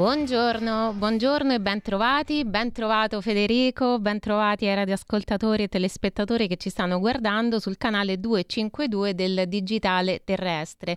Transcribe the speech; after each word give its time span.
Buongiorno, 0.00 0.94
buongiorno 0.96 1.52
e 1.52 1.60
ben 1.60 1.82
trovati, 1.82 2.46
ben 2.46 2.72
trovato 2.72 3.20
Federico, 3.20 3.98
ben 3.98 4.18
trovati 4.18 4.66
ai 4.66 4.74
radioascoltatori 4.74 5.64
e 5.64 5.68
telespettatori 5.68 6.48
che 6.48 6.56
ci 6.56 6.70
stanno 6.70 6.98
guardando 6.98 7.58
sul 7.58 7.76
canale 7.76 8.18
252 8.18 9.14
del 9.14 9.42
Digitale 9.46 10.22
Terrestre. 10.24 10.96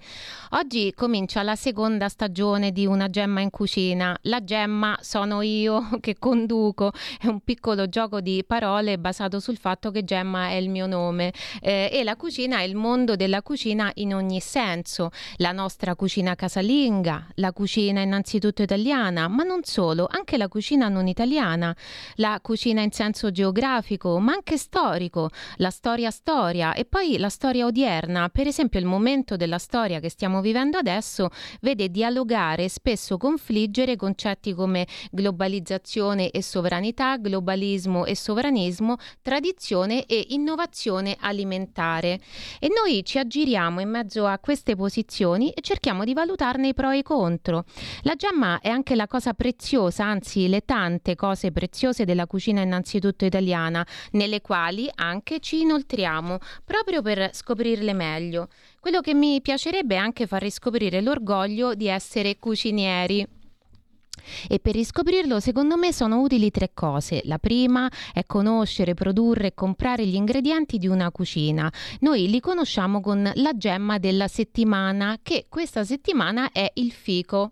Oggi 0.52 0.94
comincia 0.96 1.44
la 1.44 1.58
seconda 1.58 2.08
stagione 2.08 2.72
di 2.72 2.86
Una 2.86 3.10
gemma 3.10 3.42
in 3.42 3.50
cucina. 3.50 4.18
La 4.22 4.42
gemma 4.42 4.98
sono 5.02 5.42
io 5.42 5.90
che 6.00 6.16
conduco, 6.18 6.94
è 7.20 7.28
un 7.28 7.42
piccolo 7.42 7.90
gioco 7.90 8.22
di 8.22 8.42
parole 8.48 8.98
basato 8.98 9.42
sul 9.42 9.58
fatto 9.58 9.92
che 9.92 10.06
gemma 10.06 10.48
è 10.48 10.54
il 10.54 10.70
mio 10.70 10.88
nome 10.88 11.34
eh, 11.62 11.90
e 11.92 12.06
la 12.06 12.16
cucina 12.16 12.60
è 12.60 12.64
il 12.64 12.78
mondo 12.78 13.18
della 13.18 13.42
cucina 13.42 13.92
in 13.96 14.16
ogni 14.16 14.40
senso, 14.40 15.10
la 15.40 15.52
nostra 15.52 15.94
cucina 15.94 16.36
casalinga, 16.36 17.28
la 17.36 17.52
cucina 17.52 18.00
innanzitutto 18.00 18.62
italiana 18.62 18.92
italiana, 18.94 19.28
ma 19.28 19.44
non 19.44 19.64
solo, 19.64 20.08
anche 20.10 20.38
la 20.38 20.48
cucina 20.48 20.88
non 20.88 21.08
italiana, 21.08 21.76
la 22.16 22.40
cucina 22.42 22.82
in 22.82 22.92
senso 22.92 23.32
geografico, 23.32 24.20
ma 24.20 24.34
anche 24.34 24.58
storico, 24.58 25.30
la 25.58 25.72
storia 25.72 26.12
storia 26.12 26.74
e 26.74 26.86
poi 26.86 27.18
la 27.18 27.30
storia 27.30 27.66
odierna. 27.66 28.30
Per 28.30 28.48
esempio 28.48 28.80
il 28.80 28.86
momento 28.86 29.36
della 29.36 29.58
storia 29.58 30.00
che 30.00 30.10
stiamo 30.10 30.42
vivendo 30.42 30.78
adesso 30.78 31.30
vede 31.62 31.90
dialogare 31.90 32.66
e 32.66 32.70
spesso 32.70 33.18
confliggere 33.18 33.96
concetti 33.96 34.54
come 34.54 34.86
globalizzazione 35.12 36.30
e 36.30 36.44
sovranità, 36.44 37.18
globalismo 37.18 38.06
e 38.06 38.16
sovranismo, 38.16 38.98
tradizione 39.22 40.06
e 40.06 40.28
innovazione 40.30 41.18
alimentare. 41.20 42.20
E 42.60 42.70
noi 42.70 43.04
ci 43.04 43.18
aggiriamo 43.18 43.82
in 43.82 43.90
mezzo 43.90 44.28
a 44.28 44.38
queste 44.38 44.76
posizioni 44.76 45.50
e 45.50 45.62
cerchiamo 45.62 46.04
di 46.04 46.14
valutarne 46.14 46.68
i 46.70 46.74
pro 46.74 46.92
e 46.92 47.00
i 47.00 47.04
contro. 47.04 47.66
La 48.02 48.16
gemma 48.16 48.60
è 48.60 48.70
anche 48.70 48.83
la 48.96 49.08
cosa 49.08 49.34
preziosa, 49.34 50.06
anzi 50.06 50.48
le 50.48 50.62
tante 50.66 51.16
cose 51.16 51.52
preziose 51.52 52.06
della 52.06 52.28
cucina 52.28 52.62
innanzitutto 52.62 53.26
italiana, 53.26 53.86
nelle 54.12 54.42
quali 54.42 54.90
anche 54.94 55.40
ci 55.40 55.62
inoltriamo, 55.62 56.38
proprio 56.64 57.02
per 57.02 57.30
scoprirle 57.34 57.94
meglio. 57.94 58.50
Quello 58.80 59.00
che 59.00 59.14
mi 59.14 59.42
piacerebbe 59.42 59.96
è 59.96 59.98
anche 59.98 60.28
far 60.28 60.42
riscoprire 60.42 61.02
l'orgoglio 61.02 61.74
di 61.74 61.88
essere 61.88 62.38
cucinieri. 62.38 63.26
E 64.48 64.60
per 64.60 64.74
riscoprirlo, 64.76 65.40
secondo 65.40 65.76
me, 65.76 65.92
sono 65.92 66.22
utili 66.22 66.52
tre 66.52 66.72
cose. 66.74 67.22
La 67.26 67.40
prima 67.40 67.90
è 68.14 68.26
conoscere, 68.26 68.94
produrre 68.94 69.48
e 69.48 69.54
comprare 69.54 70.06
gli 70.06 70.16
ingredienti 70.16 70.78
di 70.78 70.88
una 70.88 71.12
cucina. 71.12 71.72
Noi 72.02 72.30
li 72.30 72.40
conosciamo 72.40 73.02
con 73.02 73.30
la 73.34 73.58
gemma 73.58 73.98
della 73.98 74.28
settimana, 74.28 75.18
che 75.22 75.48
questa 75.50 75.84
settimana 75.84 76.52
è 76.52 76.72
il 76.76 76.92
fico. 76.92 77.52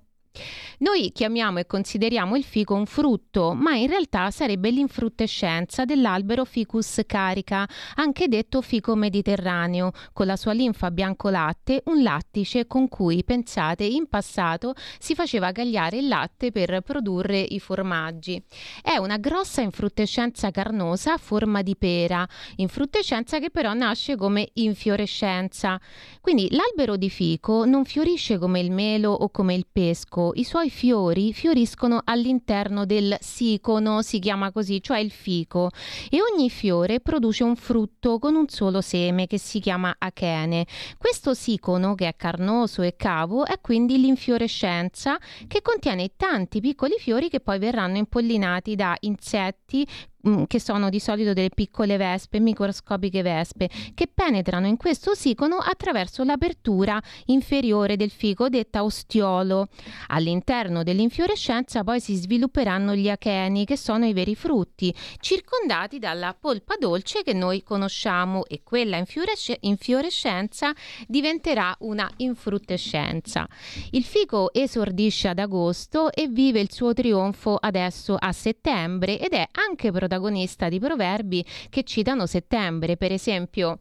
Noi 0.80 1.12
chiamiamo 1.12 1.60
e 1.60 1.68
consideriamo 1.68 2.36
il 2.36 2.44
fico 2.44 2.74
un 2.74 2.86
frutto, 2.86 3.54
ma 3.54 3.76
in 3.76 3.88
realtà 3.88 4.32
sarebbe 4.32 4.72
l'infruttescenza 4.72 5.86
dell'albero 5.86 6.46
Ficus 6.46 7.02
carica, 7.06 7.68
anche 7.96 8.28
detto 8.28 8.62
fico 8.62 8.96
mediterraneo, 8.96 9.92
con 10.14 10.26
la 10.26 10.36
sua 10.36 10.54
linfa 10.54 10.90
bianco-latte, 10.90 11.84
un 11.86 12.02
lattice 12.02 12.66
con 12.66 12.88
cui, 12.88 13.24
pensate, 13.24 13.84
in 13.84 14.08
passato 14.08 14.74
si 14.98 15.14
faceva 15.14 15.52
gagliare 15.52 15.98
il 15.98 16.08
latte 16.08 16.52
per 16.52 16.82
produrre 16.82 17.40
i 17.40 17.60
formaggi. 17.60 18.42
È 18.82 18.96
una 18.98 19.18
grossa 19.18 19.62
infruttescenza 19.62 20.50
carnosa 20.50 21.14
a 21.14 21.18
forma 21.18 21.62
di 21.62 21.76
pera, 21.76 22.28
infruttescenza 22.56 23.40
che 23.40 23.50
però 23.52 23.74
nasce 23.74 24.16
come 24.16 24.50
infiorescenza. 24.54 25.80
Quindi 26.22 26.48
l'albero 26.52 26.96
di 26.98 27.10
fico 27.10 27.66
non 27.66 27.86
fiorisce 27.86 28.38
come 28.38 28.60
il 28.62 28.72
melo 28.72 29.12
o 29.12 29.30
come 29.30 29.54
il 29.54 29.68
pesco, 29.72 30.21
i 30.36 30.44
suoi 30.44 30.70
fiori 30.70 31.34
fioriscono 31.34 32.02
all'interno 32.04 32.86
del 32.86 33.18
sicono, 33.20 34.02
si 34.02 34.20
chiama 34.20 34.52
così, 34.52 34.82
cioè 34.82 35.00
il 35.00 35.12
fico, 35.12 35.70
e 36.10 36.20
ogni 36.22 36.50
fiore 36.50 37.00
produce 37.00 37.44
un 37.44 37.56
frutto 37.56 38.20
con 38.20 38.36
un 38.36 38.48
solo 38.48 38.82
seme 38.82 39.28
che 39.28 39.40
si 39.40 39.60
chiama 39.60 39.96
achene. 39.98 40.66
Questo 40.98 41.34
sicono, 41.34 41.96
che 41.96 42.08
è 42.08 42.16
carnoso 42.16 42.82
e 42.82 42.96
cavo, 42.96 43.46
è 43.46 43.60
quindi 43.60 44.00
l'infiorescenza 44.00 45.18
che 45.48 45.62
contiene 45.62 46.12
tanti 46.16 46.62
piccoli 46.62 46.96
fiori 46.98 47.30
che 47.30 47.40
poi 47.40 47.60
verranno 47.60 47.98
impollinati 47.98 48.76
da 48.76 48.96
insetti 49.02 49.88
Mm, 50.28 50.44
che 50.44 50.60
sono 50.60 50.90
di 50.90 51.00
solito 51.00 51.34
delle 51.34 51.50
piccole 51.50 51.98
vespe, 51.98 52.40
microscopiche 52.40 53.24
vespe, 53.24 53.68
che 53.96 54.06
penetrano 54.06 54.68
in 54.68 54.78
questo 54.78 55.16
sicono 55.16 55.56
attraverso 55.56 56.24
l'apertura 56.24 57.02
inferiore 57.26 57.96
del 57.96 58.12
fico 58.12 58.48
detta 58.48 58.84
ostiolo. 58.84 59.70
All'interno 60.10 60.84
dell'infiorescenza 60.84 61.84
poi 61.84 62.00
si 62.00 62.14
svilupperanno 62.14 62.94
gli 62.94 63.10
acheni, 63.10 63.66
che 63.66 63.76
sono 63.76 64.06
i 64.06 64.14
veri 64.14 64.36
frutti, 64.36 64.94
circondati 65.20 65.98
dalla 65.98 66.38
polpa 66.40 66.76
dolce 66.78 67.24
che 67.24 67.34
noi 67.34 67.64
conosciamo 67.64 68.46
e 68.46 68.62
quella 68.64 68.98
infioresce- 68.98 69.58
infiorescenza 69.62 70.72
diventerà 71.08 71.76
una 71.80 72.08
infruttescenza. 72.18 73.48
Il 73.90 74.04
fico 74.04 74.54
esordisce 74.54 75.30
ad 75.30 75.40
agosto 75.40 76.12
e 76.12 76.28
vive 76.28 76.60
il 76.60 76.72
suo 76.72 76.94
trionfo 76.94 77.58
adesso 77.60 78.16
a 78.20 78.32
settembre 78.32 79.20
ed 79.20 79.32
è 79.32 79.48
anche 79.54 79.90
protagonista 79.90 80.10
protagonista 80.12 80.68
di 80.68 80.80
proverbi 80.80 81.46
che 81.70 81.84
citano 81.84 82.26
settembre, 82.26 82.98
per 82.98 83.14
esempio 83.14 83.80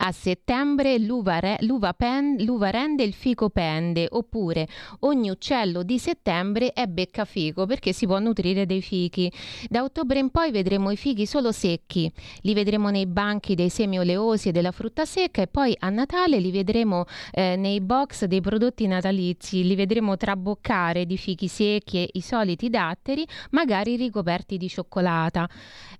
a 0.00 0.12
settembre 0.12 0.98
l'uva, 0.98 1.40
re, 1.40 1.56
l'uva, 1.60 1.92
pen, 1.92 2.36
l'uva, 2.44 2.70
rende 2.70 3.02
il 3.02 3.12
fico 3.12 3.50
pende, 3.50 4.06
oppure 4.08 4.68
ogni 5.00 5.30
uccello 5.30 5.82
di 5.82 5.98
settembre 5.98 6.72
è 6.72 6.86
beccafico 6.86 7.66
perché 7.66 7.92
si 7.92 8.06
può 8.06 8.18
nutrire 8.18 8.64
dei 8.64 8.80
fichi. 8.80 9.32
Da 9.68 9.82
ottobre 9.82 10.20
in 10.20 10.30
poi 10.30 10.50
vedremo 10.50 10.90
i 10.90 10.96
fichi 10.96 11.26
solo 11.26 11.50
secchi, 11.50 12.10
li 12.42 12.54
vedremo 12.54 12.90
nei 12.90 13.06
banchi 13.06 13.54
dei 13.54 13.70
semi 13.70 13.98
oleosi 13.98 14.48
e 14.48 14.52
della 14.52 14.70
frutta 14.70 15.04
secca 15.04 15.42
e 15.42 15.48
poi 15.48 15.74
a 15.78 15.88
Natale 15.88 16.38
li 16.38 16.52
vedremo 16.52 17.04
eh, 17.32 17.56
nei 17.56 17.80
box 17.80 18.26
dei 18.26 18.40
prodotti 18.40 18.86
natalizi, 18.86 19.66
li 19.66 19.74
vedremo 19.74 20.16
traboccare 20.16 21.06
di 21.06 21.16
fichi 21.16 21.48
secchi 21.48 22.04
e 22.04 22.08
i 22.12 22.20
soliti 22.20 22.70
datteri, 22.70 23.26
magari 23.50 23.96
ricoperti 23.96 24.56
di 24.56 24.68
cioccolata. 24.68 25.48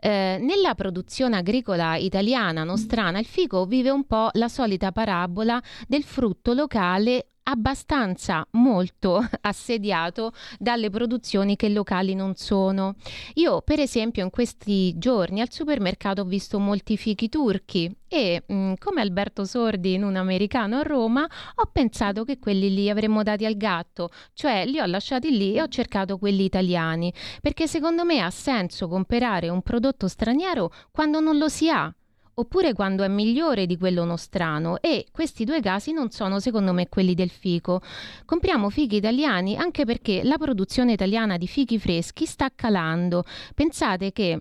Eh, 0.00 0.38
nella 0.40 0.76
produzione 0.76 1.36
agricola 1.36 1.96
italiana 1.96 2.62
nostrana 2.62 3.18
il 3.18 3.26
fico 3.26 3.64
vive 3.66 3.87
vive 3.88 3.90
un 3.90 4.04
po' 4.04 4.28
la 4.32 4.48
solita 4.48 4.92
parabola 4.92 5.60
del 5.86 6.04
frutto 6.04 6.52
locale 6.52 7.28
abbastanza 7.44 8.46
molto 8.52 9.26
assediato 9.40 10.32
dalle 10.58 10.90
produzioni 10.90 11.56
che 11.56 11.70
locali 11.70 12.14
non 12.14 12.34
sono. 12.34 12.96
Io 13.34 13.62
per 13.62 13.80
esempio 13.80 14.22
in 14.22 14.28
questi 14.28 14.98
giorni 14.98 15.40
al 15.40 15.50
supermercato 15.50 16.20
ho 16.20 16.24
visto 16.24 16.58
molti 16.58 16.98
fichi 16.98 17.30
turchi 17.30 17.90
e 18.06 18.42
mm, 18.52 18.74
come 18.78 19.00
Alberto 19.00 19.46
Sordi 19.46 19.94
in 19.94 20.02
un 20.02 20.16
americano 20.16 20.78
a 20.78 20.82
Roma 20.82 21.26
ho 21.54 21.70
pensato 21.72 22.24
che 22.24 22.38
quelli 22.38 22.74
lì 22.74 22.90
avremmo 22.90 23.22
dati 23.22 23.46
al 23.46 23.56
gatto, 23.56 24.10
cioè 24.34 24.66
li 24.66 24.78
ho 24.78 24.84
lasciati 24.84 25.30
lì 25.30 25.54
e 25.54 25.62
ho 25.62 25.68
cercato 25.68 26.18
quelli 26.18 26.44
italiani, 26.44 27.10
perché 27.40 27.66
secondo 27.66 28.04
me 28.04 28.20
ha 28.20 28.30
senso 28.30 28.88
comprare 28.88 29.48
un 29.48 29.62
prodotto 29.62 30.06
straniero 30.06 30.70
quando 30.90 31.20
non 31.20 31.38
lo 31.38 31.48
si 31.48 31.70
ha 31.70 31.90
oppure 32.38 32.72
quando 32.72 33.04
è 33.04 33.08
migliore 33.08 33.66
di 33.66 33.76
quello 33.76 34.04
nostrano 34.04 34.80
e 34.80 35.06
questi 35.10 35.44
due 35.44 35.60
casi 35.60 35.92
non 35.92 36.10
sono 36.10 36.40
secondo 36.40 36.72
me 36.72 36.88
quelli 36.88 37.14
del 37.14 37.30
fico. 37.30 37.80
Compriamo 38.24 38.70
fichi 38.70 38.96
italiani 38.96 39.56
anche 39.56 39.84
perché 39.84 40.22
la 40.22 40.38
produzione 40.38 40.92
italiana 40.92 41.36
di 41.36 41.46
fichi 41.46 41.78
freschi 41.78 42.26
sta 42.26 42.50
calando. 42.54 43.24
Pensate 43.54 44.12
che 44.12 44.40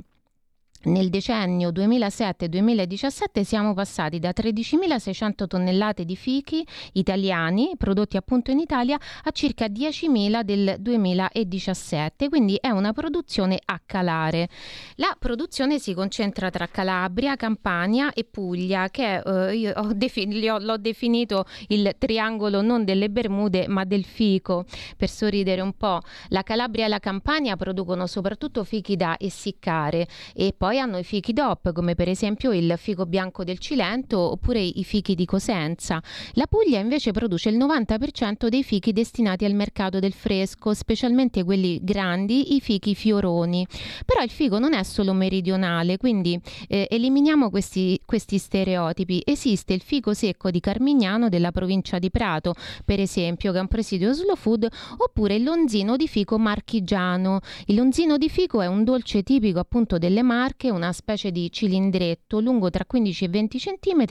nel 0.83 1.09
decennio 1.09 1.69
2007-2017 1.71 3.41
siamo 3.41 3.74
passati 3.74 4.19
da 4.19 4.29
13.600 4.29 5.47
tonnellate 5.47 6.06
di 6.06 6.15
fichi 6.15 6.65
italiani 6.94 7.71
prodotti 7.77 8.15
appunto 8.15 8.51
in 8.51 8.59
Italia 8.59 8.97
a 9.24 9.31
circa 9.31 9.65
10.000 9.65 10.41
del 10.44 10.75
2017, 10.79 12.29
quindi 12.29 12.57
è 12.62 12.69
una 12.69 12.94
produzione 12.94 13.59
a 13.65 13.81
calare. 13.83 14.50
La 14.95 15.15
produzione 15.18 15.79
si 15.79 15.94
concentra 15.94 16.50
tra 16.51 16.68
Calabria, 16.68 17.35
Campania 17.35 18.13
e 18.13 18.23
Puglia, 18.23 18.89
che 18.89 19.18
eh, 19.18 19.56
io 19.56 19.73
ho 19.75 19.94
defin- 19.94 20.50
ho, 20.50 20.59
l'ho 20.59 20.77
definito 20.77 21.45
il 21.69 21.95
triangolo 21.97 22.62
non 22.62 22.85
delle 22.85 23.09
Bermude 23.09 23.68
ma 23.68 23.83
del 23.83 24.06
fico, 24.06 24.65
per 24.95 25.09
sorridere 25.09 25.62
un 25.62 25.73
po'. 25.73 26.01
La 26.30 26.44
Calabria 26.44 26.85
e 26.85 26.88
la 26.88 27.00
Campania 27.00 27.56
producono 27.56 28.06
soprattutto 28.06 28.63
fichi 28.63 28.95
da 28.95 29.15
essiccare 29.18 30.07
e 30.33 30.53
poi 30.56 30.67
poi 30.68 30.80
hanno 30.80 30.98
i 30.98 31.04
fichi 31.06 31.31
DOP, 31.31 31.72
come 31.72 31.96
per 31.96 32.10
esempio 32.10 32.52
il 32.52 32.74
fico 32.75 33.06
bianco 33.06 33.46
del 33.46 33.58
Cilento 33.58 34.19
oppure 34.19 34.60
i 34.60 34.84
fichi 34.84 35.16
di 35.16 35.24
Cosenza. 35.24 36.04
La 36.34 36.46
Puglia 36.46 36.78
invece 36.78 37.12
produce 37.12 37.48
il 37.48 37.58
90% 37.58 38.50
dei 38.50 38.64
fichi 38.64 38.92
destinati 38.92 39.46
al 39.46 39.54
mercato 39.54 40.00
del 40.00 40.12
fresco, 40.12 40.74
specialmente 40.74 41.46
quelli 41.46 41.80
grandi, 41.81 42.56
i 42.56 42.60
fichi 42.60 42.96
fioroni. 42.96 43.66
Però 44.06 44.22
il 44.22 44.30
fico 44.30 44.60
non 44.60 44.74
è 44.74 44.84
solo 44.84 45.14
meridionale, 45.14 45.96
quindi 45.96 46.38
eh, 46.68 46.86
eliminiamo 46.92 47.50
questi, 47.50 48.02
questi 48.04 48.38
stereotipi. 48.38 49.22
Esiste 49.24 49.72
il 49.72 49.81
fico 49.81 50.14
secco 50.14 50.52
di 50.52 50.60
Carmignano 50.60 51.30
della 51.30 51.54
provincia 51.54 51.98
di 51.98 52.12
Prato, 52.12 52.56
per 52.84 53.00
esempio, 53.00 53.54
che 53.54 53.60
è 53.60 53.62
un 53.62 53.69
presidio 53.69 54.12
slow 54.12 54.36
food, 54.36 54.68
oppure 54.98 55.36
il 55.36 55.44
lonzino 55.44 55.96
di 55.96 56.10
fico 56.10 56.38
marchigiano. 56.38 57.40
Il 57.68 57.75
lonzino 57.75 58.18
di 58.18 58.28
fico 58.28 58.60
è 58.60 58.68
un 58.68 58.84
dolce 58.84 59.24
tipico 59.24 59.60
appunto 59.60 59.98
delle 59.98 60.24
Marche, 60.24 60.56
una 60.63 60.92
specie 60.92 61.31
di 61.31 61.51
cilindretto 61.51 62.39
lungo 62.39 62.71
tra 62.71 62.86
15 62.86 63.25
e 63.25 63.30
20 63.30 63.57
cm 63.59 64.06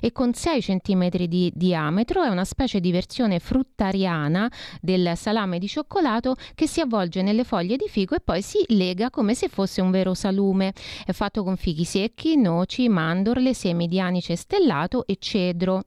e 0.00 0.12
con 0.12 0.32
6 0.32 0.60
cm 0.60 1.08
di 1.26 1.52
diametro. 1.54 2.22
È 2.22 2.28
una 2.28 2.44
specie 2.44 2.80
di 2.80 2.90
versione 2.90 3.38
fruttariana 3.38 4.50
del 4.80 5.12
salame 5.16 5.58
di 5.58 5.68
cioccolato 5.68 6.36
che 6.54 6.66
si 6.66 6.80
avvolge 6.80 7.20
nelle 7.20 7.44
foglie 7.44 7.76
di 7.76 7.88
fico 7.88 8.14
e 8.14 8.20
poi 8.20 8.40
si 8.40 8.64
lega 8.68 9.10
come 9.10 9.34
se 9.34 9.48
fosse 9.48 9.82
un 9.82 9.90
vero 9.90 10.14
salume. 10.14 10.72
È 11.04 11.12
fatto 11.12 11.44
con 11.44 11.56
fichi 11.56 11.84
secchi, 11.84 12.36
noci, 12.36 12.88
mandorle, 12.88 13.52
semi 13.52 13.86
di 13.86 14.00
anice 14.00 14.36
stellato 14.36 15.06
e 15.06 15.16
cedro. 15.18 15.84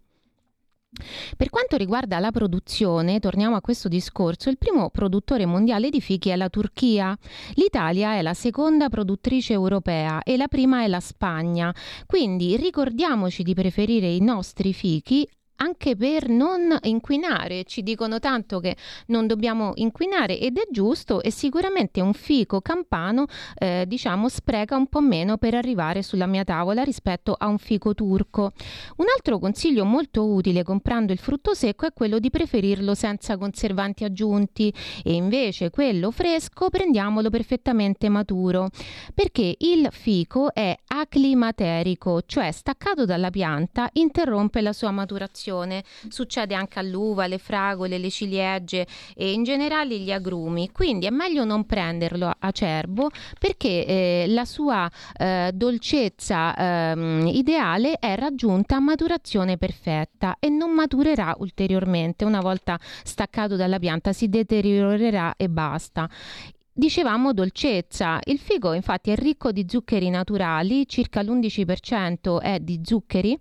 Per 1.35 1.49
quanto 1.49 1.75
riguarda 1.75 2.19
la 2.19 2.31
produzione, 2.31 3.19
torniamo 3.19 3.55
a 3.55 3.61
questo 3.61 3.87
discorso, 3.87 4.49
il 4.49 4.57
primo 4.57 4.89
produttore 4.89 5.45
mondiale 5.45 5.89
di 5.89 6.01
fichi 6.01 6.29
è 6.29 6.35
la 6.35 6.49
Turchia. 6.49 7.17
L'Italia 7.55 8.13
è 8.15 8.21
la 8.21 8.33
seconda 8.33 8.89
produttrice 8.89 9.53
europea 9.53 10.21
e 10.23 10.37
la 10.37 10.47
prima 10.47 10.83
è 10.83 10.87
la 10.87 10.99
Spagna. 10.99 11.73
Quindi 12.05 12.55
ricordiamoci 12.57 13.43
di 13.43 13.53
preferire 13.53 14.07
i 14.07 14.21
nostri 14.21 14.73
fichi 14.73 15.27
anche 15.57 15.95
per 15.95 16.29
non 16.29 16.77
inquinare. 16.83 17.63
Ci 17.63 17.83
dicono 17.83 18.19
tanto 18.19 18.59
che 18.59 18.75
non 19.07 19.27
dobbiamo 19.27 19.71
inquinare 19.75 20.39
ed 20.39 20.57
è 20.57 20.67
giusto 20.71 21.21
e 21.21 21.31
sicuramente 21.31 22.01
un 22.01 22.13
fico 22.13 22.61
campano 22.61 23.25
eh, 23.57 23.85
diciamo 23.87 24.29
spreca 24.29 24.75
un 24.75 24.87
po' 24.87 25.01
meno 25.01 25.37
per 25.37 25.53
arrivare 25.53 26.01
sulla 26.01 26.25
mia 26.25 26.43
tavola 26.43 26.83
rispetto 26.83 27.35
a 27.37 27.47
un 27.47 27.57
fico 27.57 27.93
turco. 27.93 28.51
Un 28.97 29.05
altro 29.13 29.39
consiglio 29.39 29.85
molto 29.85 30.25
utile 30.25 30.63
comprando 30.63 31.11
il 31.11 31.19
frutto 31.19 31.53
secco 31.53 31.85
è 31.85 31.93
quello 31.93 32.19
di 32.19 32.29
preferirlo 32.29 32.95
senza 32.95 33.37
conservanti 33.37 34.03
aggiunti 34.03 34.73
e 35.03 35.13
invece 35.13 35.69
quello 35.69 36.11
fresco 36.11 36.69
prendiamolo 36.69 37.29
perfettamente 37.29 38.09
maturo 38.09 38.69
perché 39.13 39.55
il 39.59 39.87
fico 39.91 40.53
è 40.53 40.75
aclimaterico, 40.87 42.21
cioè 42.25 42.51
staccato 42.51 43.05
dalla 43.05 43.29
pianta 43.29 43.89
interrompe 43.93 44.61
la 44.61 44.73
sua 44.73 44.91
maturazione 44.91 45.42
fermentazione, 45.43 45.83
succede 46.07 46.55
anche 46.55 46.79
all'uva, 46.79 47.25
alle 47.25 47.37
fragole, 47.37 47.97
le 47.97 48.09
ciliegie 48.09 48.87
e 49.15 49.33
in 49.33 49.43
generale 49.43 49.99
gli 49.99 50.11
agrumi, 50.11 50.71
quindi 50.71 51.05
è 51.05 51.09
meglio 51.09 51.43
non 51.43 51.65
prenderlo 51.65 52.31
acerbo 52.39 53.09
perché 53.37 53.85
eh, 53.85 54.25
la 54.27 54.45
sua 54.45 54.89
eh, 55.17 55.51
dolcezza 55.53 56.55
eh, 56.55 57.29
ideale 57.29 57.99
è 57.99 58.15
raggiunta 58.15 58.77
a 58.77 58.79
maturazione 58.79 59.57
perfetta 59.57 60.37
e 60.39 60.49
non 60.49 60.71
maturerà 60.71 61.35
ulteriormente. 61.39 62.25
Una 62.25 62.39
volta 62.39 62.79
staccato 63.03 63.55
dalla 63.55 63.79
pianta, 63.79 64.13
si 64.13 64.29
deteriorerà 64.29 65.33
e 65.35 65.49
basta. 65.49 66.09
Dicevamo 66.75 67.33
dolcezza, 67.33 68.19
il 68.23 68.39
figo 68.39 68.73
infatti 68.73 69.11
è 69.11 69.15
ricco 69.15 69.51
di 69.51 69.65
zuccheri 69.67 70.09
naturali, 70.09 70.87
circa 70.87 71.21
l'11% 71.21 72.41
è 72.41 72.59
di 72.59 72.81
zuccheri 72.83 73.39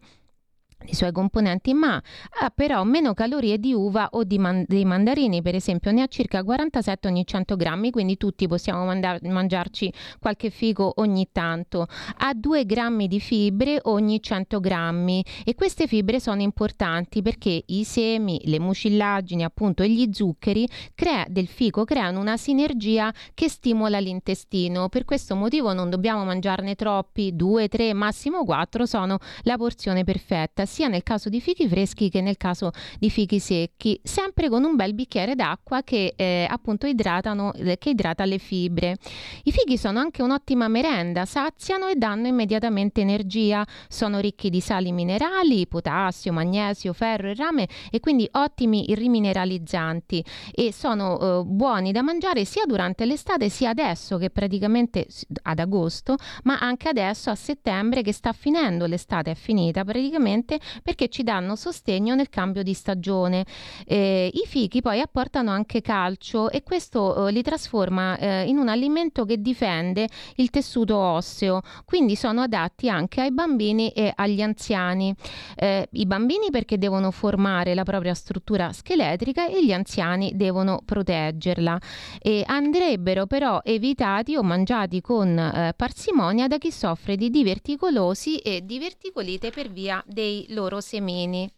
i 0.86 0.94
suoi 0.94 1.12
componenti, 1.12 1.74
ma 1.74 2.02
ha 2.40 2.50
però 2.54 2.82
meno 2.84 3.14
calorie 3.14 3.58
di 3.58 3.72
uva 3.72 4.08
o 4.12 4.24
di 4.24 4.38
man- 4.38 4.64
dei 4.66 4.84
mandarini, 4.84 5.42
per 5.42 5.54
esempio, 5.54 5.90
ne 5.92 6.02
ha 6.02 6.06
circa 6.06 6.42
47 6.42 7.08
ogni 7.08 7.26
100 7.26 7.56
grammi, 7.56 7.90
quindi 7.90 8.16
tutti 8.16 8.46
possiamo 8.46 8.84
mandar- 8.84 9.22
mangiarci 9.22 9.92
qualche 10.18 10.50
figo 10.50 10.94
ogni 10.96 11.28
tanto. 11.32 11.86
Ha 12.18 12.34
2 12.34 12.64
grammi 12.66 13.08
di 13.08 13.20
fibre 13.20 13.78
ogni 13.84 14.20
100 14.22 14.60
grammi 14.60 15.24
e 15.44 15.54
queste 15.54 15.86
fibre 15.86 16.20
sono 16.20 16.42
importanti 16.42 17.22
perché 17.22 17.62
i 17.66 17.84
semi, 17.84 18.40
le 18.44 18.58
mucillagini 18.58 19.44
appunto 19.44 19.82
e 19.82 19.90
gli 19.90 20.08
zuccheri 20.12 20.68
crea- 20.94 21.26
del 21.28 21.46
fico 21.46 21.84
creano 21.84 22.20
una 22.20 22.36
sinergia 22.36 23.12
che 23.34 23.48
stimola 23.48 23.98
l'intestino. 23.98 24.88
Per 24.88 25.04
questo 25.04 25.34
motivo 25.34 25.72
non 25.72 25.90
dobbiamo 25.90 26.24
mangiarne 26.24 26.74
troppi, 26.74 27.34
2, 27.34 27.68
3, 27.68 27.92
massimo 27.92 28.44
4 28.44 28.86
sono 28.86 29.18
la 29.42 29.56
porzione 29.56 30.04
perfetta 30.04 30.64
sia 30.72 30.88
nel 30.88 31.02
caso 31.02 31.28
di 31.28 31.38
fichi 31.42 31.68
freschi 31.68 32.08
che 32.08 32.22
nel 32.22 32.38
caso 32.38 32.70
di 32.98 33.10
fichi 33.10 33.38
secchi, 33.38 34.00
sempre 34.02 34.48
con 34.48 34.64
un 34.64 34.74
bel 34.74 34.94
bicchiere 34.94 35.34
d'acqua 35.34 35.82
che 35.82 36.14
eh, 36.16 36.46
appunto 36.48 36.86
idratano, 36.86 37.52
eh, 37.52 37.76
che 37.76 37.90
idrata 37.90 38.24
le 38.24 38.38
fibre. 38.38 38.96
I 39.44 39.52
fichi 39.52 39.76
sono 39.76 39.98
anche 39.98 40.22
un'ottima 40.22 40.68
merenda, 40.68 41.26
saziano 41.26 41.88
e 41.88 41.96
danno 41.96 42.26
immediatamente 42.26 43.02
energia, 43.02 43.66
sono 43.86 44.18
ricchi 44.18 44.48
di 44.48 44.60
sali 44.60 44.92
minerali, 44.92 45.66
potassio, 45.66 46.32
magnesio, 46.32 46.94
ferro 46.94 47.28
e 47.28 47.34
rame 47.34 47.68
e 47.90 48.00
quindi 48.00 48.26
ottimi 48.32 48.86
rimineralizzanti 48.94 50.24
e 50.54 50.72
sono 50.72 51.20
eh, 51.20 51.44
buoni 51.44 51.92
da 51.92 52.00
mangiare 52.00 52.46
sia 52.46 52.64
durante 52.64 53.04
l'estate 53.04 53.50
sia 53.50 53.68
adesso 53.70 54.16
che 54.16 54.30
praticamente 54.30 55.06
ad 55.42 55.58
agosto, 55.58 56.16
ma 56.44 56.58
anche 56.58 56.88
adesso 56.88 57.28
a 57.28 57.34
settembre 57.34 58.00
che 58.00 58.12
sta 58.12 58.32
finendo 58.32 58.86
l'estate 58.86 59.32
è 59.32 59.34
finita 59.34 59.84
praticamente 59.84 60.58
perché 60.82 61.08
ci 61.08 61.22
danno 61.22 61.56
sostegno 61.56 62.14
nel 62.14 62.28
cambio 62.28 62.62
di 62.62 62.74
stagione. 62.74 63.44
Eh, 63.86 64.30
I 64.32 64.46
fichi 64.46 64.80
poi 64.80 65.00
apportano 65.00 65.50
anche 65.50 65.80
calcio 65.80 66.50
e 66.50 66.62
questo 66.62 67.28
eh, 67.28 67.32
li 67.32 67.42
trasforma 67.42 68.16
eh, 68.18 68.44
in 68.44 68.58
un 68.58 68.68
alimento 68.68 69.24
che 69.24 69.40
difende 69.40 70.08
il 70.36 70.50
tessuto 70.50 70.96
osseo, 70.96 71.60
quindi 71.84 72.16
sono 72.16 72.42
adatti 72.42 72.88
anche 72.88 73.20
ai 73.20 73.32
bambini 73.32 73.90
e 73.90 74.12
agli 74.14 74.40
anziani. 74.42 75.14
Eh, 75.56 75.88
I 75.90 76.06
bambini 76.06 76.50
perché 76.50 76.78
devono 76.78 77.10
formare 77.10 77.74
la 77.74 77.84
propria 77.84 78.14
struttura 78.14 78.72
scheletrica 78.72 79.46
e 79.46 79.64
gli 79.64 79.72
anziani 79.72 80.32
devono 80.34 80.80
proteggerla. 80.84 81.80
E 82.20 82.44
andrebbero 82.46 83.26
però 83.26 83.60
evitati 83.64 84.36
o 84.36 84.42
mangiati 84.42 85.00
con 85.00 85.38
eh, 85.38 85.72
parsimonia 85.76 86.46
da 86.48 86.58
chi 86.58 86.70
soffre 86.70 87.16
di 87.16 87.30
diverticolosi 87.30 88.38
e 88.38 88.64
diverticolite 88.64 89.50
per 89.50 89.70
via 89.70 90.02
dei 90.06 90.46
loro 90.52 90.80
semini. 90.80 91.50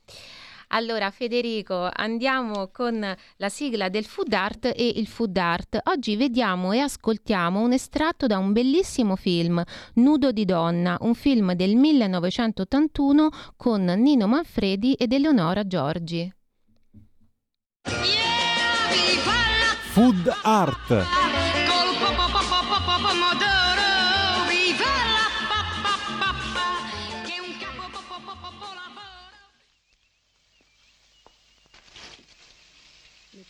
Allora 0.68 1.10
Federico, 1.10 1.88
andiamo 1.92 2.68
con 2.72 3.14
la 3.36 3.48
sigla 3.48 3.88
del 3.88 4.04
food 4.04 4.32
art 4.32 4.72
e 4.74 4.92
il 4.96 5.06
food 5.06 5.36
art. 5.36 5.78
Oggi 5.84 6.16
vediamo 6.16 6.72
e 6.72 6.80
ascoltiamo 6.80 7.60
un 7.60 7.72
estratto 7.72 8.26
da 8.26 8.38
un 8.38 8.52
bellissimo 8.52 9.14
film, 9.14 9.62
Nudo 9.94 10.32
di 10.32 10.44
donna, 10.44 10.96
un 11.00 11.14
film 11.14 11.52
del 11.52 11.76
1981 11.76 13.28
con 13.56 13.84
Nino 13.84 14.26
Manfredi 14.26 14.94
ed 14.94 15.12
Eleonora 15.12 15.66
Giorgi. 15.66 16.32
Food 19.92 20.34
art. 20.42 21.43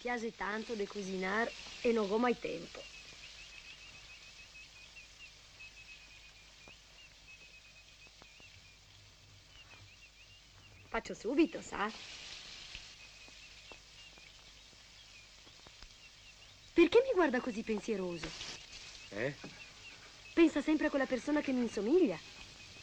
Piace 0.04 0.36
tanto 0.36 0.74
di 0.74 0.86
cucinare 0.86 1.50
e 1.80 1.90
non 1.90 2.10
ho 2.10 2.18
mai 2.18 2.38
tempo. 2.38 2.78
Faccio 10.88 11.14
subito, 11.14 11.62
sa? 11.62 11.90
Perché 16.74 17.02
mi 17.02 17.12
guarda 17.14 17.40
così 17.40 17.62
pensieroso? 17.62 18.26
Eh? 19.08 19.32
Pensa 20.34 20.60
sempre 20.60 20.88
a 20.88 20.90
quella 20.90 21.06
persona 21.06 21.40
che 21.40 21.52
mi 21.52 21.62
insomiglia. 21.62 22.18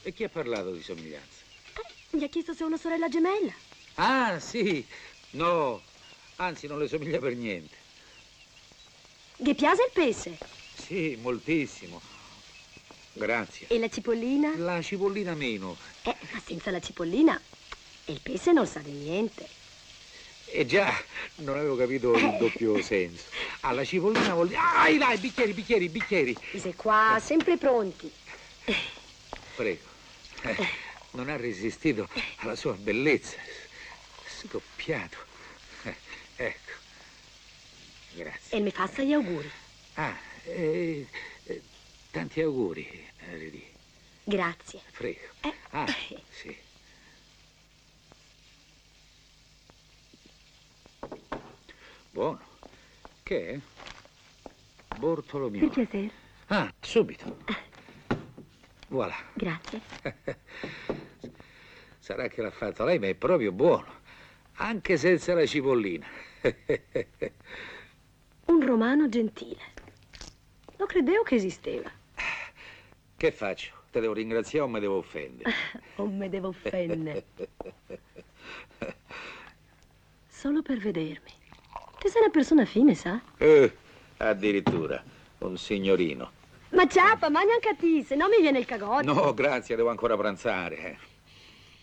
E 0.02 0.12
chi 0.12 0.24
ha 0.24 0.30
parlato 0.30 0.74
di 0.74 0.82
somiglianza? 0.82 1.44
Eh, 1.76 2.18
mi 2.18 2.24
ha 2.24 2.30
chiesto 2.30 2.56
se 2.56 2.64
ho 2.64 2.66
una 2.66 2.78
sorella 2.78 3.10
gemella. 3.10 3.54
Ah, 3.94 4.40
sì. 4.40 4.84
No, 5.34 5.84
Anzi, 6.42 6.66
non 6.66 6.80
le 6.80 6.88
somiglia 6.88 7.20
per 7.20 7.36
niente. 7.36 7.76
Gli 9.36 9.54
piace 9.54 9.84
il 9.84 9.92
pesce? 9.94 10.38
Sì, 10.74 11.16
moltissimo. 11.22 12.02
Grazie. 13.14 13.68
E 13.70 13.78
la 13.78 13.88
cipollina? 13.88 14.58
La 14.58 14.82
cipollina 14.82 15.36
meno. 15.36 15.78
Eh, 16.02 16.16
ma 16.32 16.42
senza 16.44 16.72
la 16.72 16.80
cipollina 16.80 17.40
il 18.06 18.20
pesce 18.24 18.54
non 18.54 18.66
sa 18.66 18.80
di 18.80 18.90
niente. 18.90 19.48
Eh 20.46 20.66
già, 20.66 20.92
non 21.36 21.60
avevo 21.60 21.76
capito 21.76 22.14
il 22.16 22.38
doppio 22.40 22.82
senso. 22.82 23.26
Alla 23.60 23.86
cipollina 23.86 24.34
vuol 24.34 24.48
dire... 24.48 24.60
Ah, 24.60 24.90
là, 24.98 25.14
i 25.14 25.20
bicchieri, 25.20 25.54
bicchieri, 25.54 25.90
bicchieri. 25.90 26.36
Sei 26.58 26.74
qua, 26.74 27.22
sempre 27.24 27.58
pronti. 27.58 28.12
Prego. 29.56 29.86
Eh, 30.42 30.68
non 31.12 31.30
ha 31.30 31.36
resistito 31.36 32.10
alla 32.38 32.56
sua 32.56 32.74
bellezza. 32.74 33.38
Scoppiato. 34.26 35.30
Ecco. 36.42 36.72
Grazie. 38.16 38.58
E 38.58 38.62
mi 38.62 38.72
faccia 38.72 39.04
gli 39.04 39.14
auguri. 39.14 39.50
Ah, 39.94 40.18
eh, 40.46 41.08
eh, 41.44 41.62
tanti 42.10 42.42
auguri, 42.42 43.08
Ridì. 43.30 43.64
Grazie. 44.24 44.82
Prego. 44.92 45.20
Eh. 45.42 45.54
Ah, 45.70 45.86
sì. 46.30 46.58
Buono. 52.10 52.42
Che 53.22 53.48
è? 53.50 53.60
Bortolomeo. 54.98 55.70
Per 55.70 55.86
piacere. 55.88 56.12
Ah, 56.48 56.74
subito. 56.80 57.38
Voilà. 58.88 59.16
Grazie. 59.34 59.80
Sarà 62.00 62.28
che 62.28 62.42
l'ha 62.42 62.52
fatto 62.52 62.84
lei, 62.84 62.98
ma 62.98 63.08
è 63.08 63.14
proprio 63.14 63.52
buono. 63.52 64.00
Anche 64.56 64.98
senza 64.98 65.34
la 65.34 65.46
cipollina. 65.46 66.06
Un 68.46 68.66
romano 68.66 69.08
gentile. 69.10 69.62
Non 70.78 70.88
credevo 70.88 71.24
che 71.24 71.36
esisteva. 71.36 71.90
Che 73.18 73.32
faccio? 73.32 73.74
Te 73.92 74.00
devo 74.00 74.14
ringraziare 74.14 74.66
o 74.66 74.68
mi 74.70 74.80
devo 74.80 74.98
offendere? 74.98 75.52
O 75.98 76.06
me 76.08 76.30
devo 76.30 76.48
offendere. 76.48 77.26
Solo 80.28 80.62
per 80.64 80.78
vedermi. 80.80 81.32
Te 82.00 82.10
sei 82.10 82.22
una 82.22 82.32
persona 82.32 82.66
fine, 82.66 82.96
sa? 82.96 83.22
Eh, 83.38 83.72
addirittura, 84.18 85.04
un 85.40 85.58
signorino. 85.58 86.32
Ma 86.70 86.88
ciapa, 86.88 87.30
mangia 87.30 87.54
anche 87.54 87.70
a 87.70 87.76
te, 87.76 88.04
se 88.04 88.16
no 88.16 88.28
mi 88.28 88.40
viene 88.42 88.58
il 88.60 88.66
cagotto. 88.66 89.14
No, 89.14 89.34
grazie, 89.36 89.76
devo 89.76 89.90
ancora 89.90 90.18
pranzare. 90.18 90.78
eh. 90.78 90.98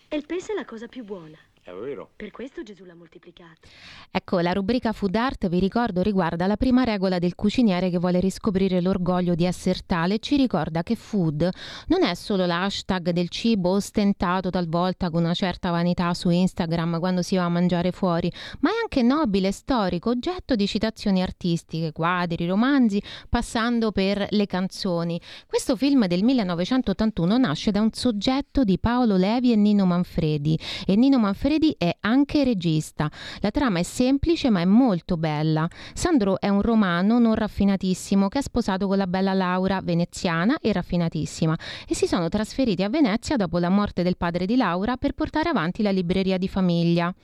E 0.08 0.16
il 0.16 0.26
pesce 0.26 0.52
è 0.52 0.54
la 0.56 0.64
cosa 0.64 0.88
più 0.88 1.04
buona. 1.04 1.38
È 1.68 1.74
vero? 1.74 2.08
Per 2.16 2.30
questo 2.30 2.62
Gesù 2.62 2.86
l'ha 2.86 2.94
moltiplicato. 2.94 3.68
Ecco, 4.10 4.40
la 4.40 4.52
rubrica 4.52 4.92
Food 4.92 5.14
Art, 5.16 5.48
vi 5.48 5.58
ricordo, 5.58 6.00
riguarda 6.00 6.46
la 6.46 6.56
prima 6.56 6.82
regola 6.82 7.18
del 7.18 7.34
cuciniere 7.34 7.90
che 7.90 7.98
vuole 7.98 8.20
riscoprire 8.20 8.80
l'orgoglio 8.80 9.34
di 9.34 9.44
essere 9.44 9.80
tale 9.84 10.14
e 10.14 10.18
ci 10.18 10.36
ricorda 10.36 10.82
che 10.82 10.94
food 10.94 11.46
non 11.88 12.04
è 12.04 12.14
solo 12.14 12.46
l'hashtag 12.46 13.10
del 13.10 13.28
cibo 13.28 13.72
ostentato 13.72 14.48
talvolta 14.48 15.10
con 15.10 15.24
una 15.24 15.34
certa 15.34 15.68
vanità 15.68 16.14
su 16.14 16.30
Instagram 16.30 16.98
quando 16.98 17.20
si 17.20 17.36
va 17.36 17.44
a 17.44 17.50
mangiare 17.50 17.92
fuori, 17.92 18.32
ma 18.60 18.70
è 18.70 18.80
anche 18.80 19.02
nobile, 19.02 19.52
storico, 19.52 20.08
oggetto 20.08 20.54
di 20.54 20.66
citazioni 20.66 21.20
artistiche, 21.20 21.92
quadri, 21.92 22.46
romanzi, 22.46 23.02
passando 23.28 23.92
per 23.92 24.26
le 24.30 24.46
canzoni. 24.46 25.20
Questo 25.46 25.76
film 25.76 26.06
del 26.06 26.24
1981 26.24 27.36
nasce 27.36 27.70
da 27.72 27.82
un 27.82 27.92
soggetto 27.92 28.64
di 28.64 28.78
Paolo 28.78 29.16
Levi 29.16 29.52
e 29.52 29.56
Nino 29.56 29.84
Manfredi 29.84 30.58
e 30.86 30.96
Nino 30.96 31.18
Manfredi 31.18 31.56
è 31.76 31.96
anche 32.00 32.44
regista. 32.44 33.10
La 33.40 33.50
trama 33.50 33.80
è 33.80 33.82
semplice 33.82 34.50
ma 34.50 34.60
è 34.60 34.64
molto 34.64 35.16
bella. 35.16 35.68
Sandro 35.94 36.40
è 36.40 36.48
un 36.48 36.62
romano 36.62 37.18
non 37.18 37.34
raffinatissimo 37.34 38.28
che 38.28 38.38
è 38.38 38.42
sposato 38.42 38.86
con 38.86 38.96
la 38.96 39.06
bella 39.06 39.34
Laura, 39.34 39.80
veneziana 39.82 40.58
e 40.60 40.72
raffinatissima, 40.72 41.56
e 41.86 41.94
si 41.94 42.06
sono 42.06 42.28
trasferiti 42.28 42.82
a 42.82 42.88
Venezia 42.88 43.36
dopo 43.36 43.58
la 43.58 43.68
morte 43.68 44.02
del 44.02 44.16
padre 44.16 44.46
di 44.46 44.56
Laura 44.56 44.96
per 44.96 45.12
portare 45.12 45.48
avanti 45.48 45.82
la 45.82 45.90
libreria 45.90 46.38
di 46.38 46.48
famiglia. 46.48 47.14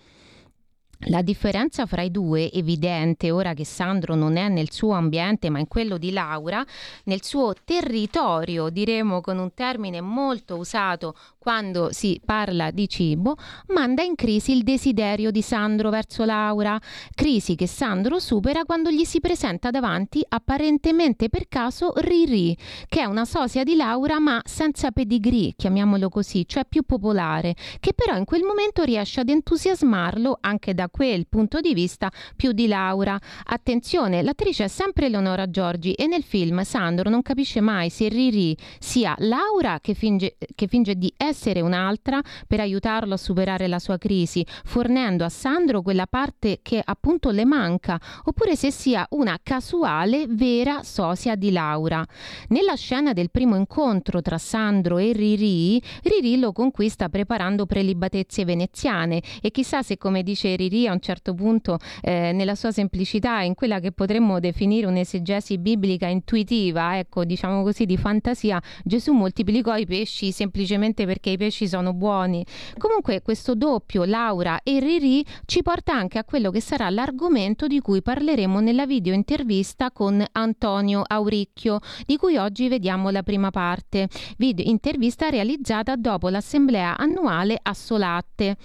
La 1.09 1.21
differenza 1.21 1.85
fra 1.85 2.01
i 2.01 2.11
due, 2.11 2.51
evidente 2.51 3.31
ora 3.31 3.53
che 3.53 3.67
Sandro 3.67 4.15
non 4.15 4.37
è 4.37 4.49
nel 4.49 4.71
suo 4.71 4.93
ambiente 4.93 5.51
ma 5.51 5.59
in 5.59 5.69
quello 5.69 5.99
di 5.99 6.13
Laura, 6.13 6.65
nel 7.05 7.23
suo 7.23 7.53
territorio, 7.63 8.71
diremo 8.71 9.21
con 9.21 9.39
un 9.39 9.53
termine 9.53 10.01
molto 10.01 10.57
usato 10.57 11.15
quando 11.45 11.93
si 11.93 12.19
parla 12.25 12.71
di 12.71 12.89
cibo, 12.89 13.37
manda 13.67 14.03
in 14.03 14.15
crisi 14.15 14.53
il 14.53 14.63
desiderio 14.63 15.31
di 15.31 15.43
Sandro 15.43 15.91
verso 15.91 16.25
Laura, 16.25 16.81
crisi 17.15 17.55
che 17.55 17.67
Sandro 17.67 18.19
supera 18.19 18.65
quando 18.65 18.91
gli 18.91 19.05
si 19.05 19.21
presenta 19.21 19.71
davanti 19.71 20.25
apparentemente 20.27 21.29
per 21.29 21.47
caso 21.47 21.93
Riri, 21.97 22.57
che 22.89 23.03
è 23.03 23.05
una 23.05 23.27
sosia 23.27 23.63
di 23.63 23.77
Laura 23.77 24.19
ma 24.21 24.41
senza 24.43 24.91
pedigree, 24.91 25.53
chiamiamolo 25.55 26.09
così, 26.09 26.49
cioè 26.49 26.65
più 26.65 26.83
popolare, 26.83 27.55
che 27.79 27.93
però 27.93 28.17
in 28.17 28.25
quel 28.25 28.43
momento 28.43 28.83
riesce 28.83 29.21
ad 29.21 29.29
entusiasmarlo 29.29 30.39
anche 30.41 30.73
da 30.73 30.89
quel 30.89 31.27
punto 31.29 31.61
di 31.61 31.75
vista 31.75 32.11
più 32.35 32.53
di 32.53 32.67
Laura. 32.67 33.21
Attenzione, 33.49 34.23
l'attrice 34.23 34.65
è 34.65 34.69
sempre 34.69 35.07
Eleonora 35.07 35.51
Giorgi 35.51 35.93
e 35.93 36.07
nel 36.07 36.23
film 36.23 36.63
Sandro 36.63 37.11
non 37.11 37.21
capisce 37.21 37.61
mai 37.61 37.91
se 37.91 38.09
Riri 38.09 38.57
sia 38.79 39.15
Laura 39.19 39.81
che 39.83 39.93
finge, 39.93 40.39
che 40.55 40.69
finge 40.69 40.95
di 40.95 41.13
essere 41.19 41.33
un'altra 41.61 42.21
per 42.47 42.61
aiutarlo 42.61 43.15
a 43.15 43.19
superare 43.19 43.67
la 43.67 43.79
sua 43.79 43.99
crisi, 43.99 44.47
fornendo 44.65 45.25
a 45.25 45.29
Sandro 45.29 45.83
quella 45.83 46.07
parte 46.07 46.61
che 46.63 46.81
appunto 46.85 47.31
le 47.31 47.45
manca, 47.45 48.01
oppure 48.25 48.57
se 48.57 48.71
sia 48.71 49.07
una 49.11 49.39
casuale 49.43 50.27
vera 50.29 50.83
sosia 50.83 51.35
di 51.35 51.51
Laura. 51.51 52.05
Nella 52.49 52.75
scena 52.75 53.13
del 53.13 53.31
primo 53.31 53.57
incontro 53.57 54.23
tra 54.23 54.39
Sandro 54.39 54.99
e 54.99 55.13
Riri, 55.13 55.83
Riri 56.03 56.39
lo 56.39 56.53
conquista 56.53 57.09
preparando 57.09 57.67
prelibatezze 57.67 58.45
veneziane 58.45 59.23
e 59.41 59.51
chissà 59.51 59.83
se 59.83 59.97
come 59.97 60.23
dice 60.23 60.55
Riri 60.57 60.87
a 60.87 60.93
un 60.93 61.01
certo 61.01 61.35
punto 61.35 61.79
eh, 62.03 62.33
nella 62.33 62.55
sua 62.55 62.71
semplicità, 62.71 63.41
in 63.41 63.55
quella 63.55 63.81
che 63.81 63.93
potremmo 63.93 64.41
definire 64.41 64.87
un'esegesi 64.87 65.59
biblica 65.59 66.07
intuitiva, 66.07 66.99
ecco, 66.99 67.25
diciamo 67.25 67.63
così, 67.63 67.87
di 67.87 67.97
fantasia, 67.97 68.61
Gesù 68.83 69.13
moltiplicò 69.13 69.77
i 69.77 69.87
pesci 69.87 70.33
semplicemente 70.33 71.07
perché 71.07 71.24
i 71.31 71.37
pesci 71.37 71.69
sono 71.69 71.93
buoni. 71.93 72.45
Comunque 72.79 73.23
questo 73.23 73.55
doppio, 73.55 74.05
Laura 74.05 74.61
e 74.63 74.81
Riri, 74.81 75.25
ci 75.47 75.63
porta 75.63 75.93
anche 75.95 76.19
a 76.19 76.25
quello 76.25 76.51
che 76.51 76.61
sarà 76.61 76.91
l'argomento 76.91 77.67
di 77.67 77.81
cui 77.81 78.03
parleremo 78.03 78.61
nella 78.61 78.87
video 78.87 79.15
intervista 79.15 79.91
con 79.91 80.25
Antonio 80.33 81.03
Auricchio, 81.07 81.81
di 82.07 82.17
cui 82.17 82.37
oggi 82.37 82.69
vediamo 82.69 83.11
la 83.11 83.23
prima 83.23 83.51
parte. 83.51 84.09
Video 84.37 84.65
intervista 84.69 85.29
realizzata 85.29 85.97
dopo 85.97 86.29
l'assemblea 86.29 86.97
annuale 86.97 87.59
a 87.61 87.75
Solatte. 87.75 88.57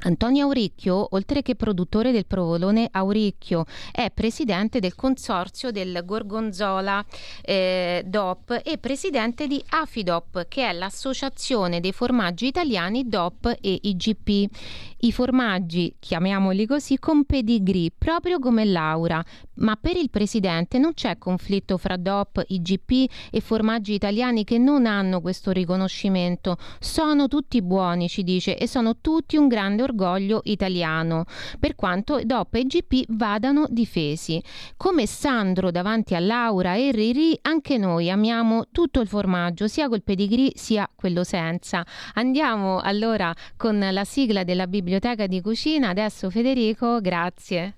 Antonio 0.00 0.44
Auricchio, 0.44 1.08
oltre 1.12 1.40
che 1.40 1.54
produttore 1.54 2.12
del 2.12 2.26
provolone 2.26 2.86
Auricchio, 2.90 3.64
è 3.90 4.10
presidente 4.10 4.78
del 4.78 4.94
consorzio 4.94 5.70
del 5.70 6.02
Gorgonzola 6.04 7.04
eh, 7.42 8.04
DOP 8.06 8.60
e 8.62 8.76
presidente 8.76 9.46
di 9.46 9.62
Afidop, 9.70 10.46
che 10.48 10.68
è 10.68 10.72
l'associazione 10.72 11.80
dei 11.80 11.92
formaggi 11.92 12.46
italiani 12.46 13.08
DOP 13.08 13.56
e 13.60 13.78
IGP. 13.82 14.50
I 14.98 15.12
formaggi, 15.12 15.94
chiamiamoli 15.98 16.66
così, 16.66 16.98
con 16.98 17.24
pedigree, 17.24 17.90
proprio 17.96 18.38
come 18.38 18.64
Laura, 18.64 19.24
ma 19.56 19.76
per 19.76 19.96
il 19.96 20.10
presidente 20.10 20.78
non 20.78 20.92
c'è 20.94 21.16
conflitto 21.16 21.78
fra 21.78 21.96
DOP, 21.96 22.44
IGP 22.46 23.10
e 23.30 23.40
formaggi 23.40 23.94
italiani 23.94 24.44
che 24.44 24.58
non 24.58 24.84
hanno 24.86 25.20
questo 25.20 25.52
riconoscimento. 25.52 26.58
Sono 26.80 27.28
tutti 27.28 27.62
buoni, 27.62 28.08
ci 28.08 28.22
dice, 28.22 28.58
e 28.58 28.66
sono 28.66 28.98
tutti 29.00 29.36
un 29.36 29.48
grande 29.48 29.82
orgoglio 29.96 30.42
italiano, 30.44 31.24
per 31.58 31.74
quanto 31.74 32.20
DOP 32.22 32.54
e 32.54 32.60
IGP 32.60 33.04
vadano 33.08 33.66
difesi. 33.68 34.42
Come 34.76 35.06
Sandro 35.06 35.70
davanti 35.70 36.14
a 36.14 36.20
Laura 36.20 36.74
e 36.74 36.92
Riri, 36.92 37.38
anche 37.42 37.78
noi 37.78 38.10
amiamo 38.10 38.66
tutto 38.70 39.00
il 39.00 39.08
formaggio, 39.08 39.66
sia 39.66 39.88
col 39.88 40.02
pedigree 40.02 40.52
sia 40.54 40.88
quello 40.94 41.24
senza. 41.24 41.84
Andiamo 42.14 42.80
allora 42.80 43.34
con 43.56 43.78
la 43.90 44.04
sigla 44.04 44.44
della 44.44 44.66
biblioteca 44.66 45.26
di 45.26 45.40
cucina. 45.40 45.88
Adesso 45.88 46.30
Federico, 46.30 47.00
grazie. 47.00 47.74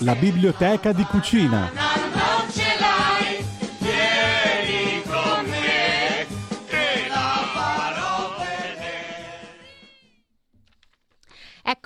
La 0.00 0.14
biblioteca 0.14 0.92
di 0.92 1.02
cucina. 1.04 1.85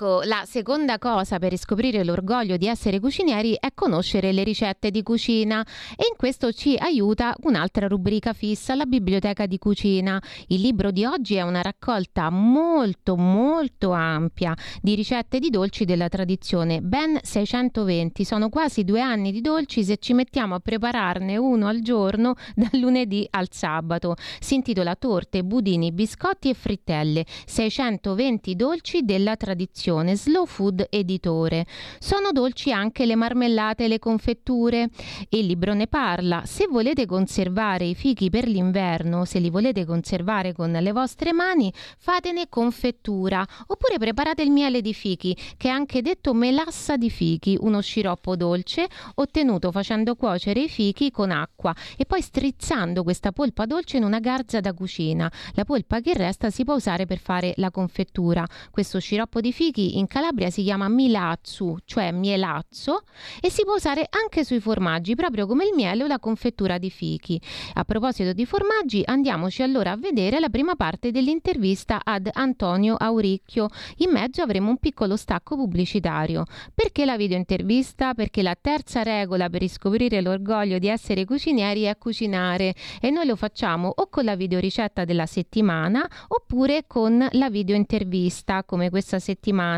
Ecco, 0.03 0.23
la 0.23 0.45
seconda 0.47 0.97
cosa 0.97 1.39
per 1.39 1.51
riscoprire 1.51 2.03
l'orgoglio 2.05 2.57
di 2.57 2.67
essere 2.67 3.01
cucinieri 3.01 3.55
è 3.61 3.69
conoscere 3.75 4.33
le 4.33 4.45
ricette 4.45 4.91
di 4.91 5.03
cucina 5.03 5.63
e 5.95 6.07
in 6.09 6.17
questo 6.17 6.53
ci 6.53 6.75
aiuta 6.75 7.37
un'altra 7.43 7.87
rubrica 7.87 8.33
fissa, 8.33 8.75
la 8.75 8.87
biblioteca 8.87 9.45
di 9.45 9.59
cucina. 9.59 10.19
Il 10.47 10.63
libro 10.63 10.91
di 10.91 11.05
oggi 11.05 11.35
è 11.35 11.43
una 11.43 11.61
raccolta 11.61 12.31
molto 12.31 13.15
molto 13.17 13.91
ampia 13.91 14.57
di 14.81 14.95
ricette 14.95 15.39
di 15.39 15.51
dolci 15.51 15.85
della 15.85 16.09
tradizione, 16.09 16.81
ben 16.81 17.19
620, 17.23 18.25
sono 18.25 18.49
quasi 18.49 18.85
due 18.85 19.03
anni 19.03 19.31
di 19.33 19.43
dolci 19.43 19.85
se 19.85 19.99
ci 19.99 20.15
mettiamo 20.15 20.55
a 20.55 20.61
prepararne 20.61 21.37
uno 21.37 21.67
al 21.67 21.81
giorno 21.81 22.37
dal 22.57 22.81
lunedì 22.81 23.27
al 23.29 23.49
sabato. 23.51 24.15
Si 24.39 24.55
intitola 24.55 24.95
Torte, 24.95 25.45
budini, 25.45 25.93
biscotti 25.93 26.49
e 26.49 26.55
frittelle, 26.55 27.27
620 27.45 28.57
dolci 28.57 29.03
della 29.03 29.37
tradizione 29.37 29.89
Fondazione 29.91 30.17
Slow 30.17 30.47
Food 30.47 30.87
Editore. 30.89 31.67
Sono 31.99 32.31
dolci 32.31 32.71
anche 32.71 33.07
le 33.07 33.17
marmellate 33.17 33.85
e 33.85 33.89
le 33.89 33.99
confetture. 33.99 34.89
Il 35.31 35.47
libro 35.47 35.75
ne 35.75 35.89
parla. 35.89 36.43
Se 36.45 36.69
volete 36.71 37.07
conservare 37.07 37.85
i 37.87 37.95
fichi 37.97 38.31
per 38.31 38.47
l'inverno, 38.47 39.25
se 39.25 39.41
li 39.41 39.51
volete 39.51 39.85
conservare 39.85 40.53
con 40.53 40.71
le 40.71 40.93
vostre 40.93 41.33
mani, 41.33 41.73
fatene 41.99 42.49
confettura 42.49 43.45
oppure 43.67 43.99
preparate 43.99 44.43
il 44.43 44.51
miele 44.51 44.81
di 44.81 44.95
fichi, 44.95 45.37
che 45.57 45.69
è 45.69 45.73
anche 45.73 46.03
detto 46.03 46.35
melassa 46.35 46.97
di 46.97 47.11
fichi, 47.11 47.57
uno 47.61 47.81
sciroppo 47.81 48.37
dolce 48.37 48.89
ottenuto 49.17 49.73
facendo 49.73 50.15
cuocere 50.15 50.61
i 50.61 50.69
fichi 50.69 51.11
con 51.11 51.33
acqua 51.33 51.75
e 51.97 52.05
poi 52.07 52.23
strizzando 52.23 53.03
questa 53.03 53.33
polpa 53.33 53.67
dolce 53.67 53.97
in 53.97 54.05
una 54.05 54.21
garza 54.21 54.61
da 54.61 54.73
cucina. 54.73 55.31
La 55.55 55.65
polpa 55.65 56.01
che 56.01 56.15
resta 56.15 56.51
si 56.51 56.65
può 56.65 56.75
usare 56.75 57.07
per 57.07 57.19
fare 57.19 57.55
la 57.57 57.71
confettura. 57.73 58.47
Questo 58.71 59.01
sciroppo 59.01 59.41
di 59.41 59.53
fichi 59.53 59.80
in 59.99 60.07
Calabria 60.07 60.51
si 60.51 60.63
chiama 60.63 60.89
milazzu, 60.89 61.79
cioè 61.85 62.13
mielazzo, 62.13 63.03
e 63.41 63.51
si 63.51 63.65
può 63.65 63.75
usare 63.75 64.07
anche 64.11 64.45
sui 64.45 64.61
formaggi, 64.61 65.15
proprio 65.15 65.47
come 65.47 65.65
il 65.65 65.75
miele 65.75 66.05
o 66.05 66.07
la 66.07 66.19
confettura 66.19 66.79
di 66.79 66.91
fichi. 66.91 67.41
A 67.75 67.85
proposito 67.85 68.33
di 68.33 68.47
formaggi, 68.47 69.03
andiamoci 69.05 69.63
allora 69.63 69.93
a 69.93 69.97
vedere 69.97 70.41
la 70.41 70.49
prima 70.49 70.75
parte 70.75 71.11
dell'intervista 71.11 72.01
ad 72.05 72.29
Antonio 72.33 72.97
Auricchio. 72.97 73.69
In 73.99 74.11
mezzo 74.11 74.43
avremo 74.43 74.71
un 74.71 74.79
piccolo 74.79 75.17
stacco 75.17 75.57
pubblicitario. 75.57 76.45
Perché 76.75 77.05
la 77.05 77.17
videointervista? 77.17 78.15
Perché 78.15 78.43
la 78.43 78.57
terza 78.61 79.03
regola 79.03 79.49
per 79.49 79.61
riscoprire 79.61 80.21
l'orgoglio 80.21 80.79
di 80.79 80.89
essere 80.89 81.25
cucinieri 81.25 81.83
è 81.83 81.97
cucinare 81.99 82.75
e 83.01 83.11
noi 83.11 83.27
lo 83.27 83.37
facciamo 83.37 83.93
o 83.95 84.09
con 84.09 84.25
la 84.25 84.37
videoricetta 84.37 85.05
della 85.05 85.27
settimana 85.27 86.09
oppure 86.29 86.85
con 86.87 87.27
la 87.31 87.51
videointervista 87.51 88.65
come 88.65 88.91
questa 88.91 89.19
settimana, 89.19 89.70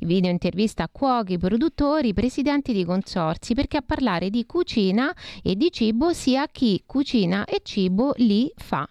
videointervista 0.00 0.84
a 0.84 0.88
cuochi, 0.90 1.38
produttori, 1.38 2.12
presidenti 2.12 2.72
di 2.72 2.84
consorzi 2.84 3.54
perché 3.54 3.78
a 3.78 3.82
parlare 3.82 4.30
di 4.30 4.44
cucina 4.44 5.14
e 5.42 5.54
di 5.56 5.70
cibo 5.70 6.12
sia 6.12 6.46
chi 6.48 6.82
cucina 6.84 7.44
e 7.44 7.60
cibo 7.62 8.12
li 8.16 8.52
fa. 8.56 8.88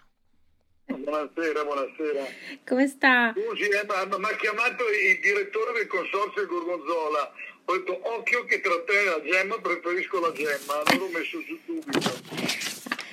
Buonasera, 0.86 1.64
buonasera. 1.64 2.24
Come 2.66 2.86
sta? 2.86 3.34
Scusi, 3.36 3.64
eh, 3.64 3.84
ma 3.86 4.18
mi 4.18 4.24
ha 4.24 4.36
chiamato 4.36 4.84
il 4.88 5.20
direttore 5.20 5.72
del 5.74 5.86
consorzio 5.86 6.46
Gorgonzola. 6.46 7.32
Ho 7.66 7.76
detto, 7.76 8.00
occhio 8.16 8.44
che 8.46 8.60
tra 8.62 8.82
te 8.84 8.98
e 8.98 9.04
la 9.04 9.22
gemma 9.22 9.60
preferisco 9.60 10.18
la 10.20 10.32
gemma. 10.32 10.82
Allora 10.86 11.04
ho 11.04 11.10
messo 11.10 11.38
su 11.42 11.58
subito. 11.66 12.67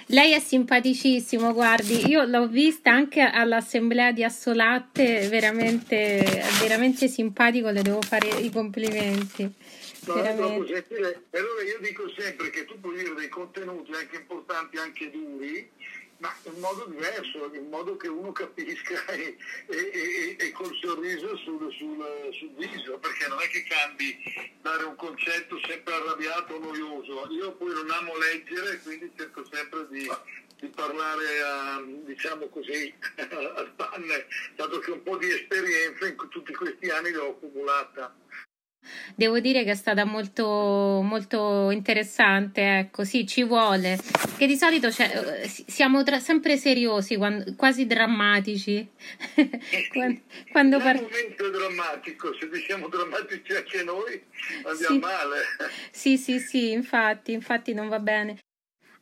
Lei 0.09 0.33
è 0.33 0.39
simpaticissimo, 0.39 1.51
guardi, 1.51 2.07
io 2.07 2.25
l'ho 2.25 2.47
vista 2.47 2.91
anche 2.91 3.21
all'assemblea 3.21 4.12
di 4.12 4.24
Assolatte, 4.24 5.27
veramente, 5.29 6.43
veramente 6.62 7.07
simpatico, 7.07 7.71
le 7.71 7.81
devo 7.81 8.01
fare 8.01 8.27
i 8.27 8.51
complimenti. 8.51 9.41
No, 9.41 9.50
è 9.50 9.55
troppo 10.03 10.21
Veramente. 10.21 10.74
gentile. 10.74 11.24
E 11.31 11.39
allora 11.39 11.63
io 11.63 11.79
dico 11.81 12.03
sempre 12.15 12.51
che 12.51 12.65
tu 12.65 12.79
puoi 12.79 12.97
dire 12.97 13.15
dei 13.15 13.29
contenuti 13.29 13.91
anche 13.93 14.17
importanti, 14.17 14.77
anche 14.77 15.09
duri, 15.09 15.67
ma 16.17 16.34
in 16.43 16.60
modo 16.60 16.86
diverso, 16.86 17.51
in 17.53 17.67
modo 17.69 17.98
che 17.98 18.07
uno 18.07 18.31
capisca 18.31 19.05
e, 19.12 19.36
e- 19.67 20.36
e- 20.39 20.51
col 20.51 20.74
sorriso 20.81 21.36
sul, 21.38 21.72
sul- 21.74 22.29
sul 22.31 22.50
viso, 22.55 22.98
perché 23.00 23.27
non 23.27 23.39
è 23.41 23.48
che 23.48 23.63
cambi 23.63 24.17
dare 24.62 24.84
un 24.86 24.95
concetto 24.95 25.60
sempre 25.67 25.93
arrabbiato 25.93 26.53
o 26.53 26.60
noioso. 26.60 27.27
Io 27.31 27.51
poi 27.53 27.74
non 27.74 27.89
amo 27.91 28.17
leggere, 28.17 28.79
quindi 28.81 29.12
cerco 29.17 29.45
sempre 29.51 29.88
di, 29.89 30.10
di 30.60 30.67
parlare 30.69 31.41
a, 31.41 31.84
diciamo 32.05 32.48
così, 32.48 32.93
a 33.17 33.69
spanne, 33.74 34.25
dato 34.55 34.79
che 34.79 34.91
un 34.91 35.03
po' 35.03 35.17
di 35.17 35.29
esperienza 35.29 36.07
in 36.07 36.15
tutti 36.29 36.53
questi 36.53 36.89
anni 36.89 37.12
l'ho 37.12 37.29
accumulata. 37.31 38.15
Devo 39.15 39.39
dire 39.39 39.63
che 39.63 39.72
è 39.72 39.75
stata 39.75 40.04
molto, 40.06 40.46
molto 41.04 41.70
interessante, 41.72 42.77
ecco, 42.80 43.04
sì, 43.04 43.25
ci 43.25 43.44
vuole, 43.44 43.98
che 44.38 44.48
di 44.48 44.56
solito 44.56 44.89
c'è- 44.89 45.42
eh, 45.44 45.48
si- 45.48 45.65
siamo 45.68 46.04
tra- 46.04 46.20
sempre 46.20 46.58
seriosi, 46.58 47.15
quan- 47.15 47.56
quasi 47.56 47.86
drammatici, 47.86 48.88
quando, 49.92 50.22
quando 50.51 50.80
par- 50.80 51.01
momento 51.01 51.46
è 51.46 51.50
drammatico, 51.50 52.34
se 52.39 52.50
diciamo 52.50 52.88
drammatici 52.88 53.54
anche 53.54 53.84
noi 53.84 54.22
andiamo 54.65 54.96
Sì. 54.96 55.00
male. 55.00 55.38
Sì, 55.92 56.18
sì, 56.18 56.39
sì, 56.39 56.72
infatti, 56.72 57.32
infatti 57.32 57.74
non 57.74 57.88
va 57.89 58.00
bene. 58.00 58.39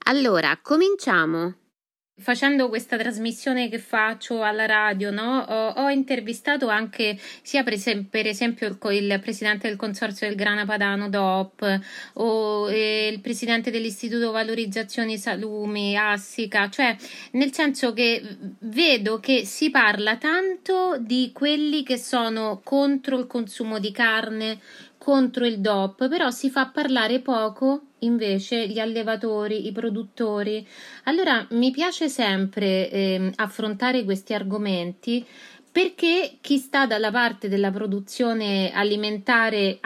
Allora, 0.06 0.58
cominciamo. 0.62 1.56
Facendo 2.16 2.70
questa 2.70 2.96
trasmissione 2.96 3.70
che 3.70 3.80
faccio 3.80 4.44
alla 4.44 4.68
radio, 4.68 5.10
no? 5.10 5.40
Ho, 5.40 5.70
ho 5.70 5.90
intervistato 5.90 6.68
anche 6.68 7.18
sia 7.42 7.64
per, 7.64 7.74
esem- 7.74 8.06
per 8.08 8.28
esempio 8.28 8.68
il, 8.68 8.78
il 8.92 9.20
presidente 9.20 9.68
del 9.68 9.78
consorzio 9.78 10.28
del 10.28 10.36
Grana 10.36 10.64
Padano 10.64 11.10
DOP 11.10 11.80
o 12.14 12.70
eh, 12.70 13.10
il 13.12 13.20
presidente 13.20 13.72
dell'Istituto 13.72 14.30
Valorizzazioni 14.30 15.18
Salumi, 15.18 15.98
Assica, 15.98 16.70
cioè 16.70 16.96
nel 17.32 17.52
senso 17.52 17.94
che 17.94 18.22
vedo 18.60 19.20
che 19.20 19.44
si 19.46 19.72
parla 19.72 20.16
tanto 20.18 20.98
di 21.00 21.32
quelli 21.34 21.82
che 21.82 21.98
sono 21.98 22.62
contro 22.64 23.18
il 23.18 23.26
consumo 23.26 23.80
di 23.80 23.92
carne, 23.92 24.60
contro 25.04 25.46
il 25.46 25.60
DOP, 25.60 26.08
però 26.08 26.30
si 26.30 26.50
fa 26.50 26.68
parlare 26.68 27.20
poco 27.20 27.88
invece 28.00 28.68
gli 28.68 28.80
allevatori, 28.80 29.68
i 29.68 29.74
produttori. 29.74 30.66
Allora 31.04 31.46
mi 31.52 31.72
piace 31.72 32.08
sempre 32.08 32.90
ehm, 32.90 33.34
affrontare 33.36 34.06
questi 34.06 34.34
argomenti 34.34 35.26
perché 35.70 36.38
chi 36.40 36.58
sta 36.58 36.86
dalla 36.86 37.12
parte 37.12 37.50
della 37.50 37.70
produzione 37.70 38.72
alimentare 38.74 39.80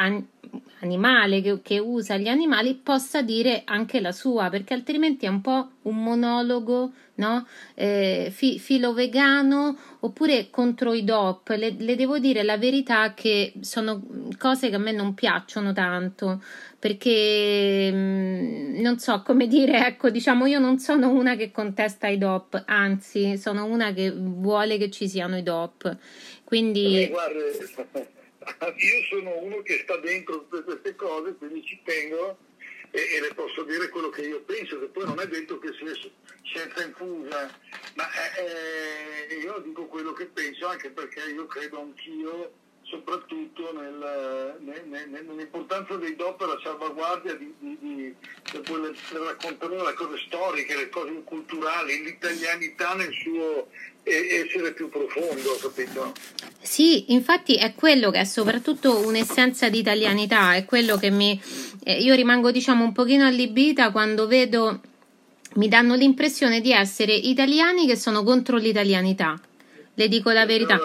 animale 0.82 1.42
che, 1.42 1.62
che 1.62 1.80
usa 1.80 2.18
gli 2.18 2.28
animali 2.28 2.76
possa 2.76 3.22
dire 3.22 3.64
anche 3.66 4.00
la 4.00 4.12
sua, 4.12 4.50
perché 4.50 4.74
altrimenti 4.74 5.26
è 5.26 5.30
un 5.30 5.42
po' 5.42 5.70
un 5.84 6.04
monologo, 6.04 6.92
no? 7.16 7.48
Eh, 7.74 8.30
fi- 8.32 8.60
filo 8.60 8.94
vegano 8.94 9.78
oppure 10.02 10.50
contro 10.50 10.94
i 10.94 11.04
DOP. 11.04 11.50
Le, 11.50 11.76
le 11.78 11.96
devo 11.96 12.20
dire 12.20 12.44
la 12.44 12.58
verità 12.58 13.14
che 13.14 13.54
sono 13.62 14.04
cose 14.38 14.70
che 14.70 14.76
a 14.76 14.80
me 14.80 14.92
non 14.92 15.14
piacciono 15.14 15.74
tanto 15.74 16.42
perché 16.80 17.90
mm, 17.92 18.80
non 18.82 19.00
so 19.00 19.22
come 19.24 19.48
dire, 19.48 19.86
ecco, 19.88 20.10
diciamo 20.10 20.46
io 20.46 20.60
non 20.60 20.78
sono 20.78 21.10
una 21.10 21.36
che 21.36 21.52
contesta 21.52 22.08
i 22.08 22.18
DOP, 22.18 22.64
anzi, 22.66 23.38
sono 23.38 23.66
una 23.66 23.94
che 23.94 24.12
vuole 24.12 24.78
che 24.78 24.92
ci 24.92 25.10
siano 25.10 25.38
i 25.38 25.44
DOP. 25.44 25.98
Quindi 26.44 27.04
Eh, 27.04 27.10
guarda, 27.10 27.40
io 28.78 29.04
sono 29.10 29.38
uno 29.40 29.62
che 29.62 29.80
sta 29.84 29.98
dentro 29.98 30.46
tutte 30.48 30.64
queste 30.64 30.96
cose, 30.96 31.34
quindi 31.36 31.64
ci 31.66 31.80
tengo 31.84 32.38
e, 32.92 33.00
e 33.16 33.22
le 33.22 33.34
posso 33.34 33.64
dire 33.64 33.90
quello 33.90 34.10
che 34.10 34.22
io 34.22 34.42
penso, 34.42 34.80
che 34.80 34.86
poi 34.88 35.06
non 35.06 35.20
è 35.20 35.28
detto 35.28 35.60
che 35.60 35.74
sia 35.74 35.94
s- 35.94 36.10
senza 36.54 36.84
infusa, 36.84 37.52
ma 37.96 38.06
eh, 38.38 39.28
eh, 39.30 39.36
io 39.40 39.60
dico 39.60 39.86
quello 39.88 40.14
che 40.14 40.26
penso 40.28 40.68
anche 40.68 40.90
perché 40.90 41.22
io 41.30 41.46
credo 41.48 41.82
anch'io 41.82 42.54
soprattutto 42.84 43.74
nel- 43.78 44.56
nel- 44.62 44.88
nel- 44.88 45.26
nell'importanza 45.26 45.98
dei 45.98 46.16
DOP 46.16 46.38
per 46.38 46.48
la 46.48 46.60
salvaguardia 46.64 47.34
di, 47.36 47.54
di, 47.60 47.78
di, 47.82 48.16
per 48.50 48.62
quelle- 48.62 48.96
raccontare 49.26 49.76
le 49.76 49.94
cose 49.94 50.18
storiche, 50.26 50.74
le 50.78 50.88
cose 50.88 51.12
culturali, 51.26 52.02
l'italianità 52.04 52.94
nel 52.96 53.12
suo 53.12 53.70
essere 54.10 54.74
più 54.74 54.90
profondo, 54.90 55.58
capito? 55.62 56.14
Sì, 56.62 57.12
infatti 57.14 57.56
è 57.56 57.74
quello 57.74 58.12
che 58.12 58.20
è 58.20 58.24
soprattutto 58.26 59.06
un'essenza 59.06 59.70
di 59.70 59.80
italianità, 59.80 60.56
è 60.56 60.66
quello 60.66 60.98
che 60.98 61.10
mi... 61.10 61.42
eh, 61.84 62.02
io 62.02 62.14
rimango 62.16 62.52
diciamo 62.52 62.84
un 62.84 62.94
pochino 62.94 63.26
allibita 63.26 63.92
quando 63.92 64.28
vedo, 64.28 64.82
mi 65.56 65.68
danno 65.68 65.96
l'impressione 65.96 66.62
di 66.62 66.72
essere 66.72 67.14
italiani 67.14 67.88
che 67.88 67.96
sono 67.96 68.24
contro 68.24 68.58
l'italianità. 68.58 69.40
Le 69.94 70.08
dico 70.08 70.30
la 70.32 70.46
verità. 70.46 70.80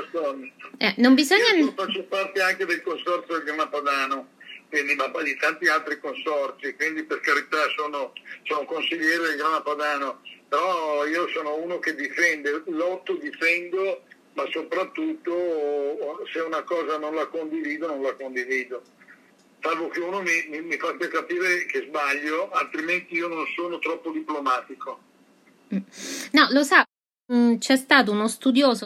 Eh, 0.78 0.94
non 0.98 1.14
bisogna... 1.14 1.52
Io 1.54 1.74
faccio 1.76 2.02
parte 2.04 2.40
anche 2.40 2.64
del 2.64 2.80
consorzio 2.82 3.35
del 3.35 3.44
Grana 3.44 3.68
Padano, 3.68 4.28
quindi, 4.70 4.94
ma 4.94 5.11
poi 5.11 5.24
di 5.24 5.37
tanti 5.37 5.68
altri 5.68 6.00
consorzi, 6.00 6.74
quindi 6.74 7.04
per 7.04 7.20
carità 7.20 7.58
sono, 7.76 8.12
sono 8.44 8.64
consigliere 8.64 9.28
del 9.28 9.37
Grana 9.37 9.61
Padano, 9.61 10.22
però 10.52 11.06
io 11.06 11.28
sono 11.28 11.56
uno 11.56 11.78
che 11.78 11.94
difende, 11.94 12.62
lotto, 12.66 13.14
difendo, 13.14 14.02
ma 14.34 14.44
soprattutto 14.50 15.32
se 16.30 16.40
una 16.40 16.62
cosa 16.62 16.98
non 16.98 17.14
la 17.14 17.26
condivido, 17.28 17.86
non 17.86 18.02
la 18.02 18.14
condivido. 18.14 18.82
Salvo 19.62 19.88
che 19.88 20.00
uno 20.00 20.20
mi, 20.20 20.48
mi, 20.50 20.60
mi 20.60 20.76
faccia 20.76 21.08
capire 21.08 21.64
che 21.64 21.86
sbaglio, 21.88 22.50
altrimenti 22.50 23.14
io 23.14 23.28
non 23.28 23.46
sono 23.56 23.78
troppo 23.78 24.10
diplomatico. 24.10 25.00
No, 26.32 26.48
lo 26.50 26.62
sa, 26.64 26.84
mm, 27.32 27.56
c'è 27.56 27.76
stato 27.76 28.12
uno 28.12 28.28
studioso 28.28 28.84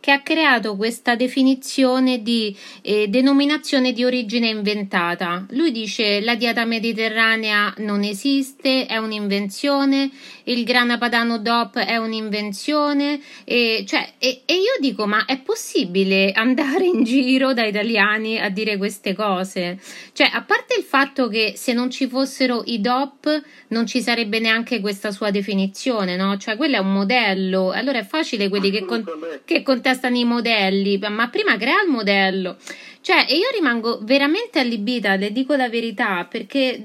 che 0.00 0.10
ha 0.10 0.20
creato 0.20 0.74
questa 0.74 1.14
definizione 1.14 2.22
di 2.22 2.56
eh, 2.80 3.06
denominazione 3.06 3.92
di 3.92 4.04
origine 4.04 4.48
inventata. 4.48 5.46
Lui 5.50 5.70
dice 5.70 6.20
la 6.20 6.34
dieta 6.34 6.64
mediterranea 6.64 7.72
non 7.78 8.02
esiste, 8.02 8.86
è 8.86 8.96
un'invenzione, 8.96 10.10
il 10.44 10.64
grana 10.64 10.98
padano 10.98 11.38
DOP 11.38 11.78
è 11.78 11.96
un'invenzione, 11.96 13.20
e, 13.44 13.84
cioè, 13.86 14.14
e, 14.18 14.42
e 14.44 14.54
io 14.54 14.76
dico 14.80 15.06
ma 15.06 15.24
è 15.26 15.40
possibile 15.40 16.32
andare 16.32 16.84
in 16.84 17.04
giro 17.04 17.54
da 17.54 17.64
italiani 17.64 18.40
a 18.40 18.48
dire 18.48 18.76
queste 18.76 19.14
cose? 19.14 19.78
Cioè, 20.12 20.28
a 20.32 20.42
parte 20.42 20.74
il 20.76 20.84
fatto 20.84 21.28
che 21.28 21.52
se 21.54 21.72
non 21.72 21.88
ci 21.88 22.08
fossero 22.08 22.62
i 22.66 22.80
DOP 22.80 23.40
non 23.68 23.86
ci 23.86 24.02
sarebbe 24.02 24.40
neanche 24.40 24.80
questa 24.80 25.12
sua 25.12 25.30
definizione, 25.30 26.16
no? 26.16 26.36
Cioè, 26.36 26.56
quello 26.56 26.74
è 26.74 26.80
un 26.80 26.92
modello, 26.92 27.70
allora 27.70 28.00
è 28.00 28.04
facile 28.04 28.48
quelli 28.48 28.72
che, 28.72 28.84
con- 28.84 29.04
che 29.52 29.62
contestano 29.62 30.16
i 30.16 30.24
modelli, 30.24 30.98
ma 30.98 31.28
prima 31.28 31.56
crea 31.56 31.82
il 31.82 31.90
modello. 31.90 32.56
Cioè, 33.02 33.26
e 33.28 33.34
io 33.34 33.48
rimango 33.52 33.98
veramente 34.02 34.60
allibita, 34.60 35.16
le 35.16 35.32
dico 35.32 35.56
la 35.56 35.68
verità, 35.68 36.24
perché 36.24 36.80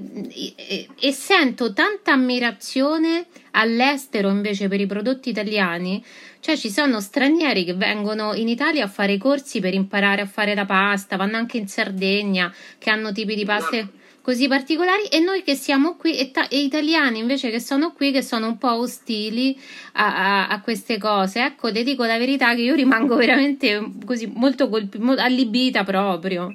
e, 0.55 0.87
e 0.99 1.11
sento 1.11 1.73
tanta 1.73 2.13
ammirazione 2.13 3.27
all'estero 3.51 4.29
invece 4.29 4.67
per 4.67 4.81
i 4.81 4.87
prodotti 4.87 5.29
italiani. 5.29 6.03
Cioè, 6.39 6.57
ci 6.57 6.71
sono 6.71 7.01
stranieri 7.01 7.63
che 7.65 7.75
vengono 7.75 8.33
in 8.33 8.47
Italia 8.47 8.85
a 8.85 8.87
fare 8.87 9.13
i 9.13 9.17
corsi 9.19 9.59
per 9.59 9.75
imparare 9.75 10.21
a 10.21 10.25
fare 10.25 10.55
la 10.55 10.65
pasta, 10.65 11.17
vanno 11.17 11.37
anche 11.37 11.57
in 11.57 11.67
Sardegna, 11.67 12.51
che 12.79 12.89
hanno 12.89 13.11
tipi 13.11 13.35
di 13.35 13.45
paste 13.45 13.87
così 14.27 14.49
particolari 14.49 15.05
e 15.05 15.21
noi 15.21 15.41
che 15.41 15.55
siamo 15.55 15.95
qui 15.95 16.17
e, 16.17 16.31
ta- 16.31 16.49
e 16.49 16.59
italiani 16.59 17.17
invece 17.17 17.49
che 17.49 17.61
sono 17.61 17.93
qui 17.93 18.11
che 18.11 18.21
sono 18.21 18.47
un 18.47 18.57
po' 18.57 18.73
ostili 18.73 19.57
a, 19.93 20.15
a, 20.15 20.47
a, 20.49 20.61
queste 20.61 20.97
cose. 20.97 21.45
Ecco 21.45 21.69
le 21.69 21.81
dico 21.81 22.03
la 22.03 22.17
verità 22.17 22.53
che 22.53 22.59
io 22.59 22.75
rimango 22.75 23.15
veramente 23.15 23.81
così 24.05 24.29
molto 24.35 24.67
colpi- 24.67 24.97
mo- 24.97 25.15
allibita 25.17 25.85
proprio. 25.85 26.53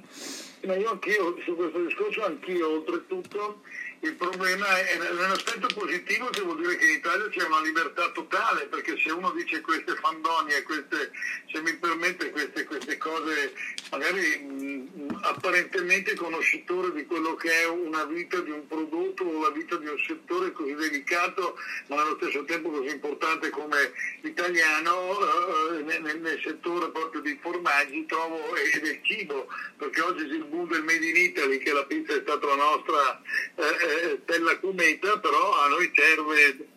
Ma 0.66 0.76
io 0.76 0.90
anch'io 0.90 1.34
su 1.42 1.56
questo 1.56 1.82
discorso 1.82 2.26
anch'io 2.26 2.72
oltretutto 2.74 3.62
il 4.02 4.14
problema 4.14 4.66
è 4.80 4.98
nell'aspetto 4.98 5.68
positivo 5.72 6.26
che 6.30 6.40
vuol 6.40 6.56
dire 6.60 6.76
che 6.76 6.86
in 6.86 6.96
Italia 6.96 7.28
c'è 7.28 7.44
una 7.46 7.60
libertà 7.60 8.10
totale, 8.10 8.66
perché 8.66 8.98
se 8.98 9.12
uno 9.12 9.30
dice 9.30 9.60
queste 9.60 9.94
fandonie, 9.94 10.64
queste, 10.64 11.12
se 11.52 11.60
mi 11.60 11.72
permette 11.76 12.30
queste, 12.30 12.64
queste 12.64 12.96
cose, 12.96 13.52
magari 13.92 14.38
mh, 14.38 15.18
apparentemente 15.22 16.16
conoscitore 16.16 16.92
di 16.92 17.06
quello 17.06 17.36
che 17.36 17.62
è 17.62 17.68
una 17.68 18.04
vita 18.04 18.40
di 18.40 18.50
un 18.50 18.66
prodotto 18.66 19.22
o 19.22 19.40
la 19.40 19.50
vita 19.50 19.76
di 19.76 19.86
un 19.86 19.98
settore 20.04 20.50
così 20.50 20.74
delicato, 20.74 21.56
ma 21.86 22.02
allo 22.02 22.18
stesso 22.20 22.44
tempo 22.44 22.70
così 22.70 22.92
importante 22.92 23.50
come 23.50 23.92
l'italiano, 24.22 25.76
eh, 25.76 25.82
nel, 25.82 26.18
nel, 26.20 26.40
settore 26.42 26.90
proprio 26.90 27.20
dei 27.20 27.38
formaggi 27.40 28.04
trovo, 28.06 28.52
e 28.56 28.80
del 28.80 28.98
cibo, 29.02 29.46
perché 29.76 30.00
oggi 30.00 30.24
il 30.24 30.44
boom 30.44 30.66
del 30.68 30.82
Made 30.82 31.06
in 31.06 31.16
Italy, 31.16 31.58
che 31.58 31.72
la 31.72 31.84
pizza 31.84 32.14
è 32.14 32.20
stata 32.20 32.46
la 32.46 32.56
nostra... 32.56 33.22
Eh, 33.54 33.90
della 34.24 34.58
cometa, 34.58 35.18
però 35.18 35.58
a 35.60 35.68
noi 35.68 35.90
serve 35.94 36.68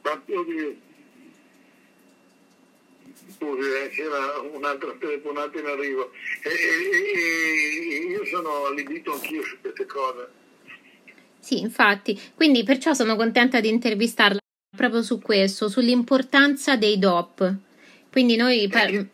proprio 0.00 0.42
di... 0.44 0.84
Scusi, 3.28 3.68
eh, 3.68 3.88
c'era 3.90 4.38
un'altra 4.40 4.94
telefonata 4.98 5.58
in 5.58 5.66
arrivo. 5.66 6.10
E, 6.42 6.50
e, 6.50 7.94
e, 7.94 8.10
io 8.10 8.24
sono 8.24 8.66
allibito 8.66 9.12
anch'io 9.12 9.42
su 9.42 9.56
queste 9.60 9.86
cose. 9.86 10.28
Sì, 11.40 11.60
infatti, 11.60 12.20
quindi 12.34 12.62
perciò 12.64 12.92
sono 12.92 13.16
contenta 13.16 13.60
di 13.60 13.68
intervistarla 13.68 14.38
proprio 14.76 15.02
su 15.02 15.20
questo, 15.20 15.68
sull'importanza 15.68 16.76
dei 16.76 16.98
DOP. 16.98 17.54
Quindi 18.10 18.36
noi 18.36 18.66
par- 18.68 19.06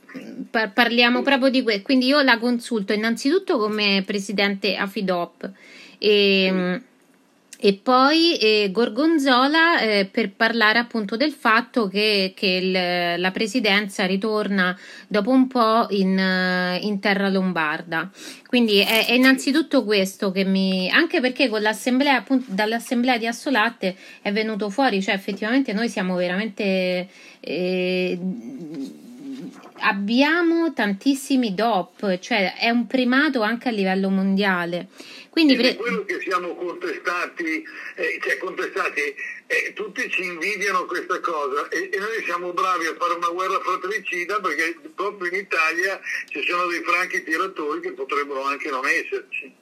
par- 0.51 0.73
parliamo 0.73 1.23
proprio 1.23 1.51
di 1.51 1.63
questo. 1.63 1.83
Quindi 1.83 2.07
io 2.07 2.21
la 2.23 2.39
consulto 2.39 2.93
innanzitutto 2.93 3.59
come 3.59 4.03
presidente 4.07 4.77
AFIDOP. 4.77 5.51
E, 5.99 6.83
e 7.65 7.75
poi 7.81 8.37
eh, 8.39 8.71
Gorgonzola 8.73 9.79
eh, 9.79 10.09
per 10.11 10.33
parlare 10.33 10.81
appunto 10.81 11.17
del 11.17 11.31
fatto 11.31 11.87
che, 11.87 12.33
che 12.35 12.47
il, 12.47 13.21
la 13.21 13.31
presidenza 13.31 14.05
ritorna 14.05 14.77
dopo 15.07 15.31
un 15.31 15.47
po' 15.47 15.87
in, 15.91 16.19
in 16.81 16.99
terra 16.99 17.29
lombarda. 17.29 18.11
Quindi 18.49 18.81
è, 18.81 19.07
è, 19.07 19.13
innanzitutto 19.13 19.85
questo 19.85 20.33
che 20.33 20.43
mi. 20.43 20.91
anche 20.91 21.21
perché 21.21 21.49
con 21.49 21.63
l'assemblea, 21.63 22.17
appunto, 22.17 22.47
dall'assemblea 22.49 23.17
di 23.17 23.29
Assolatte 23.29 23.95
è 24.23 24.33
venuto 24.33 24.69
fuori, 24.69 25.01
cioè 25.01 25.15
effettivamente 25.15 25.73
noi 25.73 25.89
siamo 25.89 26.17
veramente. 26.17 27.09
Eh, 27.39 28.19
abbiamo 29.83 30.73
tantissimi 30.73 31.55
DOP, 31.55 32.19
cioè 32.19 32.57
è 32.57 32.71
un 32.71 32.87
primato 32.87 33.43
anche 33.43 33.69
a 33.69 33.73
livello 33.73 34.09
mondiale. 34.09 34.89
Quindi 35.29 35.57
pre- 35.57 35.77
quello 35.77 36.05
che 36.05 36.21
siamo 36.21 36.55
contestati, 36.55 37.65
eh, 37.97 38.21
cioè 38.23 38.37
contestati 38.39 39.01
eh, 39.47 39.73
tutti 39.75 40.09
ci 40.11 40.25
invidiano 40.25 40.85
questa 40.85 41.21
cosa 41.21 41.69
e, 41.69 41.91
e, 41.93 41.99
noi 41.99 42.23
siamo 42.25 42.53
bravi 42.53 42.87
a 42.87 42.95
fare 42.99 43.15
una 43.15 43.29
guerra 43.29 43.59
fratricida 43.61 44.41
perché 44.41 44.77
proprio 44.95 45.31
in 45.31 45.39
Italia 45.39 46.01
ci 46.29 46.43
sono 46.47 46.67
dei 46.67 46.83
franchi 46.83 47.23
tiratori 47.23 47.81
che 47.81 47.93
potrebbero 47.93 48.45
anche 48.45 48.71
non 48.71 48.87
esserci. 48.87 49.61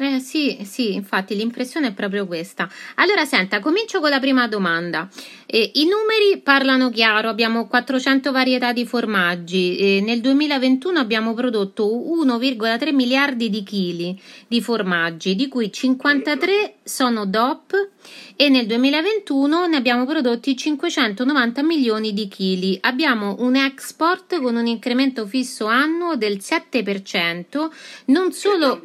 Eh 0.00 0.20
sì, 0.20 0.58
sì, 0.62 0.94
infatti 0.94 1.34
l'impressione 1.34 1.88
è 1.88 1.92
proprio 1.92 2.24
questa. 2.24 2.70
Allora, 2.96 3.24
senta, 3.24 3.58
comincio 3.58 3.98
con 3.98 4.10
la 4.10 4.20
prima 4.20 4.46
domanda. 4.46 5.08
Eh, 5.44 5.72
I 5.74 5.86
numeri 5.86 6.40
parlano 6.40 6.88
chiaro, 6.88 7.28
abbiamo 7.28 7.66
400 7.66 8.30
varietà 8.30 8.72
di 8.72 8.86
formaggi, 8.86 9.76
eh, 9.76 10.00
nel 10.00 10.20
2021 10.20 11.00
abbiamo 11.00 11.34
prodotto 11.34 11.84
1,3 11.84 12.92
miliardi 12.92 13.50
di 13.50 13.64
chili 13.64 14.20
di 14.46 14.60
formaggi, 14.60 15.34
di 15.34 15.48
cui 15.48 15.72
53 15.72 16.74
sono 16.84 17.26
DOP 17.26 17.88
e 18.40 18.48
nel 18.50 18.66
2021 18.66 19.66
ne 19.66 19.76
abbiamo 19.76 20.06
prodotti 20.06 20.56
590 20.56 21.60
milioni 21.64 22.12
di 22.12 22.28
chili. 22.28 22.78
Abbiamo 22.82 23.34
un 23.40 23.56
export 23.56 24.40
con 24.40 24.54
un 24.54 24.68
incremento 24.68 25.26
fisso 25.26 25.66
annuo 25.66 26.14
del 26.14 26.36
7%, 26.36 27.68
non 28.04 28.30
solo 28.30 28.80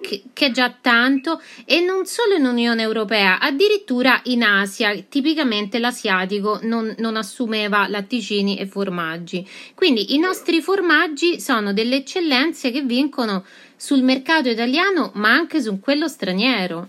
che, 0.00 0.24
è 0.34 0.50
già 0.50 0.76
tanto, 0.80 1.40
e 1.64 1.78
non 1.78 2.06
solo 2.06 2.34
in 2.34 2.44
Unione 2.44 2.82
Europea, 2.82 3.38
addirittura 3.38 4.20
in 4.24 4.42
Asia, 4.42 4.92
tipicamente 5.08 5.78
l'asiatico 5.78 6.58
non, 6.62 6.92
non 6.98 7.14
assumeva 7.14 7.86
latticini 7.86 8.58
e 8.58 8.66
formaggi. 8.66 9.48
Quindi 9.76 10.12
i 10.16 10.18
nostri 10.18 10.60
formaggi 10.60 11.40
sono 11.40 11.72
delle 11.72 11.98
eccellenze 11.98 12.72
che 12.72 12.82
vincono 12.82 13.44
sul 13.76 14.02
mercato 14.02 14.48
italiano 14.48 15.12
ma 15.14 15.30
anche 15.30 15.62
su 15.62 15.78
quello 15.78 16.08
straniero. 16.08 16.88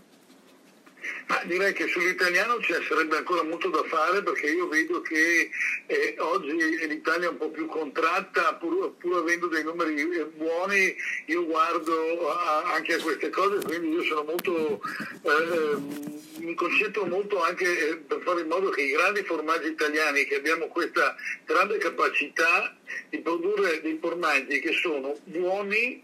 Ma 1.28 1.42
direi 1.46 1.74
che 1.74 1.88
sull'italiano 1.88 2.60
ci 2.62 2.74
sarebbe 2.88 3.18
ancora 3.18 3.44
molto 3.44 3.70
da 3.70 3.84
fare 3.84 4.22
perché 4.22 4.50
io 4.52 4.68
vedo 4.68 5.02
che 5.02 5.50
eh, 5.86 6.16
oggi 6.18 6.52
l'Italia 6.88 7.28
è 7.28 7.32
un 7.32 7.38
po' 7.38 7.50
più 7.50 7.66
contratta 7.66 8.56
pur, 8.56 8.94
pur 8.98 9.18
avendo 9.18 9.48
dei 9.48 9.64
numeri 9.64 10.02
eh, 10.02 10.26
buoni, 10.26 10.96
io 11.28 11.46
guardo 11.46 12.30
a, 12.30 12.74
anche 12.74 12.96
a 12.96 13.02
queste 13.02 13.30
cose, 13.30 13.64
quindi 13.64 13.90
io 13.90 14.04
sono 14.04 14.24
molto, 14.24 14.82
eh, 15.24 15.78
mi 16.40 16.54
concentro 16.56 17.06
molto 17.06 17.42
anche 17.42 17.90
eh, 17.90 17.96
per 17.98 18.22
fare 18.22 18.42
in 18.42 18.48
modo 18.48 18.70
che 18.70 18.82
i 18.82 18.92
grandi 18.92 19.24
formaggi 19.24 19.70
italiani, 19.70 20.26
che 20.26 20.36
abbiamo 20.36 20.68
questa 20.68 21.16
grande 21.46 21.78
capacità 21.78 22.76
di 23.10 23.20
produrre 23.20 23.82
dei 23.82 23.98
formaggi 24.00 24.60
che 24.60 24.74
sono 24.74 25.18
buoni, 25.24 26.04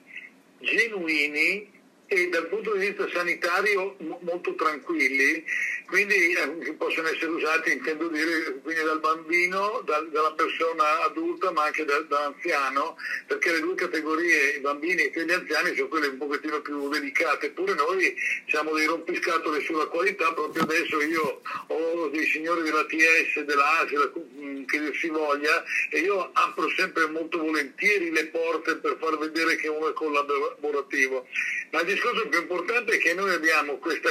genuini, 0.59 1.78
e 2.09 2.27
dal 2.29 2.47
punto 2.47 2.75
di 2.75 2.87
vista 2.87 3.07
sanitario 3.13 3.95
molto 4.21 4.55
tranquilli, 4.55 5.43
quindi 5.89 6.33
eh, 6.33 6.73
possono 6.77 7.07
essere 7.07 7.31
usati, 7.31 7.71
intendo 7.71 8.07
dire, 8.09 8.61
dal 8.83 8.99
bambino, 8.99 9.81
dal, 9.85 10.07
dalla 10.09 10.33
persona 10.33 11.03
adulta, 11.03 11.51
ma 11.51 11.63
anche 11.63 11.83
da, 11.83 11.99
dall'anziano, 12.01 12.95
perché 13.25 13.51
le 13.53 13.59
due 13.59 13.73
categorie, 13.73 14.57
i 14.57 14.59
bambini 14.59 15.09
e 15.09 15.25
gli 15.25 15.31
anziani, 15.31 15.75
sono 15.75 15.87
quelle 15.87 16.07
un 16.07 16.17
pochettino 16.17 16.61
più 16.61 16.89
delicate, 16.89 17.47
eppure 17.47 17.73
noi 17.73 18.15
siamo 18.47 18.73
dei 18.75 18.85
rompiscatole 18.85 19.61
sulla 19.61 19.87
qualità, 19.87 20.31
proprio 20.31 20.61
adesso 20.63 21.01
io 21.01 21.41
ho 21.67 22.07
dei 22.09 22.25
signori 22.27 22.61
della 22.61 22.85
TS, 22.85 23.41
dell'Asia, 23.41 24.11
mm, 24.39 24.65
che 24.65 24.91
si 24.93 25.09
voglia, 25.09 25.63
e 25.89 25.99
io 25.99 26.29
apro 26.33 26.69
sempre 26.69 27.07
molto 27.07 27.39
volentieri 27.39 28.11
le 28.11 28.27
porte 28.27 28.75
per 28.75 28.95
far 28.99 29.17
vedere 29.17 29.55
che 29.55 29.67
uno 29.67 29.89
è 29.89 29.93
collaborativo. 29.93 31.25
Ma 31.71 31.79
il 31.81 31.87
discorso 31.87 32.27
più 32.27 32.39
importante 32.39 32.93
è 32.93 32.97
che 32.99 33.15
noi 33.15 33.33
abbiamo 33.33 33.77
questa 33.77 34.09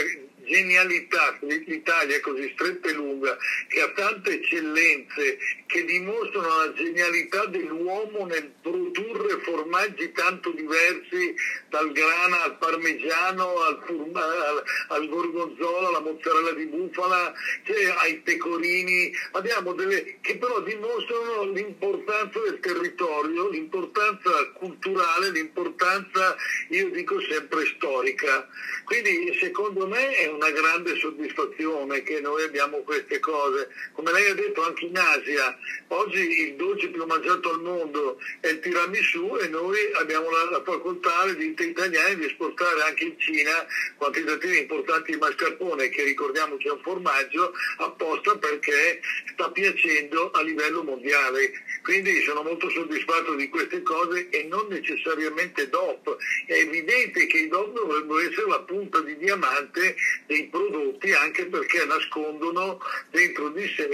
genialità, 0.49 1.39
l'Italia 1.41 2.17
è 2.17 2.21
così 2.21 2.51
stretta 2.55 2.89
e 2.89 2.93
lunga, 2.93 3.37
che 3.69 3.81
ha 3.81 3.91
tante 3.91 4.33
eccellenze 4.33 5.39
che 5.67 5.85
dimostrano 5.85 6.49
la 6.49 6.73
genialità 6.73 7.45
dell'uomo 7.47 8.25
nel 8.25 8.51
produrre 8.63 9.39
formaggi 9.43 10.11
tanto 10.13 10.51
diversi, 10.51 11.35
dal 11.69 11.93
grana 11.93 12.45
al 12.45 12.57
parmigiano, 12.57 13.61
al, 13.61 13.83
furma, 13.85 14.23
al, 14.23 14.63
al 14.89 15.09
gorgonzola, 15.09 15.89
alla 15.89 16.01
mozzarella 16.01 16.53
di 16.53 16.67
bufala, 16.67 17.33
cioè, 17.65 17.95
ai 17.99 18.17
pecorini, 18.19 19.13
abbiamo 19.33 19.75
delle 19.75 20.19
che 20.21 20.39
però 20.39 20.61
dimostrano 20.61 21.51
l'importanza 21.53 22.41
del 22.41 22.61
territorio, 22.61 23.49
l'importanza 23.49 24.31
culturale, 24.55 25.31
l'importanza, 25.31 26.37
io 26.71 26.89
dico 26.91 27.21
sempre, 27.21 27.67
storica. 27.77 28.49
Quindi 28.85 29.37
secondo 29.39 29.87
me 29.87 30.11
è 30.17 30.29
una 30.39 30.51
grande 30.51 30.97
soddisfazione 30.97 32.03
che 32.05 32.21
noi 32.21 32.45
abbiamo 32.45 32.79
queste 32.79 33.19
cose. 33.19 33.69
Come 33.93 34.13
lei 34.13 34.31
ha 34.31 34.35
detto 34.35 34.63
anche 34.63 34.85
in 34.85 34.97
Asia, 34.97 35.59
oggi 35.89 36.47
il 36.47 36.55
dolce 36.55 36.89
più 36.89 37.05
mangiato 37.05 37.51
al 37.51 37.61
mondo 37.61 38.21
è 38.41 38.49
il 38.49 38.61
tiramisù 38.61 39.37
e 39.41 39.49
noi 39.49 39.79
abbiamo 39.95 40.31
la, 40.31 40.51
la 40.51 40.63
facoltà, 40.63 41.27
le 41.27 41.37
ditte 41.37 41.65
italiane, 41.65 42.17
di 42.17 42.27
esportare 42.27 42.83
anche 42.83 43.05
in 43.05 43.19
Cina 43.19 43.67
quantitativi 43.97 44.59
importanti 44.59 45.13
di 45.13 45.19
mascarpone, 45.19 45.89
che 45.89 46.05
ricordiamoci 46.05 46.69
è 46.69 46.71
un 46.71 46.83
formaggio, 46.83 47.53
apposta 47.79 48.37
perché 48.39 49.01
sta 49.33 49.51
piacendo 49.51 50.31
a 50.31 50.43
livello 50.43 50.85
mondiale. 50.85 51.53
Quindi 51.83 52.23
sono 52.23 52.43
molto 52.43 52.71
soddisfatto 52.71 53.35
di 53.35 53.49
queste 53.49 53.83
cose 53.83 54.29
e 54.29 54.45
non 54.45 54.67
necessariamente 54.69 55.69
DOP. 55.69 56.17
È 56.47 56.53
evidente 56.53 57.27
che 57.27 57.39
i 57.39 57.49
DOP 57.49 57.73
dovrebbero 57.73 58.21
essere 58.21 58.47
la 58.47 58.61
punta 58.61 59.01
di 59.01 59.17
diamante 59.17 59.97
dei 60.29 60.47
prodotti 60.49 61.11
anche 61.13 61.47
perché 61.47 61.85
nascondono 61.87 62.79
dentro 63.11 63.49
di 63.49 63.67
sé 63.75 63.89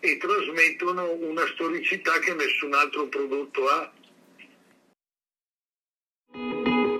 e 0.00 0.16
trasmettono 0.16 1.12
una 1.20 1.46
storicità 1.52 2.18
che 2.18 2.34
nessun 2.34 2.72
altro 2.72 3.06
prodotto 3.06 3.68
ha. 3.68 3.92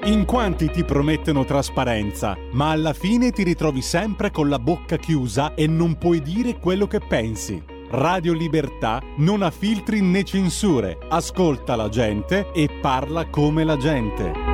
In 0.05 0.27
quanti 0.27 0.70
ti 0.70 0.85
promettono 0.85 1.47
trasparenza, 1.47 2.37
ma 2.53 2.70
alla 2.70 2.92
fine 2.92 3.31
ti 3.31 3.42
ritrovi 3.42 3.81
sempre 3.81 4.31
con 4.31 4.51
la 4.51 4.59
bocca 4.59 4.99
chiusa 4.99 5.55
e 5.55 5.66
non 5.66 5.97
puoi 5.97 6.20
dire 6.20 6.59
quello 6.59 6.87
che 6.87 7.01
pensi. 7.01 7.62
Radio 7.88 8.35
Libertà 8.35 9.01
non 9.18 9.40
ha 9.40 9.51
filtri 9.51 10.03
né 10.03 10.25
censure, 10.25 10.99
ascolta 11.09 11.75
la 11.75 11.88
gente 11.88 12.51
e 12.53 12.68
parla 12.83 13.31
come 13.31 13.64
la 13.64 13.79
gente. 13.79 14.54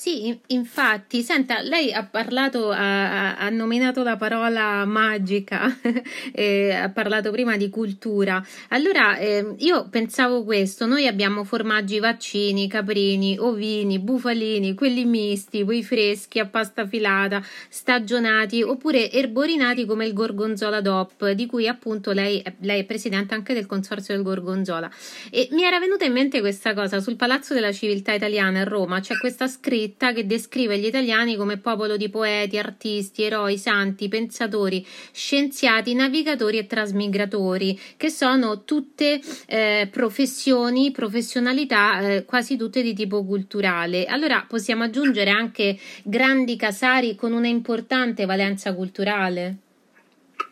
Sì, 0.00 0.34
infatti, 0.46 1.20
senta, 1.20 1.60
lei 1.60 1.92
ha 1.92 2.06
parlato, 2.06 2.70
ha, 2.70 3.36
ha 3.36 3.50
nominato 3.50 4.02
la 4.02 4.16
parola 4.16 4.86
magica, 4.86 5.78
eh, 6.32 6.72
ha 6.72 6.88
parlato 6.88 7.30
prima 7.30 7.58
di 7.58 7.68
cultura. 7.68 8.42
Allora, 8.68 9.18
eh, 9.18 9.56
io 9.58 9.90
pensavo 9.90 10.42
questo, 10.42 10.86
noi 10.86 11.06
abbiamo 11.06 11.44
formaggi 11.44 11.98
vaccini, 11.98 12.66
caprini, 12.66 13.36
ovini, 13.38 13.98
bufalini, 13.98 14.72
quelli 14.72 15.04
misti, 15.04 15.64
quei 15.64 15.84
freschi 15.84 16.38
a 16.38 16.46
pasta 16.46 16.86
filata, 16.86 17.42
stagionati 17.68 18.62
oppure 18.62 19.10
erborinati 19.10 19.84
come 19.84 20.06
il 20.06 20.14
gorgonzola 20.14 20.80
DOP, 20.80 21.32
di 21.32 21.44
cui 21.44 21.68
appunto 21.68 22.12
lei, 22.12 22.42
lei 22.60 22.80
è 22.80 22.84
presidente 22.84 23.34
anche 23.34 23.52
del 23.52 23.66
consorzio 23.66 24.14
del 24.14 24.22
gorgonzola. 24.22 24.90
E 25.30 25.48
mi 25.50 25.62
era 25.62 25.78
venuta 25.78 26.06
in 26.06 26.14
mente 26.14 26.40
questa 26.40 26.72
cosa, 26.72 27.00
sul 27.00 27.16
Palazzo 27.16 27.52
della 27.52 27.70
Civiltà 27.70 28.14
Italiana 28.14 28.60
a 28.60 28.64
Roma 28.64 29.00
c'è 29.00 29.18
questa 29.18 29.46
scritta 29.46 29.88
scritta 29.90 30.12
che 30.12 30.26
descrive 30.26 30.78
gli 30.78 30.86
italiani 30.86 31.36
come 31.36 31.58
popolo 31.58 31.96
di 31.96 32.08
poeti, 32.08 32.58
artisti, 32.58 33.24
eroi, 33.24 33.58
santi, 33.58 34.08
pensatori, 34.08 34.86
scienziati, 35.12 35.94
navigatori 35.94 36.58
e 36.58 36.66
trasmigratori, 36.66 37.78
che 37.96 38.08
sono 38.08 38.62
tutte 38.64 39.20
eh, 39.46 39.88
professioni, 39.90 40.92
professionalità 40.92 42.00
eh, 42.00 42.24
quasi 42.24 42.56
tutte 42.56 42.82
di 42.82 42.94
tipo 42.94 43.24
culturale. 43.24 44.04
Allora 44.04 44.44
possiamo 44.48 44.84
aggiungere 44.84 45.30
anche 45.30 45.78
grandi 46.04 46.56
casari 46.56 47.16
con 47.16 47.32
una 47.32 47.48
importante 47.48 48.24
valenza 48.26 48.72
culturale? 48.74 49.56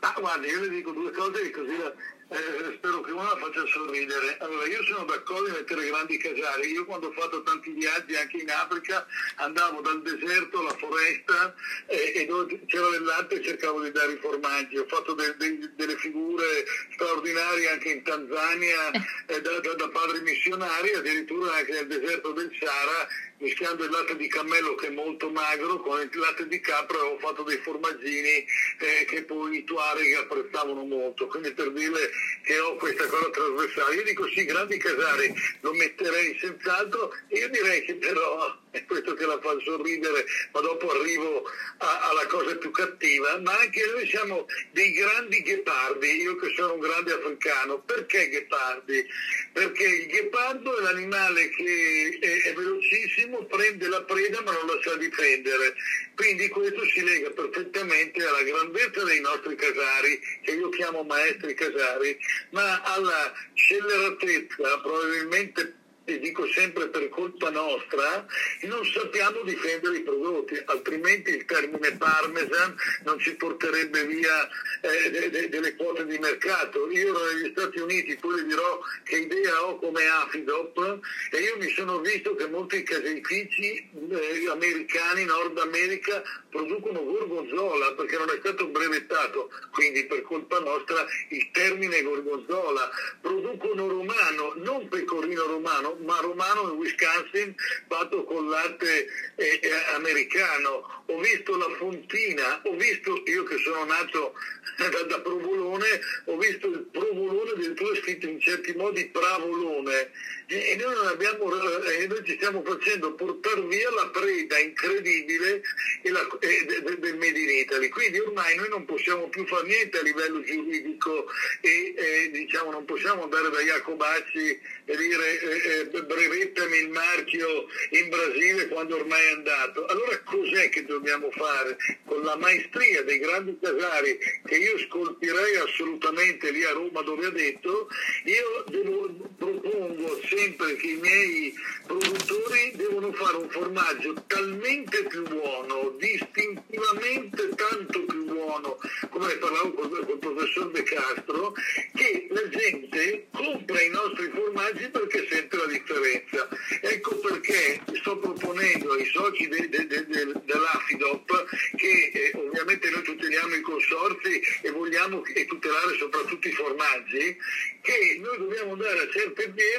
Ah, 0.01 0.14
guarda, 0.18 0.46
io 0.46 0.61
le 0.61 0.68
dico 0.68 0.90
due 0.90 1.11
cose 1.12 1.51
così 1.51 1.77
la 1.79 1.92
eh, 2.30 2.74
spero 2.76 3.00
che 3.00 3.10
uno 3.10 3.22
la 3.22 3.36
faccia 3.36 3.64
sorridere. 3.66 4.36
Allora, 4.40 4.66
io 4.66 4.82
sono 4.84 5.04
d'accordo 5.04 5.46
di 5.46 5.52
mettere 5.52 5.86
grandi 5.86 6.18
casali. 6.18 6.72
Io 6.72 6.84
quando 6.84 7.08
ho 7.08 7.12
fatto 7.12 7.42
tanti 7.42 7.70
viaggi 7.70 8.14
anche 8.16 8.36
in 8.36 8.50
Africa 8.50 9.06
andavo 9.36 9.80
dal 9.80 10.02
deserto 10.02 10.60
alla 10.60 10.76
foresta 10.76 11.54
eh, 11.86 12.12
e 12.16 12.26
dove 12.26 12.60
c'era 12.66 12.88
del 12.90 13.04
latte 13.04 13.36
e 13.36 13.42
cercavo 13.42 13.82
di 13.82 13.90
dare 13.92 14.12
i 14.12 14.18
formaggi. 14.18 14.76
Ho 14.76 14.86
fatto 14.86 15.14
de- 15.14 15.36
de- 15.38 15.70
delle 15.74 15.96
figure 15.96 16.64
straordinarie 16.92 17.70
anche 17.70 17.88
in 17.88 18.02
Tanzania 18.02 18.90
eh, 19.26 19.40
da-, 19.40 19.60
da-, 19.60 19.74
da 19.74 19.88
padri 19.88 20.20
missionari, 20.20 20.92
addirittura 20.92 21.54
anche 21.54 21.72
nel 21.72 21.86
deserto 21.86 22.32
del 22.32 22.50
Sahara 22.60 23.08
mischiando 23.38 23.85
il 23.85 23.90
latte 23.90 24.16
di 24.16 24.29
cammello 24.29 24.74
che 24.74 24.88
è 24.88 24.90
molto 24.90 25.31
magro 25.31 25.81
con 25.81 26.01
il 26.01 26.18
latte 26.18 26.46
di 26.48 26.61
capra 26.61 26.98
ho 26.98 27.18
fatto 27.18 27.42
dei 27.42 27.59
formaggini 27.59 28.44
eh, 28.79 29.05
che 29.07 29.22
poi 29.24 29.59
i 29.59 29.64
tuareg 29.64 30.14
apprezzavano 30.14 30.85
molto. 30.85 31.27
Quindi 31.27 31.53
per 31.53 31.70
dire 31.72 32.11
che 32.42 32.59
ho 32.59 32.77
questa 32.77 33.07
cosa 33.07 33.31
trasversale. 33.31 33.94
Io 33.96 34.05
dico 34.05 34.27
sì, 34.29 34.44
grandi 34.44 34.79
casari 34.79 35.33
lo 35.61 35.72
metterei 35.74 36.37
senz'altro, 36.38 37.12
io 37.29 37.48
direi 37.48 37.83
che 37.85 37.94
però 37.94 38.57
è 38.70 38.85
questo 38.85 39.14
che 39.14 39.24
la 39.24 39.38
fa 39.40 39.57
sorridere, 39.64 40.24
ma 40.52 40.61
dopo 40.61 40.90
arrivo 40.90 41.44
a, 41.78 42.09
alla 42.11 42.26
cosa 42.26 42.57
più 42.57 42.70
cattiva, 42.70 43.38
ma 43.38 43.59
anche 43.59 43.85
noi 43.87 44.07
siamo 44.09 44.46
dei 44.72 44.92
grandi 44.92 45.42
ghepardi, 45.42 46.22
io 46.22 46.37
che 46.37 46.52
sono 46.54 46.74
un 46.74 46.81
grande 46.81 47.12
africano, 47.12 47.81
perché 47.81 48.28
ghepardi? 48.28 49.07
Perché 49.52 49.85
il 49.85 50.07
ghepardo 50.07 50.76
è 50.78 50.83
l'animale 50.83 51.48
che 51.50 52.18
è, 52.20 52.48
è 52.48 52.52
velocissimo, 52.54 53.44
prende 53.46 53.88
la 53.88 54.02
preda 54.02 54.40
ma 54.42 54.52
non 54.52 54.66
la 54.66 54.78
sa 54.83 54.96
difendere, 54.96 55.74
quindi 56.14 56.48
questo 56.48 56.85
si 56.87 57.02
lega 57.02 57.31
perfettamente 57.31 58.24
alla 58.24 58.42
grandezza 58.42 59.04
dei 59.04 59.20
nostri 59.20 59.54
casari, 59.54 60.20
che 60.42 60.52
io 60.52 60.68
chiamo 60.70 61.02
maestri 61.02 61.54
casari, 61.54 62.18
ma 62.50 62.83
alla 62.83 63.33
scelleratezza 63.54 64.81
probabilmente 64.81 65.77
e 66.09 66.18
dico 66.18 66.47
sempre 66.47 66.88
per 66.88 67.11
colpa 67.11 67.51
nostra, 67.51 68.27
non 68.62 68.85
sappiamo 68.87 69.42
difendere 69.42 69.99
i 69.99 70.03
prodotti, 70.03 70.61
altrimenti 70.64 71.31
il 71.31 71.44
termine 71.44 71.97
parmesan 71.97 72.75
non 73.05 73.18
ci 73.18 73.35
porterebbe 73.35 74.07
via 74.07 74.49
eh, 74.81 75.11
de- 75.11 75.31
de- 75.31 75.49
delle 75.51 75.77
quote 75.77 76.07
di 76.07 76.18
mercato. 76.18 76.90
Io 76.90 77.09
ero 77.09 77.33
negli 77.33 77.51
Stati 77.51 77.79
Uniti, 77.81 78.16
poi 78.16 78.42
dirò 78.47 78.81
che 79.05 79.16
idea 79.16 79.66
ho 79.66 79.79
come 79.79 80.07
Afidop 80.07 80.99
e 81.31 81.38
io 81.38 81.57
mi 81.59 81.68
sono 81.73 81.99
visto 82.01 82.35
che 82.35 82.47
molti 82.47 82.83
caseifici 82.83 83.90
eh, 84.11 84.49
americani, 84.49 85.25
Nord 85.27 85.59
America, 85.59 86.23
producono 86.49 87.05
gorgonzola 87.05 87.92
perché 87.92 88.16
non 88.16 88.31
è 88.31 88.38
stato 88.38 88.66
brevettato, 88.68 89.51
quindi 89.73 90.07
per 90.07 90.23
colpa 90.23 90.59
nostra 90.61 91.05
il 91.29 91.51
termine 91.53 92.03
gorgonzola, 92.03 92.90
producono 93.21 93.88
romano, 93.88 94.55
non 94.57 94.88
pecorino 94.88 95.44
romano, 95.44 95.97
ma 96.04 96.18
romano 96.20 96.72
in 96.72 96.78
Wisconsin 96.78 97.54
fatto 97.87 98.24
con 98.24 98.48
latte 98.48 99.06
eh, 99.37 99.61
eh, 99.62 99.94
americano, 99.94 101.02
ho 101.06 101.18
visto 101.18 101.56
la 101.56 101.68
fontina, 101.76 102.61
ho 102.64 102.76
visto, 102.76 103.22
io 103.26 103.44
che 103.44 103.56
sono 103.58 103.84
nato 103.84 104.34
da, 104.76 105.02
da 105.02 105.20
provolone, 105.20 106.00
ho 106.24 106.37
visto 106.37 106.66
il 106.68 106.87
provolone 106.90 107.50
addirittura 107.50 107.94
scritto 107.96 108.26
in 108.26 108.40
certi 108.40 108.72
modi 108.74 109.06
pravolone 109.06 110.11
e 110.50 110.76
noi, 110.76 111.06
abbiamo, 111.06 111.84
eh, 111.84 112.06
noi 112.06 112.24
ci 112.24 112.37
stiamo 112.37 112.62
facendo 112.62 113.12
portare 113.12 113.61
via 113.66 113.90
la 113.90 114.08
preda 114.08 114.58
incredibile 114.58 115.61
e 116.00 116.11
la, 116.11 116.26
e, 116.40 116.64
de, 116.64 116.98
del 116.98 117.16
Made 117.18 117.38
in 117.38 117.50
Italy. 117.50 117.90
Quindi 117.90 118.18
ormai 118.18 118.56
noi 118.56 118.70
non 118.70 118.87
possiamo 118.87 119.28
più 119.28 119.46
fare 119.46 119.66
niente 119.66 119.98
a 119.98 120.02
livello 120.02 120.42
giuridico 120.42 121.26
e 121.61 121.94
eh, 121.94 122.30
diciamo, 122.30 122.70
non 122.70 122.87
possiamo 122.87 123.24
andare 123.24 123.50
da 123.50 123.61
Jacobacci 123.61 124.58
e 124.87 124.96
dire 124.96 125.40
eh, 125.40 125.88
eh, 125.92 126.02
brevettami 126.02 126.78
il 126.78 126.88
marchio 126.88 127.66
in 127.90 128.08
Brasile 128.08 128.68
quando 128.68 128.96
ormai 128.96 129.22
è 129.26 129.32
andato. 129.32 129.84
Allora 129.84 130.18
cos'è 130.24 130.70
che 130.70 130.82
dobbiamo 130.87 131.30
fare? 131.30 131.76
Con 132.06 132.22
la 132.22 132.37
maestria 132.37 133.02
dei 133.02 133.18
grandi 133.18 133.58
casari 133.61 134.18
che 134.46 134.56
io 134.56 134.78
scolpirei 134.78 135.56
assolutamente 135.56 136.50
lì 136.50 136.64
a 136.64 136.72
Roma 136.72 137.02
dove 137.02 137.26
ha 137.26 137.30
detto, 137.30 137.88
io 138.24 138.64
devo, 138.68 139.14
propongo 139.37 140.20
sempre 140.38 140.77
che 140.77 140.87
i 140.87 140.96
miei 140.96 141.55
produttori 141.85 142.72
devono 142.77 143.12
fare 143.12 143.37
un 143.38 143.51
formaggio 143.51 144.14
talmente 144.29 145.05
più 145.05 145.22
buono, 145.27 145.96
distintivamente 145.98 147.48
tanto 147.57 148.05
più 148.05 148.24
buono, 148.24 148.79
come 149.11 149.35
parlavo 149.35 149.72
col, 149.72 150.07
col 150.07 150.18
professor 150.18 150.70
De 150.70 150.83
Castro, 150.85 151.55
che 151.94 152.29
la 152.31 152.48
gente 152.51 153.27
compra 153.33 153.83
i 153.83 153.88
nostri 153.90 154.31
formaggi 154.33 154.88
perché 154.90 155.27
sente 155.29 155.57
la 155.57 155.66
differenza. 155.66 156.48
Ecco 156.83 157.16
perché 157.16 157.81
sto 158.01 158.18
proponendo 158.18 158.92
ai 158.92 159.07
soci 159.07 159.48
de, 159.48 159.68
de, 159.68 159.87
de, 159.87 160.07
dell'Afidop 160.07 161.46
che 161.77 162.11
eh, 162.12 162.33
ovviamente 162.37 162.90
noi 162.90 163.03
tuteliamo 163.03 163.55
i 163.55 163.61
consorzi 163.61 164.40
e 164.62 164.70
vogliamo 164.70 165.22
tutelare 165.46 165.96
soprattutto 165.98 166.46
i 166.46 166.53
formaggi, 166.53 167.37
che 167.81 168.20
noi 168.20 168.38
dobbiamo 168.38 168.72
andare 168.72 169.01
a 169.01 169.09
certe 169.11 169.53
fiere 169.57 169.77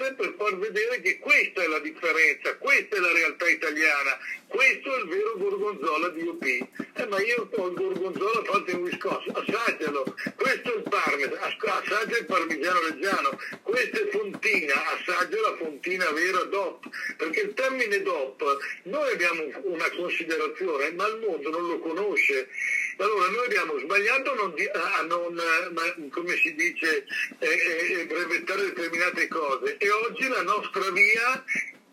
la 1.80 1.82
differenza, 1.82 2.58
questa 2.58 2.96
è 2.98 3.00
la 3.00 3.14
realtà 3.14 3.48
italiana, 3.48 4.18
questo 4.48 4.96
è 4.96 5.00
il 5.00 5.08
vero 5.08 5.38
gorgonzola 5.38 6.10
di 6.10 6.22
UP. 6.22 6.44
Eh, 6.44 7.06
ma 7.08 7.22
io 7.22 7.50
ho 7.50 7.68
il 7.68 7.74
gorgonzola 7.74 8.44
fatto 8.44 8.72
in 8.72 8.82
Wisconsin, 8.82 9.34
assaggialo, 9.36 10.16
questo 10.36 10.74
è 10.74 10.78
il 10.78 10.84
parmesan, 10.84 11.38
assaggia 11.40 12.18
il 12.18 12.26
parmigiano 12.26 12.80
reggiano, 12.82 13.40
questa 13.64 14.00
è 14.00 14.08
fontina, 14.10 14.74
assaggia 14.94 15.40
la 15.42 15.56
fontina 15.58 16.12
vera 16.12 16.44
DOP, 16.44 16.88
perché 17.18 17.42
il 17.42 17.54
termine 17.54 18.02
DOP 18.02 18.58
noi 18.84 19.12
abbiamo 19.14 19.44
una 19.64 19.90
considerazione, 19.92 20.92
ma 20.92 21.08
il 21.08 21.20
mondo 21.26 21.50
non 21.50 21.68
lo 21.68 21.80
conosce. 21.80 22.50
Allora 23.00 23.30
noi 23.30 23.46
abbiamo 23.46 23.80
sbagliato 23.80 24.36
non, 24.36 24.54
a 24.74 25.02
non 25.04 26.10
come 26.10 26.36
si 26.36 26.54
dice, 26.54 27.06
eh, 27.40 27.48
eh, 27.48 28.06
brevettare 28.06 28.74
determinate 28.74 29.28
cose. 29.30 29.78
E 29.78 29.90
oggi 29.90 30.28
la 30.28 30.42
nostra 30.42 30.92
via 30.92 31.44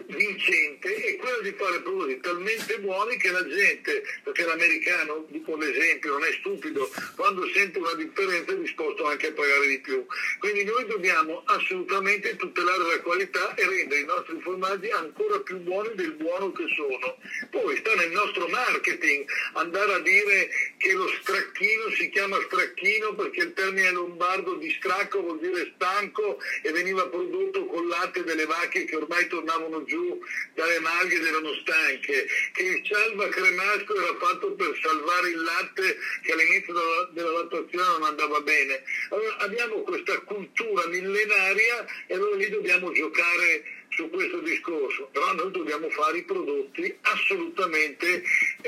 vincente 0.09 0.95
è 0.95 1.17
quello 1.17 1.41
di 1.41 1.53
fare 1.53 1.81
prodotti 1.81 2.21
talmente 2.21 2.79
buoni 2.79 3.17
che 3.17 3.31
la 3.31 3.47
gente, 3.47 4.03
perché 4.23 4.45
l'americano, 4.45 5.27
dico 5.29 5.57
l'esempio, 5.57 6.13
non 6.13 6.25
è 6.25 6.33
stupido, 6.33 6.91
quando 7.17 7.47
sente 7.49 7.79
una 7.79 7.95
differenza 7.95 8.53
è 8.53 8.57
disposto 8.57 9.07
anche 9.07 9.29
a 9.29 9.33
pagare 9.33 9.67
di 9.69 9.81
più. 9.81 10.05
Quindi 10.39 10.65
noi 10.65 10.87
dobbiamo 10.87 11.43
assolutamente 11.47 12.37
tutelare 12.37 12.83
la 12.83 13.01
qualità 13.01 13.55
e 13.55 13.67
rendere 13.67 14.01
i 14.01 14.05
nostri 14.05 14.39
formaggi 14.41 14.91
ancora 14.91 15.41
più 15.41 15.59
buoni 15.59 15.95
del 15.95 16.13
buono 16.13 16.53
che 16.53 16.65
sono. 16.75 17.17
Poi 17.51 17.77
sta 17.77 17.95
nel 17.95 18.11
nostro 18.11 18.47
marketing 18.49 19.29
andare 19.55 19.95
a 19.95 19.99
dire 20.01 20.49
che 20.79 20.93
lo 20.93 21.09
stracchino 21.09 21.91
si 21.97 22.09
chiama 22.11 22.39
stracchino 22.41 23.15
perché 23.15 23.41
il 23.43 23.53
termine 23.53 23.91
lombardo 23.91 24.55
di 24.55 24.71
stracco 24.71 25.21
vuol 25.21 25.41
dire 25.41 25.73
stanco 25.75 26.39
e 26.63 26.73
veniva 26.73 27.07
prodotto 27.07 27.67
con 27.67 27.89
latte 27.89 28.25
delle 28.25 28.47
vacche 28.47 28.85
che 28.85 28.97
ormai 28.97 29.27
tornavano 29.27 29.85
giù 29.85 29.96
giù 29.97 30.21
dalle 30.55 30.79
maghe 30.81 31.17
erano 31.17 31.55
stanche, 31.63 32.27
che 32.53 32.63
il 32.63 32.83
salva 32.85 33.29
cremasco 33.29 33.95
era 33.97 34.17
fatto 34.19 34.53
per 34.53 34.79
salvare 34.83 35.31
il 35.31 35.43
latte 35.43 35.99
che 36.23 36.33
all'inizio 36.33 36.75
della, 36.75 37.09
della 37.13 37.89
non 37.89 38.03
andava 38.05 38.41
bene. 38.43 38.83
Allora 39.11 39.37
abbiamo 39.39 39.83
questa 39.83 40.19
cultura 40.21 40.87
millenaria 40.89 41.87
e 42.07 42.15
allora 42.15 42.37
lì 42.37 42.49
dobbiamo 42.51 42.93
giocare 42.93 43.65
su 43.89 44.11
questo 44.11 44.41
discorso, 44.41 45.09
però 45.13 45.33
noi 45.33 45.51
dobbiamo 45.51 45.89
fare 45.91 46.19
i 46.19 46.25
prodotti 46.25 46.95
assolutamente 47.03 48.23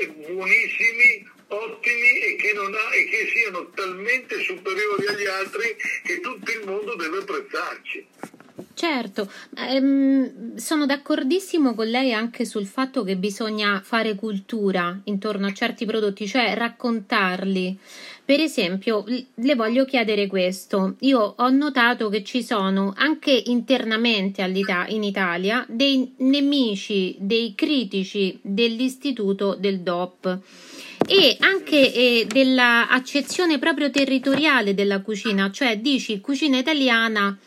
buonissimi, 0.07 1.29
ottimi 1.49 2.19
e 2.19 2.35
che, 2.35 2.51
ha, 2.51 2.95
e 2.95 3.05
che 3.05 3.31
siano 3.33 3.69
talmente 3.71 4.41
superiori 4.41 5.05
agli 5.07 5.25
altri 5.25 5.75
che 6.03 6.19
tutto 6.19 6.51
il 6.51 6.61
mondo 6.65 6.95
deve 6.95 7.19
apprezzarci. 7.19 8.07
Certo, 8.79 9.29
ehm, 9.57 10.55
sono 10.55 10.85
d'accordissimo 10.85 11.75
con 11.75 11.87
lei 11.87 12.13
anche 12.13 12.45
sul 12.45 12.65
fatto 12.65 13.03
che 13.03 13.17
bisogna 13.17 13.81
fare 13.83 14.15
cultura 14.15 14.97
intorno 15.03 15.47
a 15.47 15.51
certi 15.51 15.85
prodotti, 15.85 16.25
cioè 16.25 16.53
raccontarli. 16.55 17.77
Per 18.23 18.39
esempio, 18.39 19.03
le 19.33 19.55
voglio 19.55 19.83
chiedere 19.83 20.27
questo. 20.27 20.95
Io 20.99 21.19
ho 21.19 21.49
notato 21.49 22.07
che 22.07 22.23
ci 22.23 22.41
sono 22.41 22.93
anche 22.95 23.43
internamente 23.47 24.43
in 24.87 25.03
Italia 25.03 25.65
dei 25.67 26.13
nemici, 26.19 27.17
dei 27.19 27.55
critici 27.55 28.39
dell'istituto 28.41 29.57
del 29.59 29.81
DOP 29.81 30.39
e 31.05 31.35
anche 31.41 31.93
eh, 31.93 32.27
dell'accezione 32.29 33.59
proprio 33.59 33.91
territoriale 33.91 34.73
della 34.73 35.01
cucina, 35.01 35.51
cioè 35.51 35.79
dici 35.79 36.21
cucina 36.21 36.57
italiana 36.57 37.37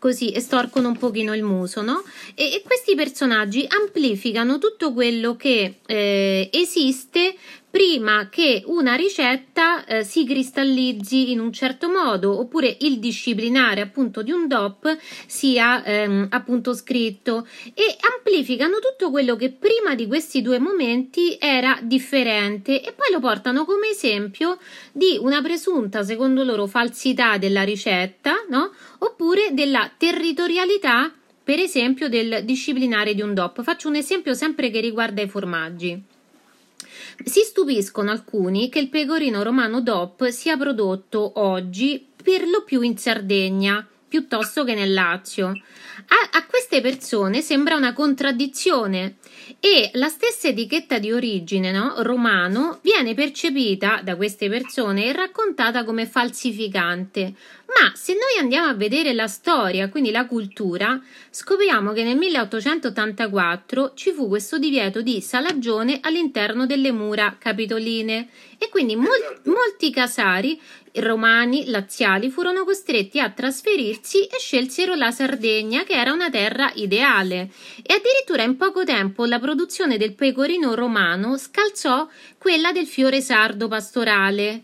così 0.00 0.34
estorcono 0.34 0.88
un 0.88 0.96
pochino 0.96 1.32
il 1.36 1.44
muso, 1.44 1.82
no? 1.82 2.02
E, 2.34 2.54
e 2.54 2.62
questi 2.64 2.96
personaggi 2.96 3.64
amplificano 3.68 4.58
tutto 4.58 4.92
quello 4.92 5.36
che 5.36 5.76
eh, 5.86 6.48
esiste 6.52 7.36
prima 7.70 8.28
che 8.28 8.62
una 8.66 8.94
ricetta 8.94 9.84
eh, 9.84 10.02
si 10.04 10.26
cristallizzi 10.26 11.30
in 11.30 11.38
un 11.38 11.52
certo 11.52 11.88
modo 11.88 12.38
oppure 12.38 12.76
il 12.80 12.98
disciplinare 12.98 13.80
appunto 13.80 14.22
di 14.22 14.32
un 14.32 14.48
DOP 14.48 14.98
sia 15.26 15.84
ehm, 15.84 16.26
appunto 16.30 16.74
scritto. 16.74 17.46
E 17.74 17.96
amplificano 18.16 18.78
tutto 18.80 19.10
quello 19.10 19.36
che 19.36 19.50
prima 19.50 19.94
di 19.94 20.06
questi 20.06 20.42
due 20.42 20.58
momenti 20.58 21.36
era 21.38 21.78
differente 21.82 22.82
e 22.82 22.92
poi 22.92 23.12
lo 23.12 23.20
portano 23.20 23.64
come 23.64 23.90
esempio 23.90 24.58
di 24.92 25.16
una 25.20 25.40
presunta 25.40 26.02
secondo 26.02 26.42
loro 26.42 26.66
falsità 26.66 27.38
della 27.38 27.62
ricetta 27.62 28.44
no? 28.48 28.72
oppure 28.98 29.50
della 29.52 29.90
territorialità 29.96 31.12
per 31.42 31.58
esempio 31.58 32.08
del 32.08 32.42
disciplinare 32.44 33.14
di 33.14 33.22
un 33.22 33.34
DOP. 33.34 33.62
Faccio 33.62 33.88
un 33.88 33.96
esempio 33.96 34.34
sempre 34.34 34.70
che 34.70 34.80
riguarda 34.80 35.22
i 35.22 35.28
formaggi 35.28 36.09
si 37.24 37.40
stupiscono 37.40 38.10
alcuni 38.10 38.68
che 38.68 38.78
il 38.78 38.88
pecorino 38.88 39.42
romano 39.42 39.80
DOP 39.80 40.28
sia 40.28 40.56
prodotto 40.56 41.32
oggi 41.40 42.08
per 42.22 42.46
lo 42.46 42.64
più 42.64 42.80
in 42.80 42.96
Sardegna 42.96 43.86
piuttosto 44.08 44.64
che 44.64 44.74
nel 44.74 44.92
Lazio. 44.92 45.52
A, 46.12 46.38
a, 46.38 46.46
queste 46.46 46.80
persone 46.80 47.40
sembra 47.40 47.76
una 47.76 47.92
contraddizione 47.92 49.18
e 49.60 49.90
la 49.94 50.08
stessa 50.08 50.48
etichetta 50.48 50.98
di 50.98 51.12
origine 51.12 51.70
no, 51.70 51.94
romano 51.98 52.80
viene 52.82 53.14
percepita 53.14 54.00
da 54.02 54.16
queste 54.16 54.48
persone 54.48 55.04
e 55.04 55.12
raccontata 55.12 55.84
come 55.84 56.06
falsificante. 56.06 57.34
Ma 57.66 57.92
se 57.94 58.14
noi 58.14 58.40
andiamo 58.40 58.68
a 58.68 58.74
vedere 58.74 59.12
la 59.12 59.28
storia, 59.28 59.88
quindi 59.88 60.10
la 60.10 60.26
cultura, 60.26 61.00
scopriamo 61.30 61.92
che 61.92 62.02
nel 62.02 62.16
1884 62.16 63.92
ci 63.94 64.10
fu 64.10 64.26
questo 64.26 64.58
divieto 64.58 65.02
di 65.02 65.20
salagione 65.20 66.00
all'interno 66.02 66.66
delle 66.66 66.90
mura 66.90 67.36
capitoline 67.38 68.28
e 68.62 68.68
quindi 68.68 68.94
mol- 68.94 69.40
molti 69.44 69.90
casari 69.90 70.60
romani 70.96 71.70
laziali 71.70 72.30
furono 72.30 72.64
costretti 72.64 73.18
a 73.18 73.30
trasferirsi 73.30 74.26
e 74.26 74.38
scelsero 74.38 74.94
la 74.94 75.10
Sardegna, 75.10 75.82
che 75.84 75.94
era 75.94 76.12
una 76.12 76.28
terra 76.28 76.70
ideale. 76.74 77.50
E 77.82 77.94
addirittura 77.94 78.42
in 78.42 78.56
poco 78.58 78.84
tempo 78.84 79.24
la 79.24 79.38
produzione 79.38 79.96
del 79.96 80.14
pecorino 80.14 80.74
romano 80.74 81.38
scalzò 81.38 82.06
quella 82.36 82.70
del 82.70 82.86
fiore 82.86 83.22
sardo 83.22 83.66
pastorale 83.66 84.62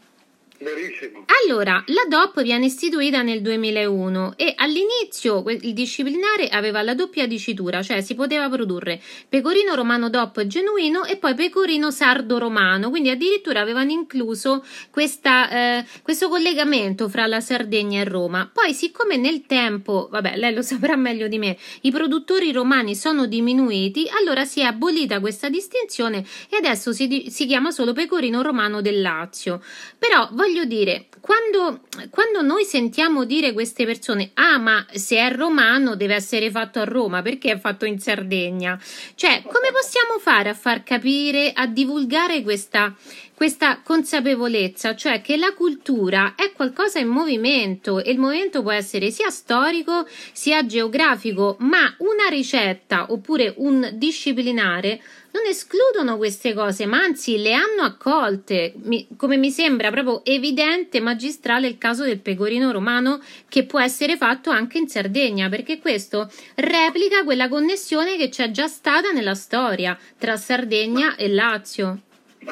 Verissimo. 0.59 1.25
Allora, 1.45 1.83
la 1.87 2.05
DOP 2.09 2.43
viene 2.43 2.67
istituita 2.67 3.23
nel 3.23 3.43
2001 3.43 4.35
e 4.37 4.55
all'inizio 4.57 5.45
il 5.49 5.75
disciplinare 5.75 6.49
aveva 6.49 6.83
la 6.83 6.95
doppia 6.95 7.27
dicitura, 7.27 7.83
cioè 7.83 8.01
si 8.01 8.15
poteva 8.15 8.49
produrre 8.49 9.01
pecorino 9.29 9.75
romano 9.75 10.09
DOP 10.09 10.47
genuino 10.47 11.05
e 11.05 11.17
poi 11.17 11.35
pecorino 11.35 11.91
sardo 11.91 12.39
romano, 12.39 12.89
quindi 12.91 13.11
addirittura 13.11 13.61
avevano 13.61 13.91
incluso 13.91 14.65
questa, 14.91 15.51
eh, 15.51 15.85
questo 16.03 16.29
collegamento 16.29 17.09
fra 17.09 17.27
la 17.27 17.41
Sardegna 17.41 18.01
e 18.01 18.05
Roma. 18.05 18.51
Poi, 18.53 18.73
siccome 18.73 19.17
nel 19.17 19.45
tempo, 19.47 20.09
vabbè, 20.11 20.37
lei 20.37 20.55
lo 20.55 20.63
saprà 20.63 20.97
meglio 20.97 21.29
di 21.29 21.39
me, 21.39 21.57
i 21.83 21.91
produttori 21.91 22.51
romani 22.53 22.95
sono 22.95 23.27
diminuiti, 23.27 24.09
allora 24.19 24.45
si 24.45 24.61
è 24.61 24.65
abolita 24.65 25.21
questa 25.21 25.49
distinzione 25.49 26.25
e 26.49 26.57
adesso 26.57 26.93
si, 26.93 27.27
si 27.29 27.47
chiama 27.47 27.71
solo 27.71 27.93
pecorino 27.93 28.43
romano 28.43 28.81
del 28.81 29.01
Lazio. 29.01 29.63
Però 29.99 30.29
voglio 30.47 30.65
dire, 30.65 31.07
quando, 31.21 31.81
quando 32.11 32.41
noi 32.41 32.65
sentiamo 32.65 33.25
dire 33.25 33.53
queste 33.53 33.85
persone, 33.85 34.31
ah, 34.35 34.59
ma 34.59 34.87
se 34.93 35.17
è 35.17 35.35
romano 35.35 35.97
deve 35.97 36.15
essere 36.15 36.53
fatto 36.53 36.79
a 36.79 36.85
Roma, 36.85 37.21
perché 37.21 37.51
è 37.51 37.59
fatto 37.59 37.85
in 37.85 37.99
Sardegna? 37.99 38.81
Cioè, 39.17 39.43
come 39.43 39.73
possiamo 39.73 40.21
fare 40.21 40.49
a 40.49 40.55
far 40.55 40.85
capire, 40.85 41.53
a 41.53 41.67
divulgare 41.67 42.43
questa, 42.43 42.95
questa 43.37 43.83
consapevolezza, 43.83 44.97
cioè 44.97 45.21
che 45.21 45.37
la 45.37 45.53
cultura 45.53 46.35
è 46.37 46.53
qualcosa 46.53 47.01
in 47.01 47.09
movimento 47.09 48.03
e 48.03 48.11
il 48.11 48.19
movimento 48.19 48.63
può 48.63 48.73
essere 48.73 49.11
sia 49.11 49.29
storico 49.29 50.07
sia 50.33 50.65
geografico, 50.65 51.57
ma 51.59 51.95
una 51.99 52.29
ricetta 52.31 53.13
oppure 53.13 53.53
un 53.59 53.91
disciplinare 53.93 55.03
non 55.33 55.45
escludono 55.45 56.17
queste 56.17 56.55
cose, 56.55 56.87
ma 56.87 56.97
anzi 56.97 57.37
le 57.37 57.53
hanno 57.53 57.83
accolte. 57.83 58.73
Mi- 58.85 59.07
come 59.19 59.37
mi 59.37 59.51
sembra 59.51 59.91
proprio 59.91 60.25
evidente, 60.25 61.01
magistrale 61.01 61.67
il 61.67 61.77
caso 61.77 62.05
del 62.05 62.21
pecorino 62.21 62.73
romano 62.73 63.21
che 63.51 63.67
può 63.67 63.79
essere 63.79 64.17
fatto 64.17 64.49
anche 64.49 64.79
in 64.79 64.89
Sardegna, 64.89 65.51
perché 65.51 65.79
questo 65.79 66.31
replica 66.55 67.23
quella 67.23 67.51
connessione 67.51 68.17
che 68.17 68.31
c'è 68.31 68.51
già 68.51 68.67
stata 68.67 69.11
nella 69.11 69.35
storia 69.35 69.99
tra 70.17 70.39
Sardegna 70.39 71.17
e 71.17 71.29
Lazio. 71.29 72.01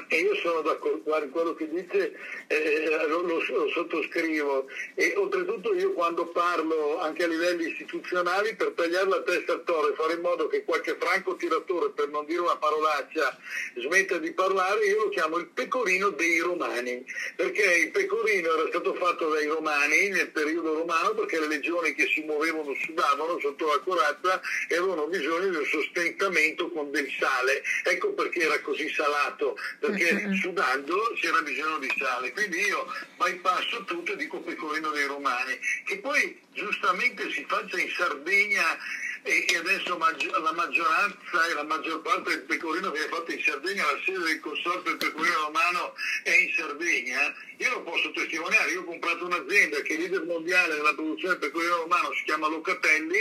E 0.08 0.16
io 0.18 0.34
sono 0.36 0.60
d'accordo, 0.62 1.02
guarda, 1.02 1.28
quello 1.28 1.54
che 1.54 1.68
dice 1.68 2.12
eh, 2.48 3.06
lo, 3.08 3.20
lo- 3.22 3.42
lo 3.48 3.68
sottoscrivo. 3.68 4.66
E 4.94 5.14
oltretutto 5.16 5.74
io 5.74 5.92
quando 5.92 6.26
parlo 6.26 6.98
anche 7.00 7.24
a 7.24 7.26
livelli 7.26 7.70
istituzionali 7.70 8.54
per 8.54 8.72
tagliare 8.74 9.08
la 9.08 9.22
testa 9.22 9.52
al 9.52 9.64
toro 9.64 9.90
e 9.92 9.94
fare 9.94 10.14
in 10.14 10.20
modo 10.20 10.46
che 10.46 10.64
qualche 10.64 10.96
franco 10.98 11.36
tiratore, 11.36 11.90
per 11.90 12.08
non 12.08 12.24
dire 12.24 12.40
una 12.40 12.56
parolaccia, 12.56 13.36
smetta 13.76 14.18
di 14.18 14.32
parlare, 14.32 14.84
io 14.86 15.04
lo 15.04 15.08
chiamo 15.10 15.38
il 15.38 15.46
pecorino 15.46 16.10
dei 16.10 16.38
romani, 16.40 17.04
perché 17.36 17.62
il 17.84 17.90
pecorino 17.90 18.52
era 18.54 18.66
stato 18.68 18.94
fatto 18.94 19.28
dai 19.30 19.46
romani 19.46 20.08
nel 20.08 20.30
periodo 20.30 20.74
romano 20.74 21.14
perché 21.14 21.38
le 21.40 21.48
legioni 21.48 21.94
che 21.94 22.06
si 22.06 22.22
muovevano 22.22 22.74
sudavano 22.84 23.38
sotto 23.40 23.66
la 23.66 23.78
corazza 23.80 24.40
e 24.68 24.76
avevano 24.76 25.06
bisogno 25.06 25.48
di 25.48 25.56
un 25.56 25.64
sostentamento 25.64 26.70
con 26.70 26.90
del 26.90 27.08
sale. 27.18 27.62
Ecco 27.84 28.12
perché 28.12 28.40
era 28.40 28.60
così 28.60 28.88
salato, 28.88 29.56
perché 29.84 30.34
sudando 30.40 31.12
c'era 31.20 31.42
bisogno 31.42 31.78
di 31.78 31.92
sale. 31.98 32.32
Quindi 32.32 32.58
io 32.58 32.86
bypasso 33.18 33.84
tutto 33.84 34.12
e 34.12 34.16
dico 34.16 34.40
pecorino 34.40 34.90
dei 34.90 35.06
romani, 35.06 35.58
che 35.84 35.98
poi 35.98 36.40
giustamente 36.52 37.30
si 37.30 37.44
faccia 37.46 37.78
in 37.78 37.90
Sardegna 37.90 38.78
e, 39.22 39.44
e 39.48 39.56
adesso 39.56 39.96
maggi- 39.96 40.30
la 40.30 40.52
maggioranza 40.52 41.46
e 41.48 41.54
la 41.54 41.64
maggior 41.64 42.00
parte 42.02 42.30
del 42.30 42.42
pecorino 42.42 42.90
che 42.90 43.04
è 43.04 43.08
fatto 43.08 43.32
in 43.32 43.42
Sardegna, 43.42 43.84
la 43.84 44.00
sede 44.04 44.18
del 44.18 44.40
consorzio 44.40 44.82
del 44.82 44.96
pecorino 44.96 45.34
romano 45.44 45.94
è 46.22 46.30
in 46.30 46.54
Sardegna, 46.56 47.34
io 47.58 47.70
lo 47.70 47.82
posso 47.82 48.10
testimoniare, 48.12 48.70
io 48.72 48.80
ho 48.80 48.84
comprato 48.84 49.24
un'azienda 49.24 49.80
che 49.82 49.94
è 49.94 49.98
leader 49.98 50.24
mondiale 50.24 50.76
nella 50.76 50.94
produzione 50.94 51.36
pecorino 51.36 51.76
romano, 51.76 52.12
si 52.14 52.22
chiama 52.24 52.48
Locatelli, 52.48 53.18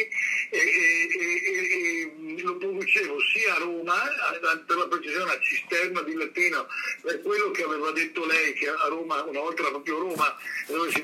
e, 0.50 0.58
e- 0.58 1.08
e- 1.20 1.42
e- 1.46 2.12
e 2.38 2.42
lo 2.42 2.58
producevo 2.58 3.18
sia 3.34 3.56
a 3.56 3.60
Roma, 3.60 3.94
a- 4.02 4.58
per 4.66 4.78
la 4.78 4.88
precisione 4.88 5.32
a 5.32 5.40
Cisterna 5.40 6.02
di 6.02 6.14
Latino, 6.14 6.68
è 7.04 7.20
quello 7.22 7.52
che 7.52 7.64
aveva 7.64 7.92
detto 7.92 8.26
lei, 8.26 8.54
che 8.54 8.68
a 8.70 8.88
Roma, 8.88 9.24
una 9.24 9.40
volta 9.40 9.64
proprio 9.64 10.00
Roma, 10.00 10.36
dove 10.68 10.90
si, 10.92 11.04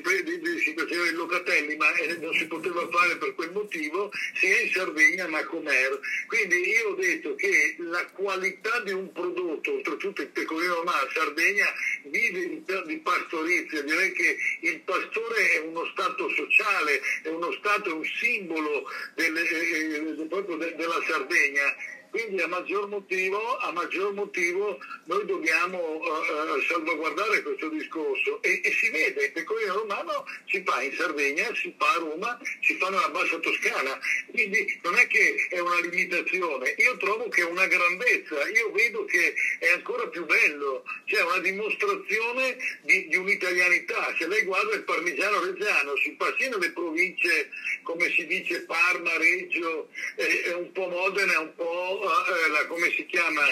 si 0.64 0.74
faceva 0.76 1.04
il 1.06 1.14
Locatelli, 1.14 1.76
ma 1.76 1.92
eh, 1.94 2.16
non 2.18 2.32
si 2.34 2.46
poteva 2.46 2.86
fare 2.90 3.16
per 3.16 3.34
quel 3.34 3.52
motivo, 3.52 4.10
sia 4.34 4.60
in 4.60 4.70
Sardegna 4.72 5.28
ma 5.28 5.44
com'era. 5.44 5.98
Quindi 6.26 6.68
io 6.68 6.88
ho 6.90 6.94
detto 6.94 7.34
che 7.34 7.76
la 7.78 8.04
qualità 8.12 8.80
di 8.80 8.92
un 8.92 9.10
prodotto, 9.12 9.72
oltretutto 9.72 10.22
il 10.22 10.28
pecorino 10.28 10.74
romano, 10.76 11.08
Sardegna 11.12 11.66
vive 12.04 12.48
di, 12.48 12.62
di 12.86 12.96
pastorizia, 13.20 13.82
direi 13.82 14.12
che 14.12 14.36
il 14.60 14.80
pastore 14.80 15.52
è 15.52 15.58
uno 15.58 15.84
stato 15.92 16.28
sociale, 16.30 17.00
è 17.22 17.28
uno 17.28 17.52
stato, 17.52 17.90
è 17.90 17.92
un 17.92 18.04
simbolo 18.04 18.84
del- 19.14 19.36
eh, 19.36 20.20
eh, 20.22 20.26
proprio 20.28 20.56
de- 20.56 20.74
della 20.76 21.00
Sardegna. 21.06 21.98
Quindi 22.10 22.42
a 22.42 22.48
maggior 22.48 22.88
motivo, 22.88 23.56
a 23.58 23.72
maggior 23.72 24.12
motivo 24.12 24.78
noi 25.04 25.24
dobbiamo 25.26 25.78
eh, 25.78 26.62
salvaguardare 26.66 27.42
questo 27.42 27.68
discorso. 27.68 28.42
E, 28.42 28.60
e 28.62 28.72
si 28.72 28.90
vede, 28.90 29.24
il 29.26 29.32
pecorino 29.32 29.74
romano 29.74 30.24
si 30.46 30.62
fa 30.64 30.82
in 30.82 30.92
Sardegna, 30.94 31.54
si 31.54 31.74
fa 31.78 31.90
a 31.92 31.98
Roma, 31.98 32.38
si 32.60 32.76
fa 32.76 32.90
nella 32.90 33.08
bassa 33.10 33.38
Toscana, 33.38 33.98
quindi 34.30 34.78
non 34.82 34.96
è 34.96 35.06
che 35.06 35.46
è 35.50 35.58
una 35.58 35.80
limitazione, 35.80 36.74
io 36.78 36.96
trovo 36.96 37.28
che 37.28 37.42
è 37.42 37.44
una 37.44 37.66
grandezza, 37.66 38.48
io 38.48 38.70
vedo 38.72 39.04
che 39.04 39.34
è 39.58 39.70
ancora 39.70 40.06
più 40.08 40.24
bello, 40.26 40.84
c'è 41.06 41.22
una 41.22 41.38
dimostrazione 41.38 42.56
di, 42.82 43.08
di 43.08 43.16
un'italianità, 43.16 44.14
se 44.18 44.26
lei 44.26 44.42
guarda 44.42 44.74
il 44.74 44.82
parmigiano 44.82 45.44
reggiano 45.44 45.96
si 45.96 46.14
fa 46.18 46.34
sia 46.38 46.48
nelle 46.48 46.70
province 46.72 47.50
come 47.82 48.10
si 48.10 48.26
dice 48.26 48.62
Parma, 48.62 49.16
Reggio, 49.16 49.88
eh, 50.16 50.42
è 50.42 50.54
un 50.54 50.70
po' 50.72 50.88
Modena, 50.88 51.32
è 51.32 51.38
un 51.38 51.54
po' 51.54 51.99
la, 52.04 52.66
come 52.66 52.90
si 52.90 53.04
chiama, 53.06 53.42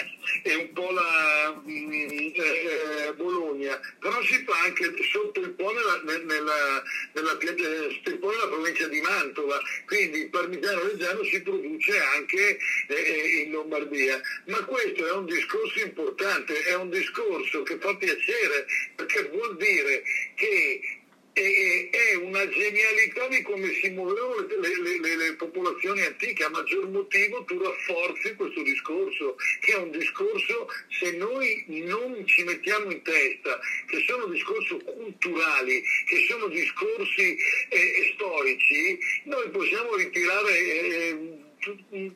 è 0.43 0.53
un 0.55 0.71
po' 0.73 0.91
la 0.91 1.61
mm, 1.67 2.09
eh, 2.09 2.33
eh, 2.35 3.13
Bologna, 3.13 3.79
però 3.99 4.21
si 4.23 4.43
fa 4.45 4.59
anche 4.63 4.93
sotto 5.11 5.39
il 5.39 5.51
Po 5.51 5.71
nella, 5.71 6.01
nel- 6.03 6.25
nella, 6.25 6.83
nella, 7.13 7.37
eh, 7.37 8.01
nella 8.03 8.47
provincia 8.47 8.87
di 8.87 9.01
Mantova, 9.01 9.59
quindi 9.85 10.19
il 10.19 10.29
parmigiano 10.29 10.81
reggiano 10.83 11.23
si 11.23 11.41
produce 11.41 11.97
anche 11.99 12.57
eh, 12.87 12.95
eh, 12.95 13.41
in 13.43 13.51
Lombardia. 13.51 14.19
Ma 14.45 14.63
questo 14.65 15.07
è 15.07 15.11
un 15.11 15.25
discorso 15.25 15.79
importante, 15.81 16.63
è 16.63 16.75
un 16.75 16.89
discorso 16.89 17.63
che 17.63 17.77
fa 17.79 17.95
piacere 17.95 18.65
perché 18.95 19.29
vuol 19.29 19.57
dire 19.57 20.03
che 20.35 20.98
e- 21.39 21.89
è 21.89 22.15
una 22.15 22.47
genialità 22.49 23.27
di 23.27 23.41
come 23.41 23.73
si 23.81 23.89
muovevano 23.89 24.45
le, 24.47 24.57
le- 24.59 24.99
le- 24.99 25.15
le 25.15 25.33
popolazioni 25.35 26.01
antiche, 26.01 26.43
a 26.43 26.49
maggior 26.49 26.87
motivo 26.89 27.43
tu 27.45 27.61
rafforzi 27.61 28.35
questo 28.35 28.61
discorso, 28.61 29.35
che 29.61 29.73
è 29.73 29.77
un 29.77 29.91
discorso, 29.91 30.67
se 30.99 31.11
noi 31.11 31.63
non 31.67 32.25
ci 32.25 32.43
mettiamo 32.43 32.91
in 32.91 33.01
testa, 33.01 33.59
che 33.87 34.03
sono 34.07 34.25
discorsi 34.27 34.77
culturali, 34.83 35.81
che 36.07 36.25
sono 36.27 36.47
discorsi 36.47 37.37
eh, 37.69 38.11
storici, 38.15 38.99
noi 39.25 39.49
possiamo 39.49 39.95
ritirare... 39.95 40.57
eh, 40.57 41.47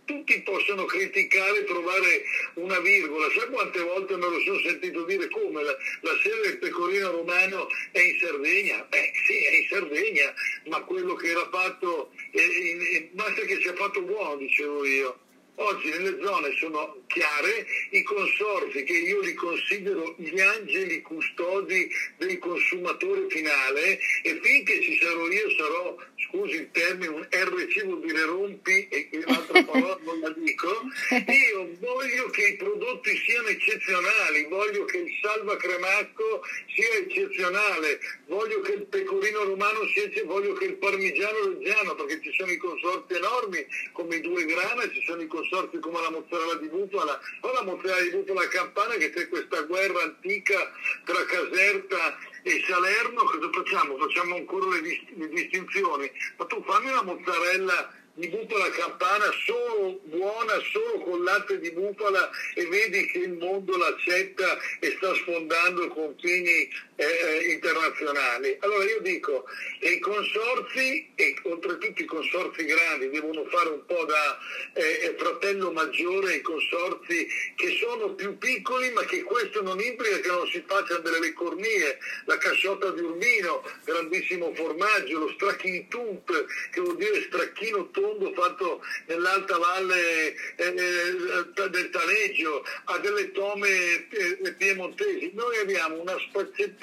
tutti 0.05 0.41
possono 0.41 0.85
criticare, 0.85 1.63
trovare 1.65 2.23
una 2.55 2.79
virgola. 2.79 3.29
Sa 3.31 3.47
quante 3.47 3.79
volte 3.81 4.15
me 4.15 4.29
lo 4.29 4.39
sono 4.41 4.59
sentito 4.59 5.03
dire 5.03 5.29
come 5.29 5.63
la, 5.63 5.75
la 6.01 6.19
sede 6.21 6.41
del 6.41 6.57
pecorino 6.59 7.11
romano 7.11 7.67
è 7.91 7.99
in 7.99 8.17
Sardegna? 8.19 8.85
Beh 8.89 9.11
sì, 9.25 9.43
è 9.43 9.55
in 9.55 9.67
Sardegna, 9.69 10.33
ma 10.67 10.81
quello 10.81 11.15
che 11.15 11.29
era 11.29 11.47
fatto, 11.51 12.11
eh, 12.31 12.41
in- 12.41 12.81
in- 12.81 13.09
basta 13.11 13.41
che 13.41 13.59
sia 13.61 13.75
fatto 13.75 14.01
buono, 14.01 14.37
dicevo 14.37 14.85
io. 14.85 15.17
Oggi 15.55 15.87
nelle 15.89 16.17
zone 16.19 16.51
sono 16.57 17.03
chiare 17.05 17.67
i 17.91 18.01
consorzi 18.01 18.83
che 18.83 18.93
io 18.93 19.19
li 19.19 19.35
considero 19.35 20.15
gli 20.17 20.39
angeli 20.39 20.99
custodi 21.03 21.87
del 22.17 22.39
consumatore 22.39 23.29
finale 23.29 23.99
e 24.23 24.39
finché 24.41 24.81
ci 24.81 24.97
sarò 24.99 25.27
io 25.29 25.51
sarò, 25.51 25.95
scusi 26.28 26.55
il 26.55 26.71
termine, 26.71 27.07
un 27.07 27.28
RC 27.30 27.84
vuol 27.86 28.01
dire 28.01 28.24
rompi 28.24 28.88
e 28.89 29.09
l'altra 29.26 29.63
parola 29.63 29.97
non 30.03 30.19
la 30.19 30.30
dico, 30.36 30.69
io 31.09 31.69
voglio 31.80 32.30
che 32.30 32.47
i 32.47 32.55
prodotti 32.55 33.15
siano 33.17 33.47
eccezionali, 33.47 34.45
voglio 34.49 34.86
che 34.86 34.97
il 34.97 35.11
salva 35.21 35.55
cremacco 35.57 36.43
sia 36.74 36.93
eccezionale, 36.97 37.99
voglio 38.28 38.61
che 38.61 38.74
il 38.74 38.86
pecorino 38.86 39.43
romano 39.43 39.86
sia 39.93 40.03
ecce- 40.03 40.24
voglio 40.24 40.53
che 40.53 40.65
il 40.65 40.76
parmigiano 40.76 41.47
reggiano, 41.47 41.95
perché 41.95 42.21
ci 42.21 42.34
sono 42.36 42.51
i 42.51 42.57
consorzi 42.57 43.13
enormi 43.13 43.65
come 43.91 44.15
i 44.15 44.21
due 44.21 44.45
grana, 44.45 44.89
ci 44.91 45.03
sono 45.05 45.21
i 45.21 45.28
consorzi 45.28 45.80
come 45.80 46.01
la 46.01 46.11
mozzarella 46.11 46.55
di 46.55 46.67
bufala, 46.67 47.19
o 47.41 47.51
la 47.51 47.63
mozzarella 47.63 48.01
di 48.01 48.17
bufala 48.17 48.47
campana 48.47 48.95
che 48.95 49.11
c'è 49.11 49.28
questa 49.28 49.61
guerra 49.61 50.03
antica 50.03 50.71
tra 51.03 51.26
Caserta 51.26 52.32
e 52.43 52.63
Salerno, 52.67 53.23
cosa 53.23 53.49
facciamo? 53.51 53.97
Facciamo 53.97 54.35
ancora 54.35 54.75
le, 54.75 54.81
dis- 54.81 55.03
le 55.15 55.29
distinzioni, 55.29 56.11
ma 56.37 56.45
tu 56.45 56.61
fammi 56.63 56.91
una 56.91 57.03
mozzarella 57.03 58.01
di 58.15 58.27
bufala 58.27 58.69
campana 58.69 59.25
solo 59.45 59.99
buona, 60.03 60.53
solo 60.71 61.03
con 61.03 61.23
latte 61.23 61.59
di 61.59 61.71
bufala 61.71 62.29
e 62.53 62.67
vedi 62.67 63.07
che 63.07 63.19
il 63.19 63.33
mondo 63.33 63.75
l'accetta 63.75 64.57
e 64.79 64.93
sta 64.97 65.15
sfondando 65.15 65.87
confini 65.87 66.69
eh, 66.95 67.05
eh, 67.05 67.51
internazionali. 67.51 68.57
Allora 68.59 68.83
io 68.83 68.99
dico, 69.01 69.45
i 69.79 69.99
consorzi, 69.99 71.11
e 71.15 71.35
oltretutto 71.43 72.01
i 72.01 72.05
consorzi 72.05 72.65
grandi, 72.65 73.09
devono 73.09 73.45
fare 73.45 73.69
un 73.69 73.85
po' 73.85 74.05
da 74.05 74.37
eh, 74.73 75.15
fratello 75.17 75.71
maggiore 75.71 76.33
ai 76.33 76.41
consorzi 76.41 77.27
che 77.55 77.77
sono 77.79 78.13
più 78.13 78.37
piccoli, 78.37 78.91
ma 78.91 79.03
che 79.05 79.23
questo 79.23 79.61
non 79.61 79.79
implica 79.79 80.19
che 80.19 80.27
non 80.27 80.47
si 80.47 80.63
facciano 80.65 80.99
delle 80.99 81.33
cornie, 81.33 81.97
la 82.25 82.37
casciotta 82.37 82.91
di 82.91 83.01
Urbino, 83.01 83.63
grandissimo 83.85 84.53
formaggio, 84.53 85.19
lo 85.19 85.31
stracchino 85.35 85.85
tump, 85.89 86.45
che 86.71 86.81
vuol 86.81 86.97
dire 86.97 87.23
stracchino 87.23 87.89
tondo 87.91 88.33
fatto 88.33 88.81
nell'alta 89.07 89.57
valle 89.57 90.35
eh, 90.55 90.65
eh, 90.65 91.69
del 91.69 91.89
Taneggio, 91.89 92.65
a 92.85 92.97
delle 92.99 93.31
tome 93.31 94.07
eh, 94.09 94.53
piemontesi. 94.57 95.31
Noi 95.33 95.57
abbiamo 95.57 96.01
una 96.01 96.17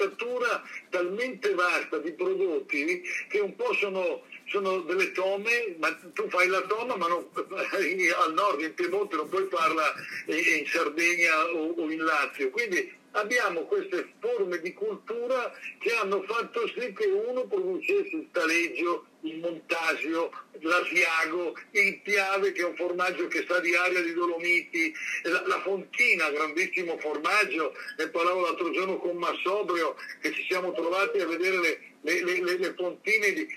spaccettatura 0.01 0.63
talmente 0.89 1.53
vasta 1.53 1.97
di 1.97 2.11
prodotti 2.13 3.01
che 3.29 3.39
un 3.39 3.55
po' 3.55 3.73
sono 3.73 4.21
sono 4.47 4.81
delle 4.81 5.13
tome, 5.13 5.75
ma 5.79 5.97
tu 6.13 6.27
fai 6.27 6.47
la 6.47 6.59
toma 6.63 6.97
ma 6.97 7.07
non, 7.07 7.25
al 7.33 8.33
nord, 8.33 8.59
in 8.59 8.73
Piemonte, 8.73 9.15
non 9.15 9.29
puoi 9.29 9.47
farla 9.49 9.93
in 10.25 10.65
Sardegna 10.67 11.45
o, 11.53 11.89
in 11.89 12.03
Lazio. 12.03 12.49
Quindi 12.49 12.99
abbiamo 13.11 13.61
queste 13.65 14.13
forme 14.19 14.59
di 14.59 14.73
cultura 14.73 15.51
che 15.79 15.93
hanno 15.95 16.21
fatto 16.23 16.67
sì 16.67 16.93
che 16.93 17.05
uno 17.07 17.45
producesse 17.45 18.15
il 18.15 18.27
taleggio, 18.31 19.05
il 19.21 19.39
montasio, 19.39 20.31
l'asiago, 20.59 21.53
il 21.71 21.99
piave 22.01 22.51
che 22.51 22.61
è 22.61 22.65
un 22.65 22.75
formaggio 22.75 23.27
che 23.27 23.43
sta 23.43 23.59
di 23.59 23.75
aria 23.75 24.01
di 24.01 24.13
Dolomiti, 24.13 24.93
la, 25.23 25.45
la 25.47 25.61
fontina, 25.61 26.29
grandissimo 26.29 26.97
formaggio, 26.99 27.73
ne 27.97 28.07
parlavo 28.09 28.41
l'altro 28.41 28.71
giorno 28.71 28.97
con 28.97 29.17
Massobrio 29.17 29.95
che 30.21 30.31
ci 30.31 30.43
siamo 30.47 30.71
trovati 30.71 31.19
a 31.19 31.27
vedere 31.27 31.57
le, 32.01 32.23
le, 32.23 32.41
le, 32.41 32.57
le 32.57 32.73
fontine 32.75 33.33
di, 33.33 33.47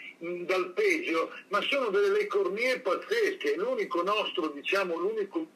dal 0.45 0.73
peggio, 0.73 1.33
ma 1.49 1.61
sono 1.63 1.89
delle 1.89 2.27
cornie 2.27 2.81
pazzesche, 2.81 3.57
l'unico 3.57 4.03
nostro, 4.03 4.49
diciamo, 4.49 4.97
l'unico 4.97 5.47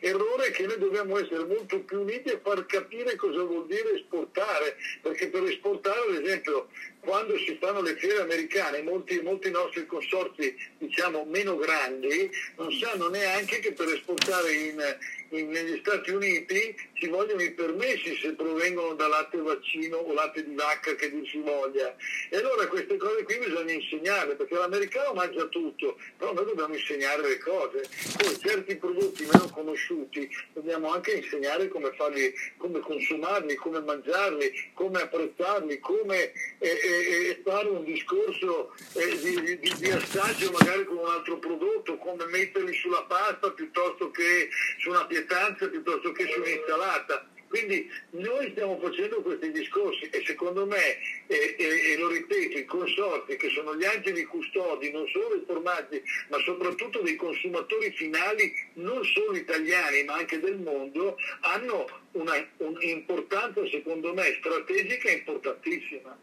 errore 0.00 0.46
è 0.46 0.50
che 0.50 0.66
noi 0.66 0.78
dobbiamo 0.78 1.18
essere 1.18 1.44
molto 1.44 1.80
più 1.80 2.00
uniti 2.00 2.30
e 2.30 2.40
far 2.42 2.64
capire 2.66 3.16
cosa 3.16 3.42
vuol 3.42 3.66
dire 3.66 3.94
esportare, 3.94 4.76
perché 5.02 5.28
per 5.28 5.42
esportare 5.44 6.00
ad 6.00 6.22
esempio 6.24 6.68
quando 7.00 7.36
si 7.38 7.56
fanno 7.60 7.80
le 7.80 7.96
fiere 7.96 8.22
americane 8.22 8.82
molti, 8.82 9.20
molti 9.20 9.50
nostri 9.50 9.86
consorzi 9.86 10.54
diciamo 10.78 11.24
meno 11.24 11.56
grandi 11.56 12.30
non 12.56 12.72
sanno 12.72 13.08
neanche 13.08 13.60
che 13.60 13.72
per 13.72 13.88
esportare 13.88 14.52
in, 14.52 14.96
in, 15.30 15.50
negli 15.50 15.78
Stati 15.80 16.10
Uniti 16.10 16.74
ci 16.94 17.08
vogliono 17.08 17.42
i 17.42 17.52
permessi 17.52 18.16
se 18.16 18.32
provengono 18.32 18.94
da 18.94 19.08
latte 19.08 19.38
vaccino 19.38 19.98
o 19.98 20.12
latte 20.12 20.44
di 20.44 20.54
vacca 20.54 20.94
che 20.94 21.10
dir 21.10 21.28
si 21.28 21.38
voglia. 21.38 21.94
E 22.28 22.36
allora 22.36 22.66
queste 22.66 22.96
cose 22.96 23.22
qui 23.22 23.38
bisogna 23.38 23.72
insegnarle, 23.72 24.34
perché 24.34 24.54
l'americano 24.54 25.12
mangia 25.12 25.46
tutto, 25.46 25.96
però 26.16 26.32
noi 26.32 26.44
dobbiamo 26.46 26.74
insegnare 26.74 27.22
le 27.22 27.38
cose. 27.38 27.88
Poi 28.16 28.38
certi 28.38 28.76
prodotti 28.76 29.24
meno 29.24 29.48
conosciuti 29.50 30.28
dobbiamo 30.52 30.92
anche 30.92 31.12
insegnare 31.12 31.68
come 31.68 31.92
farli, 31.94 32.32
come 32.56 32.80
consumarli, 32.80 33.54
come 33.54 33.80
mangiarli, 33.80 34.70
come 34.74 35.02
apprezzarli, 35.02 35.78
come 35.78 36.32
eh, 36.58 36.68
eh, 36.68 36.97
fare 37.44 37.68
un 37.68 37.84
discorso 37.84 38.74
eh, 38.94 39.18
di, 39.18 39.58
di, 39.58 39.74
di 39.78 39.90
assaggio 39.90 40.50
magari 40.52 40.84
con 40.84 40.98
un 40.98 41.08
altro 41.08 41.38
prodotto, 41.38 41.96
come 41.98 42.26
metterli 42.26 42.74
sulla 42.74 43.04
pasta 43.04 43.50
piuttosto 43.50 44.10
che 44.10 44.48
su 44.78 44.90
una 44.90 45.06
pietanza, 45.06 45.68
piuttosto 45.68 46.12
che 46.12 46.26
su 46.26 46.40
un'insalata. 46.40 47.28
Quindi 47.48 47.90
noi 48.10 48.50
stiamo 48.50 48.78
facendo 48.78 49.22
questi 49.22 49.50
discorsi 49.50 50.08
e 50.10 50.22
secondo 50.26 50.66
me, 50.66 50.98
e, 51.26 51.56
e, 51.58 51.92
e 51.92 51.96
lo 51.96 52.08
ripeto, 52.08 52.58
i 52.58 52.64
consorti 52.66 53.36
che 53.36 53.48
sono 53.48 53.74
gli 53.74 53.84
angeli 53.84 54.24
custodi 54.24 54.90
non 54.92 55.06
solo 55.08 55.28
dei 55.30 55.44
formaggi 55.46 56.02
ma 56.28 56.38
soprattutto 56.40 57.00
dei 57.00 57.16
consumatori 57.16 57.90
finali 57.92 58.52
non 58.74 59.02
solo 59.02 59.34
italiani 59.34 60.04
ma 60.04 60.16
anche 60.16 60.38
del 60.38 60.58
mondo 60.58 61.16
hanno 61.40 61.86
un'importanza 62.12 63.66
secondo 63.68 64.12
me 64.12 64.36
strategica 64.40 65.10
importantissima. 65.10 66.16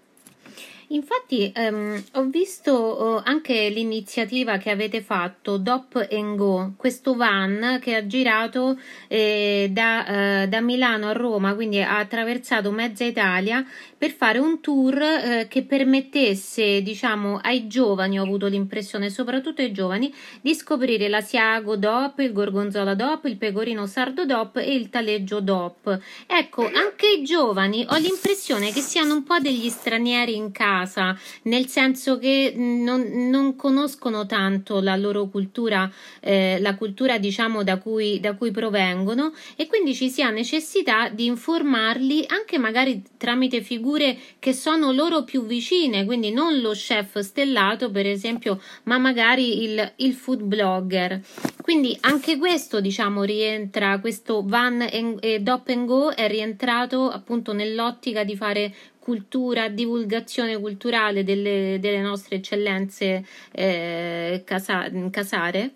Infatti 0.90 1.52
ehm, 1.56 2.04
ho 2.14 2.24
visto 2.26 2.72
oh, 2.72 3.22
anche 3.24 3.70
l'iniziativa 3.70 4.58
che 4.58 4.70
avete 4.70 5.02
fatto, 5.02 5.58
Dop 5.58 6.08
Go, 6.36 6.74
questo 6.78 7.16
van 7.16 7.80
che 7.82 7.96
ha 7.96 8.06
girato 8.06 8.78
eh, 9.08 9.70
da, 9.72 10.44
eh, 10.44 10.48
da, 10.48 10.62
Milano 10.62 11.08
a 11.08 11.14
Roma, 11.14 11.56
quindi 11.56 11.82
ha 11.82 11.98
attraversato 11.98 12.70
mezza 12.72 13.04
Italia 13.04 13.66
per 13.98 14.12
fare 14.12 14.38
un 14.38 14.62
tour 14.62 15.02
eh, 15.02 15.48
che 15.50 15.64
permettesse, 15.64 16.84
diciamo, 16.84 17.40
ai 17.42 17.66
giovani, 17.68 18.20
ho 18.20 18.24
avuto 18.24 18.46
l'impressione, 18.46 19.10
soprattutto 19.10 19.62
ai 19.62 19.72
giovani, 19.72 20.14
di 20.42 20.54
scoprire 20.54 21.08
l'asiago 21.08 21.78
DOP, 21.78 22.20
il 22.20 22.32
gorgonzola 22.34 22.94
DOP, 22.94 23.26
il 23.26 23.38
pecorino 23.38 23.88
sardo 23.88 24.26
DOP 24.26 24.58
e 24.58 24.76
il 24.76 24.90
taleggio 24.90 25.40
DOP. 25.40 26.00
Ecco, 26.28 26.64
anche 26.66 27.08
i 27.08 27.24
giovani 27.24 27.86
ho 27.90 27.96
l'impressione 27.96 28.72
che 28.72 28.82
siano 28.82 29.14
un 29.16 29.24
po' 29.24 29.40
degli 29.40 29.70
stranieri 29.70 30.36
in 30.36 30.52
casa 30.52 30.74
casa, 30.76 31.18
nel 31.44 31.68
senso 31.68 32.18
che 32.18 32.54
non, 32.56 33.30
non 33.30 33.56
conoscono 33.56 34.26
tanto 34.26 34.82
la 34.82 34.96
loro 34.96 35.28
cultura, 35.28 35.90
eh, 36.20 36.58
la 36.60 36.76
cultura 36.76 37.18
diciamo 37.18 37.64
da 37.64 37.78
cui, 37.78 38.20
da 38.20 38.36
cui 38.36 38.52
provengono 38.52 39.34
e 39.56 39.68
quindi 39.68 39.94
ci 39.94 40.10
sia 40.10 40.30
necessità 40.30 41.10
di 41.10 41.26
informarli 41.26 42.26
anche 42.28 42.58
magari 42.58 43.02
tramite 43.18 43.62
figure 43.62 44.18
che 44.40 44.54
sono 44.54 44.92
loro 44.92 45.24
più 45.24 45.46
vicine, 45.46 46.06
quindi 46.06 46.32
non 46.32 46.60
lo 46.60 46.72
chef 46.72 47.20
stellato 47.20 47.90
per 47.90 48.06
esempio, 48.06 48.62
ma 48.84 48.98
magari 48.98 49.64
il, 49.64 49.94
il 49.98 50.14
food 50.14 50.42
blogger. 50.42 51.22
Quindi 51.62 51.98
anche 52.02 52.38
questo 52.38 52.80
diciamo 52.80 53.24
rientra, 53.24 54.00
questo 54.00 54.44
van 54.46 54.82
e, 54.82 55.16
e 55.20 55.40
Dop 55.40 55.68
and 55.70 55.88
Go 55.88 56.14
è 56.14 56.28
rientrato 56.28 57.10
appunto 57.10 57.54
nell'ottica 57.54 58.24
di 58.24 58.36
fare 58.36 58.74
cultura, 59.06 59.70
divulgazione 59.70 60.60
culturale 60.60 61.24
delle, 61.24 61.78
delle 61.80 62.02
nostre 62.02 62.38
eccellenze 62.38 63.24
eh, 63.52 64.42
casa, 64.44 64.90
casare? 65.12 65.72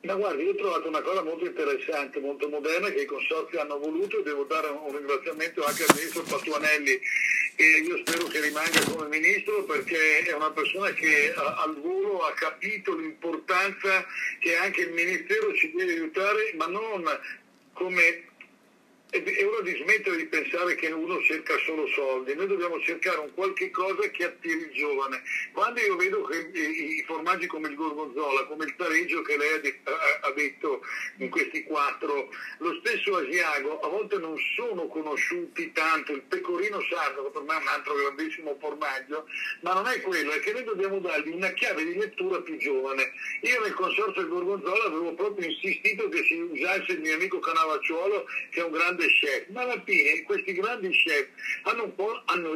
Ma 0.00 0.14
guardi, 0.14 0.44
io 0.44 0.52
ho 0.52 0.54
trovato 0.54 0.88
una 0.88 1.02
cosa 1.02 1.22
molto 1.22 1.44
interessante, 1.44 2.20
molto 2.20 2.48
moderna 2.48 2.88
che 2.88 3.02
i 3.02 3.04
consorzi 3.04 3.56
hanno 3.56 3.78
voluto 3.78 4.20
e 4.20 4.22
devo 4.22 4.44
dare 4.44 4.68
un 4.68 4.96
ringraziamento 4.96 5.62
anche 5.62 5.82
al 5.82 5.94
ministro 5.94 6.22
Patuanelli 6.22 6.98
e 7.56 7.64
io 7.84 7.98
spero 7.98 8.24
che 8.28 8.40
rimanga 8.40 8.80
come 8.92 9.08
ministro 9.08 9.64
perché 9.64 10.22
è 10.22 10.32
una 10.32 10.50
persona 10.50 10.90
che 10.92 11.34
al 11.34 11.76
volo 11.82 12.20
ha 12.20 12.32
capito 12.32 12.96
l'importanza 12.96 14.06
che 14.38 14.56
anche 14.56 14.80
il 14.82 14.92
ministero 14.92 15.52
ci 15.52 15.70
deve 15.76 15.92
aiutare, 15.92 16.54
ma 16.56 16.66
non 16.66 17.04
come 17.74 18.27
è 19.10 19.46
ora 19.46 19.62
di 19.62 19.74
smettere 19.82 20.16
di 20.16 20.26
pensare 20.26 20.74
che 20.74 20.88
uno 20.88 21.20
cerca 21.22 21.56
solo 21.64 21.86
soldi, 21.88 22.34
noi 22.34 22.46
dobbiamo 22.46 22.78
cercare 22.80 23.18
un 23.18 23.32
qualche 23.32 23.70
cosa 23.70 24.06
che 24.10 24.24
attiri 24.24 24.60
il 24.60 24.70
giovane. 24.72 25.22
Quando 25.52 25.80
io 25.80 25.96
vedo 25.96 26.22
che 26.24 26.50
i 26.52 27.02
formaggi 27.06 27.46
come 27.46 27.68
il 27.68 27.74
gorgonzola, 27.74 28.44
come 28.44 28.66
il 28.66 28.76
tareggio 28.76 29.22
che 29.22 29.38
lei 29.38 29.54
ha 29.54 30.30
detto 30.32 30.82
in 31.18 31.30
questi 31.30 31.64
quattro, 31.64 32.28
lo 32.58 32.74
stesso 32.80 33.16
asiago, 33.16 33.80
a 33.80 33.88
volte 33.88 34.18
non 34.18 34.36
sono 34.54 34.86
conosciuti 34.88 35.72
tanto, 35.72 36.12
il 36.12 36.22
pecorino 36.22 36.82
sardo, 36.90 37.24
che 37.24 37.30
per 37.30 37.42
me 37.42 37.54
è 37.54 37.60
un 37.62 37.68
altro 37.68 37.94
grandissimo 37.94 38.58
formaggio, 38.60 39.26
ma 39.62 39.72
non 39.72 39.86
è 39.86 40.02
quello, 40.02 40.32
è 40.32 40.40
che 40.40 40.52
noi 40.52 40.64
dobbiamo 40.64 40.98
dargli 40.98 41.30
una 41.30 41.52
chiave 41.52 41.82
di 41.84 41.94
lettura 41.94 42.40
più 42.40 42.58
giovane. 42.58 43.12
Io 43.40 43.60
nel 43.62 43.72
consorzio 43.72 44.20
del 44.20 44.30
gorgonzola 44.30 44.84
avevo 44.84 45.14
proprio 45.14 45.48
insistito 45.48 46.08
che 46.10 46.22
si 46.24 46.34
usasse 46.34 46.92
il 46.92 47.00
mio 47.00 47.14
amico 47.14 47.38
Canavacciuolo, 47.38 48.26
che 48.50 48.60
è 48.60 48.64
un 48.64 48.72
grande 48.72 48.97
grande 48.98 49.08
chef, 49.14 49.46
ma 49.50 49.62
alla 49.62 49.80
fine 49.84 50.22
questi 50.24 50.52
grandi 50.52 50.90
chef 50.90 51.28
hanno 51.62 51.84
un 51.84 51.94
po', 51.94 52.22
hanno, 52.26 52.54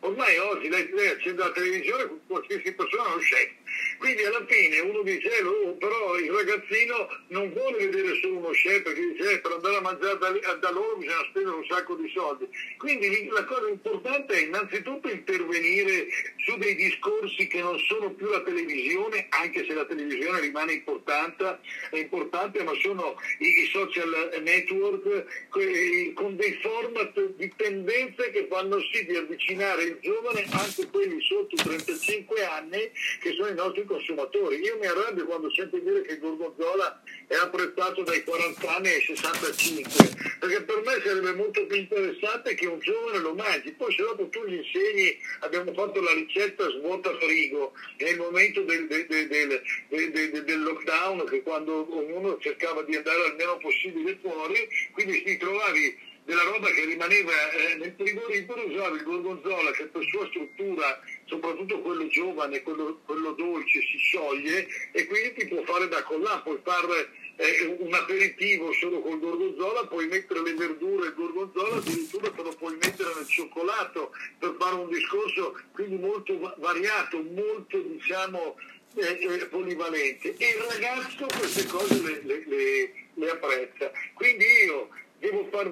ormai 0.00 0.36
oggi 0.38 0.68
lei, 0.68 0.90
lei 0.92 1.08
accende 1.08 1.42
la 1.42 1.52
televisione, 1.52 2.10
qualsiasi 2.26 2.72
persona 2.72 3.04
è 3.04 3.12
uno 3.12 3.18
chef, 3.18 3.50
quindi 3.98 4.24
alla 4.24 4.44
fine 4.46 4.80
uno 4.80 5.02
dice, 5.02 5.38
eh, 5.38 5.42
oh, 5.42 5.74
però 5.76 6.18
il 6.18 6.30
ragazzino 6.30 7.08
non 7.28 7.52
vuole 7.52 7.86
vedere 7.88 8.18
solo 8.20 8.38
uno 8.38 8.50
chef 8.50 8.82
perché 8.82 9.00
dice, 9.00 9.32
eh, 9.32 9.38
per 9.40 9.52
andare 9.52 9.76
a 9.76 9.80
mangiare 9.80 10.18
da, 10.18 10.54
da, 10.54 10.70
loro 10.70 10.96
bisogna 10.96 11.26
spendere 11.30 11.56
un 11.56 11.66
sacco 11.66 11.94
di 11.94 12.10
soldi. 12.14 12.48
Quindi 12.78 13.28
la 13.28 13.44
cosa 13.44 13.68
importante 13.68 14.34
è 14.34 14.42
innanzitutto 14.42 15.08
intervenire 15.08 16.06
su 16.36 16.56
dei 16.58 16.74
discorsi 16.74 17.46
che 17.46 17.60
non 17.60 17.78
sono 17.80 18.12
più 18.12 18.28
la 18.28 18.42
televisione, 18.42 19.26
anche 19.30 19.64
se 19.66 19.74
la 19.74 19.84
televisione 19.84 20.40
rimane 20.40 20.72
importante, 20.74 21.58
importante 21.92 22.62
ma 22.62 22.72
sono 22.80 23.16
i, 23.38 23.46
i 23.46 23.66
social 23.66 24.40
network, 24.42 25.48
eh, 25.56 26.12
con 26.14 26.36
dei 26.36 26.52
format 26.62 27.34
di 27.36 27.52
tendenze 27.56 28.30
che 28.30 28.46
fanno 28.48 28.78
sì 28.92 29.04
di 29.04 29.16
avvicinare 29.16 29.82
il 29.82 29.98
giovane, 30.00 30.46
anche 30.50 30.86
quelli 30.90 31.20
sotto 31.22 31.54
i 31.54 31.58
35 31.58 32.44
anni, 32.44 32.90
che 33.20 33.32
sono 33.32 33.48
i 33.48 33.54
nostri 33.56 33.84
consumatori. 33.84 34.60
Io 34.60 34.78
mi 34.78 34.86
arrabbio 34.86 35.26
quando 35.26 35.50
sento 35.52 35.76
dire 35.78 36.02
che 36.02 36.12
il 36.12 36.20
gorgonzola 36.20 37.02
è 37.26 37.34
apprezzato 37.34 38.02
dai 38.02 38.22
40 38.22 38.76
anni 38.76 38.88
ai 38.88 39.00
65, 39.02 39.90
perché 40.38 40.62
per 40.62 40.82
me 40.84 41.02
sarebbe 41.04 41.34
molto 41.34 41.66
più 41.66 41.76
interessante 41.76 42.54
che 42.54 42.66
un 42.66 42.78
giovane 42.78 43.18
lo 43.18 43.34
mangi. 43.34 43.72
Poi 43.72 43.92
se 43.92 44.02
dopo 44.02 44.28
tu 44.28 44.44
gli 44.46 44.54
insegni, 44.54 45.18
abbiamo 45.40 45.72
fatto 45.72 46.00
la 46.00 46.12
ricetta 46.12 46.70
svuota 46.70 47.16
frigo 47.18 47.72
nel 47.98 48.16
momento 48.16 48.62
del, 48.62 48.86
del, 48.86 49.06
del, 49.08 50.44
del 50.44 50.62
lockdown, 50.62 51.24
che 51.26 51.42
quando 51.42 51.86
ognuno 51.96 52.38
cercava 52.38 52.82
di 52.82 52.94
andare 52.94 53.24
al 53.24 53.36
meno 53.36 53.56
possibile 53.56 54.18
fuori, 54.20 54.68
quindi 54.92 55.22
ti 55.24 55.36
trovavi 55.36 56.05
della 56.26 56.42
roba 56.42 56.68
che 56.70 56.84
rimaneva 56.84 57.50
eh, 57.52 57.76
nel 57.76 57.94
frigorifero 57.96 58.66
usavi 58.66 58.96
il 58.96 59.04
gorgonzola 59.04 59.70
che 59.70 59.84
per 59.84 60.04
sua 60.04 60.26
struttura, 60.26 61.00
soprattutto 61.24 61.80
quello 61.80 62.08
giovane, 62.08 62.62
quello, 62.62 63.00
quello 63.06 63.30
dolce, 63.32 63.80
si 63.80 63.96
scioglie 63.96 64.66
e 64.90 65.06
quindi 65.06 65.34
ti 65.34 65.46
può 65.46 65.62
fare 65.62 65.86
da 65.86 66.02
collà, 66.02 66.40
puoi 66.40 66.58
fare 66.64 67.10
eh, 67.36 67.76
un 67.78 67.94
aperitivo 67.94 68.72
solo 68.72 69.00
col 69.02 69.20
gorgonzola, 69.20 69.86
puoi 69.86 70.08
mettere 70.08 70.42
le 70.42 70.54
verdure 70.54 71.04
e 71.04 71.08
il 71.10 71.14
gorgonzola, 71.14 71.76
addirittura 71.76 72.30
te 72.30 72.42
lo 72.42 72.54
puoi 72.56 72.74
mettere 72.74 73.14
nel 73.14 73.28
cioccolato 73.28 74.12
per 74.40 74.56
fare 74.58 74.74
un 74.74 74.88
discorso 74.88 75.60
quindi 75.70 75.96
molto 75.96 76.56
variato, 76.58 77.22
molto 77.22 77.78
diciamo 77.78 78.56
eh, 78.96 79.18
eh, 79.20 79.46
polivalente 79.46 80.34
e 80.36 80.48
il 80.48 80.64
ragazzo 80.70 81.26
queste 81.38 81.66
cose 81.66 82.02
le, 82.02 82.22
le, 82.24 82.44
le, 82.48 82.92
le 83.14 83.30
apprezza. 83.30 83.92
Quindi 84.14 84.44
io 84.64 84.88
devo 85.20 85.46
far 85.52 85.70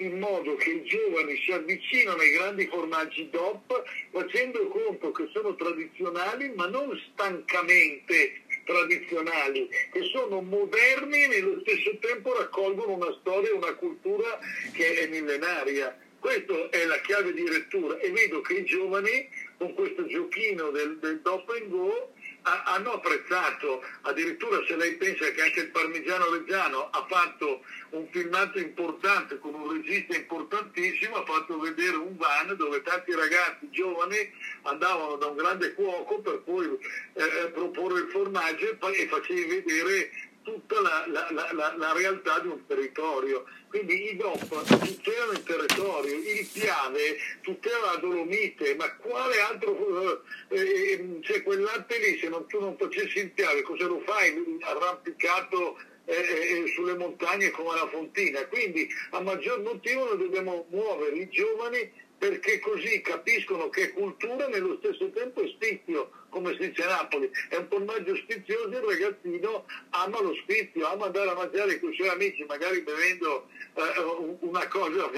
in 0.00 0.18
modo 0.18 0.56
che 0.56 0.70
i 0.70 0.82
giovani 0.84 1.36
si 1.44 1.52
avvicinano 1.52 2.20
ai 2.20 2.30
grandi 2.30 2.66
formaggi 2.66 3.28
DOP 3.30 3.82
facendo 4.10 4.66
conto 4.68 5.12
che 5.12 5.28
sono 5.32 5.54
tradizionali 5.54 6.50
ma 6.54 6.66
non 6.66 6.98
stancamente 7.12 8.42
tradizionali, 8.64 9.68
che 9.92 10.02
sono 10.12 10.40
moderni 10.40 11.24
e 11.24 11.28
nello 11.28 11.60
stesso 11.60 11.96
tempo 11.98 12.36
raccolgono 12.36 12.94
una 12.94 13.16
storia 13.20 13.50
e 13.50 13.54
una 13.54 13.74
cultura 13.74 14.38
che 14.72 15.00
è 15.00 15.06
millenaria. 15.08 15.96
Questa 16.18 16.68
è 16.70 16.84
la 16.84 17.00
chiave 17.00 17.32
di 17.32 17.48
lettura 17.48 17.98
e 17.98 18.10
vedo 18.10 18.40
che 18.42 18.54
i 18.54 18.64
giovani 18.64 19.28
con 19.56 19.74
questo 19.74 20.06
giochino 20.06 20.70
del, 20.70 20.98
del 20.98 21.20
DOP 21.20 21.48
and 21.50 21.68
Go 21.68 22.12
hanno 22.42 22.92
apprezzato, 22.92 23.84
addirittura 24.02 24.64
se 24.66 24.76
lei 24.76 24.94
pensa 24.94 25.30
che 25.30 25.42
anche 25.42 25.60
il 25.60 25.70
Parmigiano 25.70 26.30
Reggiano 26.30 26.88
ha 26.90 27.06
fatto 27.08 27.62
un 27.90 28.06
filmato 28.10 28.58
importante 28.58 29.38
con 29.38 29.54
un 29.54 29.72
regista 29.72 30.16
importantissimo, 30.16 31.16
ha 31.16 31.24
fatto 31.24 31.58
vedere 31.58 31.96
un 31.96 32.16
van 32.16 32.56
dove 32.56 32.82
tanti 32.82 33.14
ragazzi 33.14 33.68
giovani 33.70 34.16
andavano 34.62 35.16
da 35.16 35.26
un 35.26 35.36
grande 35.36 35.74
cuoco 35.74 36.20
per 36.20 36.42
poi 36.44 36.78
eh, 37.14 37.50
proporre 37.52 38.00
il 38.00 38.08
formaggio 38.10 38.70
e, 38.70 39.00
e 39.00 39.08
facevi 39.08 39.62
vedere 39.62 40.10
tutta 40.42 40.80
la, 40.80 41.04
la, 41.08 41.52
la, 41.52 41.74
la, 41.76 41.92
realtà 41.92 42.40
di 42.40 42.48
un 42.48 42.64
territorio. 42.66 43.44
Quindi 43.68 44.10
i 44.10 44.16
DOP 44.16 44.38
tutelano 44.38 45.32
il 45.32 45.42
territorio, 45.42 46.14
il 46.14 46.48
Piave 46.52 47.16
tutela 47.42 47.92
la 47.92 47.96
Dolomite, 47.96 48.74
ma 48.74 48.92
quale 48.96 49.40
altro, 49.40 50.22
eh, 50.48 51.18
cioè 51.22 51.42
quel 51.42 51.60
latte 51.60 51.98
lì 51.98 52.18
se 52.18 52.28
non, 52.28 52.46
tu 52.46 52.60
non 52.60 52.76
facessi 52.76 53.18
il 53.18 53.30
Piave 53.30 53.62
cosa 53.62 53.86
lo 53.86 54.00
fai 54.00 54.58
arrampicato 54.60 55.78
eh, 56.04 56.14
eh, 56.14 56.64
sulle 56.74 56.96
montagne 56.96 57.50
come 57.50 57.74
la 57.76 57.88
Fontina? 57.88 58.44
Quindi 58.46 58.88
a 59.10 59.20
maggior 59.20 59.60
motivo 59.60 60.06
noi 60.06 60.18
dobbiamo 60.18 60.66
muovere 60.70 61.16
i 61.16 61.28
giovani 61.28 62.08
perché 62.20 62.58
così 62.58 63.00
capiscono 63.00 63.70
che 63.70 63.84
è 63.84 63.92
cultura 63.94 64.46
nello 64.48 64.76
stesso 64.78 65.10
tempo 65.10 65.40
è 65.40 65.48
spizio, 65.48 66.10
come 66.28 66.52
si 66.52 66.68
dice 66.68 66.82
a 66.82 66.96
Napoli. 66.96 67.30
È 67.48 67.56
un 67.56 67.66
formaggio 67.66 68.14
spizioso, 68.16 68.68
il 68.68 68.76
ragazzino 68.76 69.64
ama 69.88 70.20
lo 70.20 70.34
spizio, 70.42 70.86
ama 70.86 71.06
andare 71.06 71.30
a 71.30 71.34
mangiare 71.34 71.80
con 71.80 71.90
i 71.90 71.94
suoi 71.94 72.08
amici, 72.08 72.44
magari 72.44 72.82
bevendo 72.82 73.48
eh, 73.72 74.36
una 74.40 74.68
cosa 74.68 75.10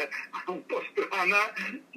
un 0.47 0.65
po' 0.65 0.81
strana, 0.93 1.53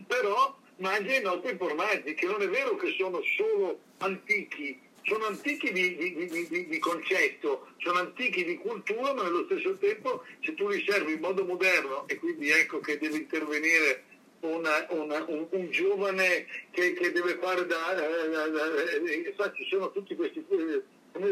però 0.08 0.58
mangia 0.78 1.18
i 1.18 1.22
nostri 1.22 1.56
formaggi, 1.56 2.16
che 2.16 2.26
non 2.26 2.42
è 2.42 2.50
vero 2.50 2.76
che 2.76 2.96
sono 2.98 3.22
solo 3.38 3.82
antichi, 4.00 4.82
sono 5.04 5.26
antichi 5.26 5.72
di, 5.72 5.98
di, 5.98 6.48
di, 6.50 6.68
di, 6.68 6.80
concetto, 6.80 7.68
sono 7.78 8.00
antichi 8.00 8.44
di 8.44 8.58
cultura, 8.58 9.14
ma 9.14 9.22
nello 9.22 9.46
stesso 9.46 9.78
tempo 9.78 10.24
se 10.44 10.56
tu 10.56 10.68
li 10.68 10.84
servi 10.84 11.14
in 11.14 11.20
modo 11.20 11.46
moderno 11.46 12.08
e 12.08 12.16
quindi 12.16 12.50
ecco 12.50 12.80
che 12.80 12.98
deve 12.98 13.18
intervenire 13.18 14.14
una, 14.46 14.86
una, 14.90 15.24
un, 15.28 15.48
un, 15.50 15.70
giovane 15.70 16.46
che, 16.72 16.94
che, 16.94 17.12
deve 17.12 17.38
fare 17.42 17.66
da, 17.66 17.94
da, 17.94 18.48
da, 18.48 18.68
da 18.68 19.54
ci 19.54 19.66
sono 19.70 19.92
tutti 19.92 20.16
questi 20.16 20.46
eh, 20.50 20.84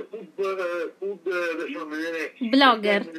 food, 0.10 0.94
food 0.98 1.28
adesso 1.28 1.86
viene, 1.86 2.34
blogger. 2.40 3.12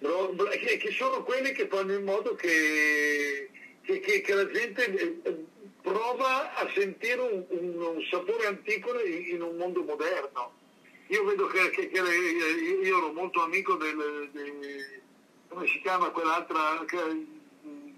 Che, 0.00 0.76
che, 0.78 0.90
sono 0.92 1.22
quelli 1.22 1.52
che 1.52 1.68
fanno 1.68 1.92
in 1.92 2.04
modo 2.04 2.34
che, 2.34 3.50
che 3.82 4.34
la 4.34 4.50
gente 4.50 5.22
eh, 5.22 5.44
prova 5.80 6.54
a 6.54 6.68
sentire 6.74 7.20
un, 7.20 7.44
un, 7.48 7.80
un 7.80 8.02
sapore 8.10 8.46
antico 8.46 8.98
in, 9.04 9.34
in, 9.34 9.42
un 9.42 9.56
mondo 9.56 9.82
moderno. 9.82 10.60
Io 11.08 11.24
vedo 11.24 11.46
che, 11.46 11.90
io 11.92 12.96
ero 12.96 13.12
molto 13.12 13.42
amico 13.42 13.74
del, 13.74 14.30
del 14.32 15.02
come 15.52 15.66
si 15.66 15.80
chiama 15.82 16.08
quell'altra 16.10 16.82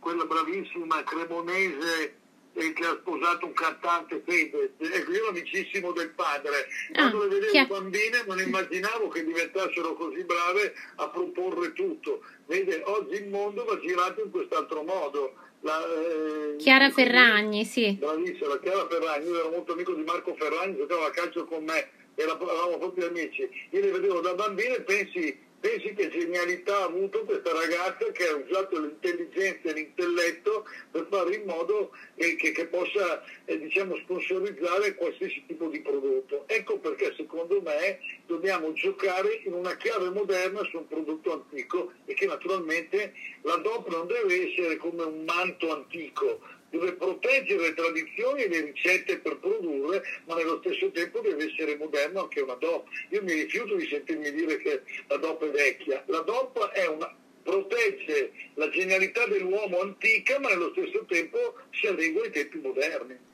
quella 0.05 0.27
bravissima 0.27 1.03
cremonese 1.03 2.17
eh, 2.53 2.73
che 2.75 2.85
ha 2.85 2.99
sposato 3.01 3.47
un 3.47 3.55
cantante 3.55 4.23
Fedez. 4.23 4.73
Ecco, 4.77 5.11
io 5.11 5.17
ero 5.17 5.29
amicissimo 5.29 5.93
del 5.93 6.11
padre. 6.11 6.69
Quando 6.93 7.23
ah, 7.23 7.25
le 7.25 7.29
vedevo 7.29 7.53
chi... 7.53 7.67
bambine 7.67 8.25
non 8.27 8.39
immaginavo 8.39 9.09
che 9.09 9.25
diventassero 9.25 9.95
così 9.95 10.23
brave 10.25 10.75
a 10.97 11.09
proporre 11.09 11.73
tutto. 11.73 12.23
Vede, 12.45 12.83
oggi 12.85 13.15
il 13.15 13.29
mondo 13.29 13.65
va 13.65 13.81
girato 13.81 14.23
in 14.23 14.31
quest'altro 14.31 14.83
modo. 14.83 15.33
La, 15.61 15.83
eh, 15.83 16.57
Chiara 16.57 16.91
Ferragni, 16.91 17.65
sì. 17.65 17.97
Bravissima, 17.99 18.59
Chiara 18.59 18.87
Ferragni, 18.87 19.29
io 19.29 19.39
ero 19.39 19.49
molto 19.49 19.73
amico 19.73 19.95
di 19.95 20.03
Marco 20.03 20.37
Ferragni, 20.39 20.77
giocava 20.77 21.07
a 21.07 21.11
calcio 21.11 21.47
con 21.47 21.65
me, 21.65 21.89
eravamo 22.15 22.77
proprio 22.77 23.07
amici. 23.07 23.49
Io 23.71 23.81
le 23.81 23.91
vedevo 23.91 24.21
da 24.21 24.35
bambine 24.35 24.77
e 24.77 24.83
pensi 24.83 25.39
Pensi 25.65 25.95
che 25.95 26.11
genialità 26.11 26.77
ha 26.81 26.85
avuto 26.85 27.25
questa 27.25 27.51
ragazza 27.51 28.13
che 28.13 28.29
ha 28.29 28.35
usato 28.35 28.79
l'intelligenza 28.79 29.71
e 29.71 29.73
l'intelletto 29.73 30.67
per 30.91 31.07
fare 31.09 31.37
in 31.37 31.45
modo 31.47 31.91
che, 32.17 32.37
che, 32.37 32.53
che 32.53 32.67
possa 32.67 33.25
eh, 33.47 33.59
diciamo, 33.59 33.97
sponsorizzare 33.97 34.95
qualsiasi 34.95 35.43
tipo 35.47 35.69
di 35.69 35.81
prodotto. 35.81 36.45
Ecco 36.49 36.77
perché 36.81 37.15
secondo 37.17 37.63
me 37.63 37.99
dobbiamo 38.27 38.75
giocare 38.75 39.41
in 39.47 39.55
una 39.55 39.75
chiave 39.79 40.11
moderna 40.11 40.63
su 40.65 40.77
un 40.77 40.87
prodotto 40.87 41.33
antico 41.33 41.93
e 42.05 42.13
che 42.13 42.27
naturalmente 42.27 43.15
la 43.41 43.57
DOP 43.57 43.89
non 43.89 44.07
deve 44.07 44.53
essere 44.53 44.77
come 44.77 45.03
un 45.03 45.25
manto 45.25 45.73
antico, 45.73 46.41
deve 46.79 46.95
proteggere 46.95 47.69
le 47.69 47.75
tradizioni 47.75 48.43
e 48.43 48.49
le 48.49 48.61
ricette 48.73 49.19
per 49.19 49.39
produrre, 49.39 50.03
ma 50.27 50.35
nello 50.35 50.61
stesso 50.63 50.91
tempo 50.91 51.21
deve 51.21 51.53
essere 51.53 51.77
moderno 51.77 52.23
anche 52.23 52.41
una 52.41 52.55
DOP. 52.55 52.89
Io 53.11 53.23
mi 53.23 53.33
rifiuto 53.33 53.77
di 53.77 53.87
sentirmi 53.87 54.31
dire 54.33 54.57
che 54.59 54.83
la 55.07 55.17
DOP 55.17 55.45
è 55.45 55.51
vecchia. 55.51 56.03
La 56.07 56.21
DOP 56.21 56.71
è 56.71 56.87
una, 56.87 57.15
protegge 57.43 58.33
la 58.55 58.69
genialità 58.71 59.27
dell'uomo 59.27 59.81
antica, 59.81 60.39
ma 60.41 60.49
nello 60.49 60.73
stesso 60.73 61.05
tempo 61.07 61.55
si 61.71 61.87
adegua 61.87 62.23
ai 62.25 62.31
tempi 62.31 62.59
moderni. 62.59 63.33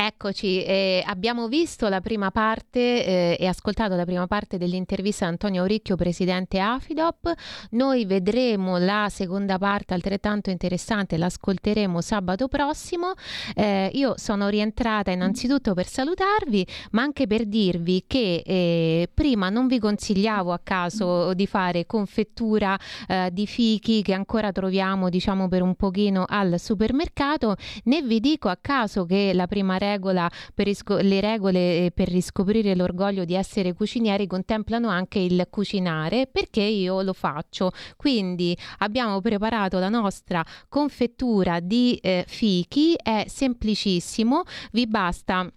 Eccoci, 0.00 0.62
eh, 0.62 1.02
abbiamo 1.04 1.48
visto 1.48 1.88
la 1.88 2.00
prima 2.00 2.30
parte 2.30 3.04
eh, 3.04 3.36
e 3.40 3.46
ascoltato 3.48 3.96
la 3.96 4.04
prima 4.04 4.28
parte 4.28 4.56
dell'intervista 4.56 5.24
a 5.24 5.28
Antonio 5.28 5.62
Auricchio, 5.62 5.96
presidente 5.96 6.60
Afidop. 6.60 7.32
Noi 7.70 8.04
vedremo 8.04 8.78
la 8.78 9.08
seconda 9.10 9.58
parte 9.58 9.94
altrettanto 9.94 10.50
interessante, 10.50 11.16
l'ascolteremo 11.16 12.00
sabato 12.00 12.46
prossimo. 12.46 13.14
Eh, 13.56 13.90
io 13.94 14.14
sono 14.18 14.46
rientrata 14.46 15.10
innanzitutto 15.10 15.74
per 15.74 15.88
salutarvi, 15.88 16.64
ma 16.92 17.02
anche 17.02 17.26
per 17.26 17.46
dirvi 17.46 18.04
che 18.06 18.44
eh, 18.46 19.10
prima 19.12 19.48
non 19.48 19.66
vi 19.66 19.80
consigliavo 19.80 20.52
a 20.52 20.60
caso 20.62 21.34
di 21.34 21.48
fare 21.48 21.86
confettura 21.86 22.78
eh, 23.08 23.30
di 23.32 23.48
fichi 23.48 24.02
che 24.02 24.14
ancora 24.14 24.52
troviamo, 24.52 25.08
diciamo, 25.08 25.48
per 25.48 25.62
un 25.62 25.74
pochino 25.74 26.24
al 26.24 26.60
supermercato, 26.60 27.56
né 27.86 28.00
vi 28.00 28.20
dico 28.20 28.48
a 28.48 28.56
caso 28.60 29.04
che 29.04 29.32
la 29.34 29.48
prima 29.48 29.76
regola 29.92 30.30
risco- 30.56 30.98
le 30.98 31.20
regole 31.20 31.86
eh, 31.86 31.90
per 31.92 32.08
riscoprire 32.08 32.74
l'orgoglio 32.74 33.24
di 33.24 33.34
essere 33.34 33.72
cucinieri 33.72 34.26
contemplano 34.26 34.88
anche 34.88 35.18
il 35.18 35.46
cucinare 35.50 36.26
perché 36.26 36.62
io 36.62 37.02
lo 37.02 37.12
faccio. 37.12 37.70
Quindi 37.96 38.56
abbiamo 38.78 39.20
preparato 39.20 39.78
la 39.78 39.88
nostra 39.88 40.44
confettura 40.68 41.60
di 41.60 41.96
eh, 42.02 42.24
fichi, 42.26 42.94
è 42.94 43.24
semplicissimo, 43.26 44.42
vi 44.72 44.86
basta 44.86 45.50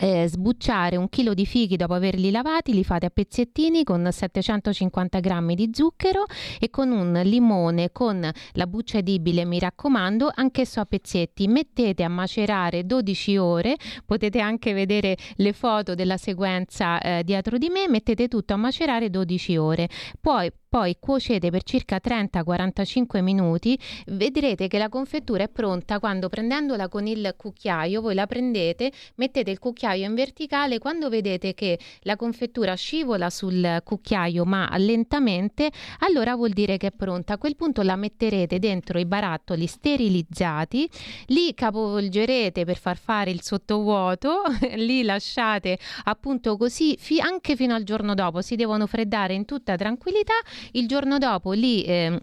eh, 0.00 0.26
sbucciare 0.28 0.96
un 0.96 1.10
chilo 1.10 1.34
di 1.34 1.44
fichi 1.44 1.76
dopo 1.76 1.92
averli 1.92 2.30
lavati, 2.30 2.72
li 2.72 2.84
fate 2.84 3.06
a 3.06 3.10
pezzettini 3.10 3.84
con 3.84 4.08
750 4.10 5.20
grammi 5.20 5.54
di 5.54 5.70
zucchero 5.72 6.24
e 6.58 6.70
con 6.70 6.90
un 6.90 7.20
limone 7.22 7.92
con 7.92 8.28
la 8.52 8.66
buccia 8.66 8.98
edibile, 8.98 9.44
mi 9.44 9.58
raccomando, 9.58 10.30
anch'esso 10.34 10.80
a 10.80 10.86
pezzetti. 10.86 11.48
Mettete 11.48 12.02
a 12.02 12.08
macerare 12.08 12.86
12 12.86 13.36
ore, 13.36 13.76
potete 14.06 14.40
anche 14.40 14.72
vedere 14.72 15.16
le 15.36 15.52
foto 15.52 15.94
della 15.94 16.16
sequenza 16.16 16.98
eh, 17.00 17.22
dietro 17.22 17.58
di 17.58 17.68
me, 17.68 17.86
mettete 17.86 18.26
tutto 18.26 18.54
a 18.54 18.56
macerare 18.56 19.10
12 19.10 19.56
ore. 19.58 19.88
Poi 20.18 20.50
poi 20.70 20.98
cuocete 21.00 21.50
per 21.50 21.64
circa 21.64 21.98
30-45 22.00 23.20
minuti, 23.22 23.76
vedrete 24.06 24.68
che 24.68 24.78
la 24.78 24.88
confettura 24.88 25.42
è 25.42 25.48
pronta 25.48 25.98
quando 25.98 26.28
prendendola 26.28 26.88
con 26.88 27.08
il 27.08 27.34
cucchiaio, 27.36 28.00
voi 28.00 28.14
la 28.14 28.28
prendete, 28.28 28.92
mettete 29.16 29.50
il 29.50 29.58
cucchiaio 29.58 30.06
in 30.06 30.14
verticale, 30.14 30.78
quando 30.78 31.08
vedete 31.08 31.54
che 31.54 31.76
la 32.02 32.14
confettura 32.14 32.74
scivola 32.74 33.30
sul 33.30 33.80
cucchiaio 33.82 34.44
ma 34.44 34.72
lentamente, 34.76 35.72
allora 35.98 36.36
vuol 36.36 36.50
dire 36.50 36.76
che 36.76 36.86
è 36.86 36.92
pronta. 36.92 37.32
A 37.34 37.38
quel 37.38 37.56
punto 37.56 37.82
la 37.82 37.96
metterete 37.96 38.60
dentro 38.60 39.00
i 39.00 39.06
barattoli 39.06 39.66
sterilizzati, 39.66 40.88
li 41.26 41.52
capovolgerete 41.52 42.64
per 42.64 42.78
far 42.78 42.96
fare 42.96 43.32
il 43.32 43.42
sottovuoto, 43.42 44.42
li 44.76 45.02
lasciate 45.02 45.80
appunto 46.04 46.56
così 46.56 46.96
fi- 46.96 47.18
anche 47.18 47.56
fino 47.56 47.74
al 47.74 47.82
giorno 47.82 48.14
dopo, 48.14 48.40
si 48.40 48.54
devono 48.54 48.86
freddare 48.86 49.34
in 49.34 49.44
tutta 49.44 49.74
tranquillità 49.74 50.34
il 50.72 50.86
giorno 50.86 51.18
dopo 51.18 51.52
li 51.52 51.82
eh, 51.84 52.20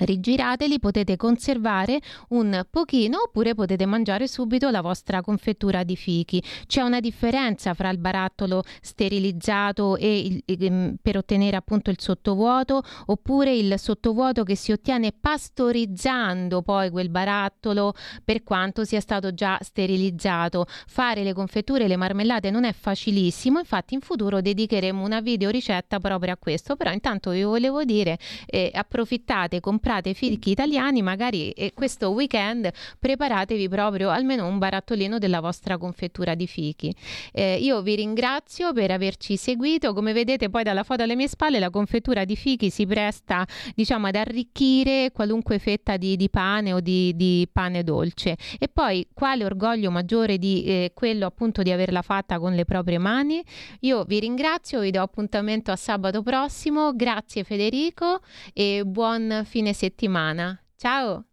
rigirateli, 0.00 0.78
potete 0.78 1.16
conservare 1.16 2.00
un 2.28 2.64
pochino 2.70 3.22
oppure 3.26 3.54
potete 3.54 3.86
mangiare 3.86 4.28
subito 4.28 4.70
la 4.70 4.80
vostra 4.80 5.20
confettura 5.20 5.82
di 5.82 5.96
fichi. 5.96 6.42
C'è 6.66 6.82
una 6.82 7.00
differenza 7.00 7.74
fra 7.74 7.90
il 7.90 7.98
barattolo 7.98 8.62
sterilizzato 8.80 9.96
e 9.96 10.18
il, 10.18 10.42
ehm, 10.44 10.96
per 11.00 11.16
ottenere 11.16 11.56
appunto 11.56 11.90
il 11.90 12.00
sottovuoto 12.00 12.82
oppure 13.06 13.54
il 13.54 13.78
sottovuoto 13.78 14.44
che 14.44 14.54
si 14.54 14.72
ottiene 14.72 15.12
pastorizzando 15.18 16.62
poi 16.62 16.90
quel 16.90 17.10
barattolo 17.10 17.94
per 18.24 18.42
quanto 18.42 18.84
sia 18.84 19.00
stato 19.00 19.34
già 19.34 19.58
sterilizzato. 19.60 20.66
Fare 20.86 21.22
le 21.22 21.32
confetture 21.32 21.84
e 21.84 21.88
le 21.88 21.96
marmellate 21.96 22.50
non 22.50 22.64
è 22.64 22.72
facilissimo, 22.72 23.58
infatti 23.58 23.94
in 23.94 24.00
futuro 24.00 24.40
dedicheremo 24.40 25.04
una 25.04 25.20
video 25.20 25.50
ricetta 25.50 25.98
proprio 25.98 26.32
a 26.32 26.36
questo, 26.36 26.76
però 26.76 26.92
intanto 26.92 27.30
vi 27.30 27.42
volevo 27.42 27.84
dire 27.84 28.18
eh, 28.46 28.70
approfittate, 28.72 29.60
comprate 29.60 29.87
comprate 29.88 30.12
fichi 30.12 30.50
italiani, 30.50 31.00
magari 31.00 31.54
questo 31.72 32.10
weekend 32.10 32.70
preparatevi 32.98 33.70
proprio 33.70 34.10
almeno 34.10 34.46
un 34.46 34.58
barattolino 34.58 35.16
della 35.16 35.40
vostra 35.40 35.78
confettura 35.78 36.34
di 36.34 36.46
fichi. 36.46 36.94
Eh, 37.32 37.56
io 37.56 37.80
vi 37.80 37.94
ringrazio 37.94 38.74
per 38.74 38.90
averci 38.90 39.38
seguito. 39.38 39.94
Come 39.94 40.12
vedete 40.12 40.50
poi 40.50 40.62
dalla 40.62 40.82
foto 40.82 41.04
alle 41.04 41.16
mie 41.16 41.26
spalle 41.26 41.58
la 41.58 41.70
confettura 41.70 42.26
di 42.26 42.36
fichi 42.36 42.68
si 42.68 42.84
presta 42.84 43.46
diciamo 43.74 44.08
ad 44.08 44.16
arricchire 44.16 45.10
qualunque 45.10 45.58
fetta 45.58 45.96
di, 45.96 46.16
di 46.16 46.28
pane 46.28 46.74
o 46.74 46.80
di, 46.80 47.16
di, 47.16 47.48
pane 47.50 47.82
dolce. 47.82 48.36
E 48.58 48.68
poi 48.68 49.06
quale 49.14 49.46
orgoglio 49.46 49.90
maggiore 49.90 50.36
di 50.36 50.64
eh, 50.64 50.90
quello 50.92 51.24
appunto 51.24 51.62
di 51.62 51.72
averla 51.72 52.02
fatta 52.02 52.38
con 52.38 52.54
le 52.54 52.66
proprie 52.66 52.98
mani. 52.98 53.42
Io 53.80 54.04
vi 54.04 54.20
ringrazio, 54.20 54.80
vi 54.80 54.90
do 54.90 55.00
appuntamento 55.00 55.70
a 55.70 55.76
sabato 55.76 56.22
prossimo. 56.22 56.94
Grazie 56.94 57.42
Federico 57.42 58.20
e 58.52 58.82
buon 58.84 59.44
fine 59.68 59.72
settimana. 59.74 60.58
Ciao! 60.76 61.24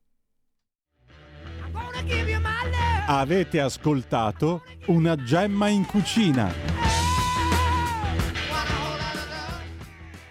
Avete 3.07 3.59
ascoltato 3.59 4.63
una 4.87 5.15
gemma 5.15 5.67
in 5.69 5.85
cucina. 5.85 6.84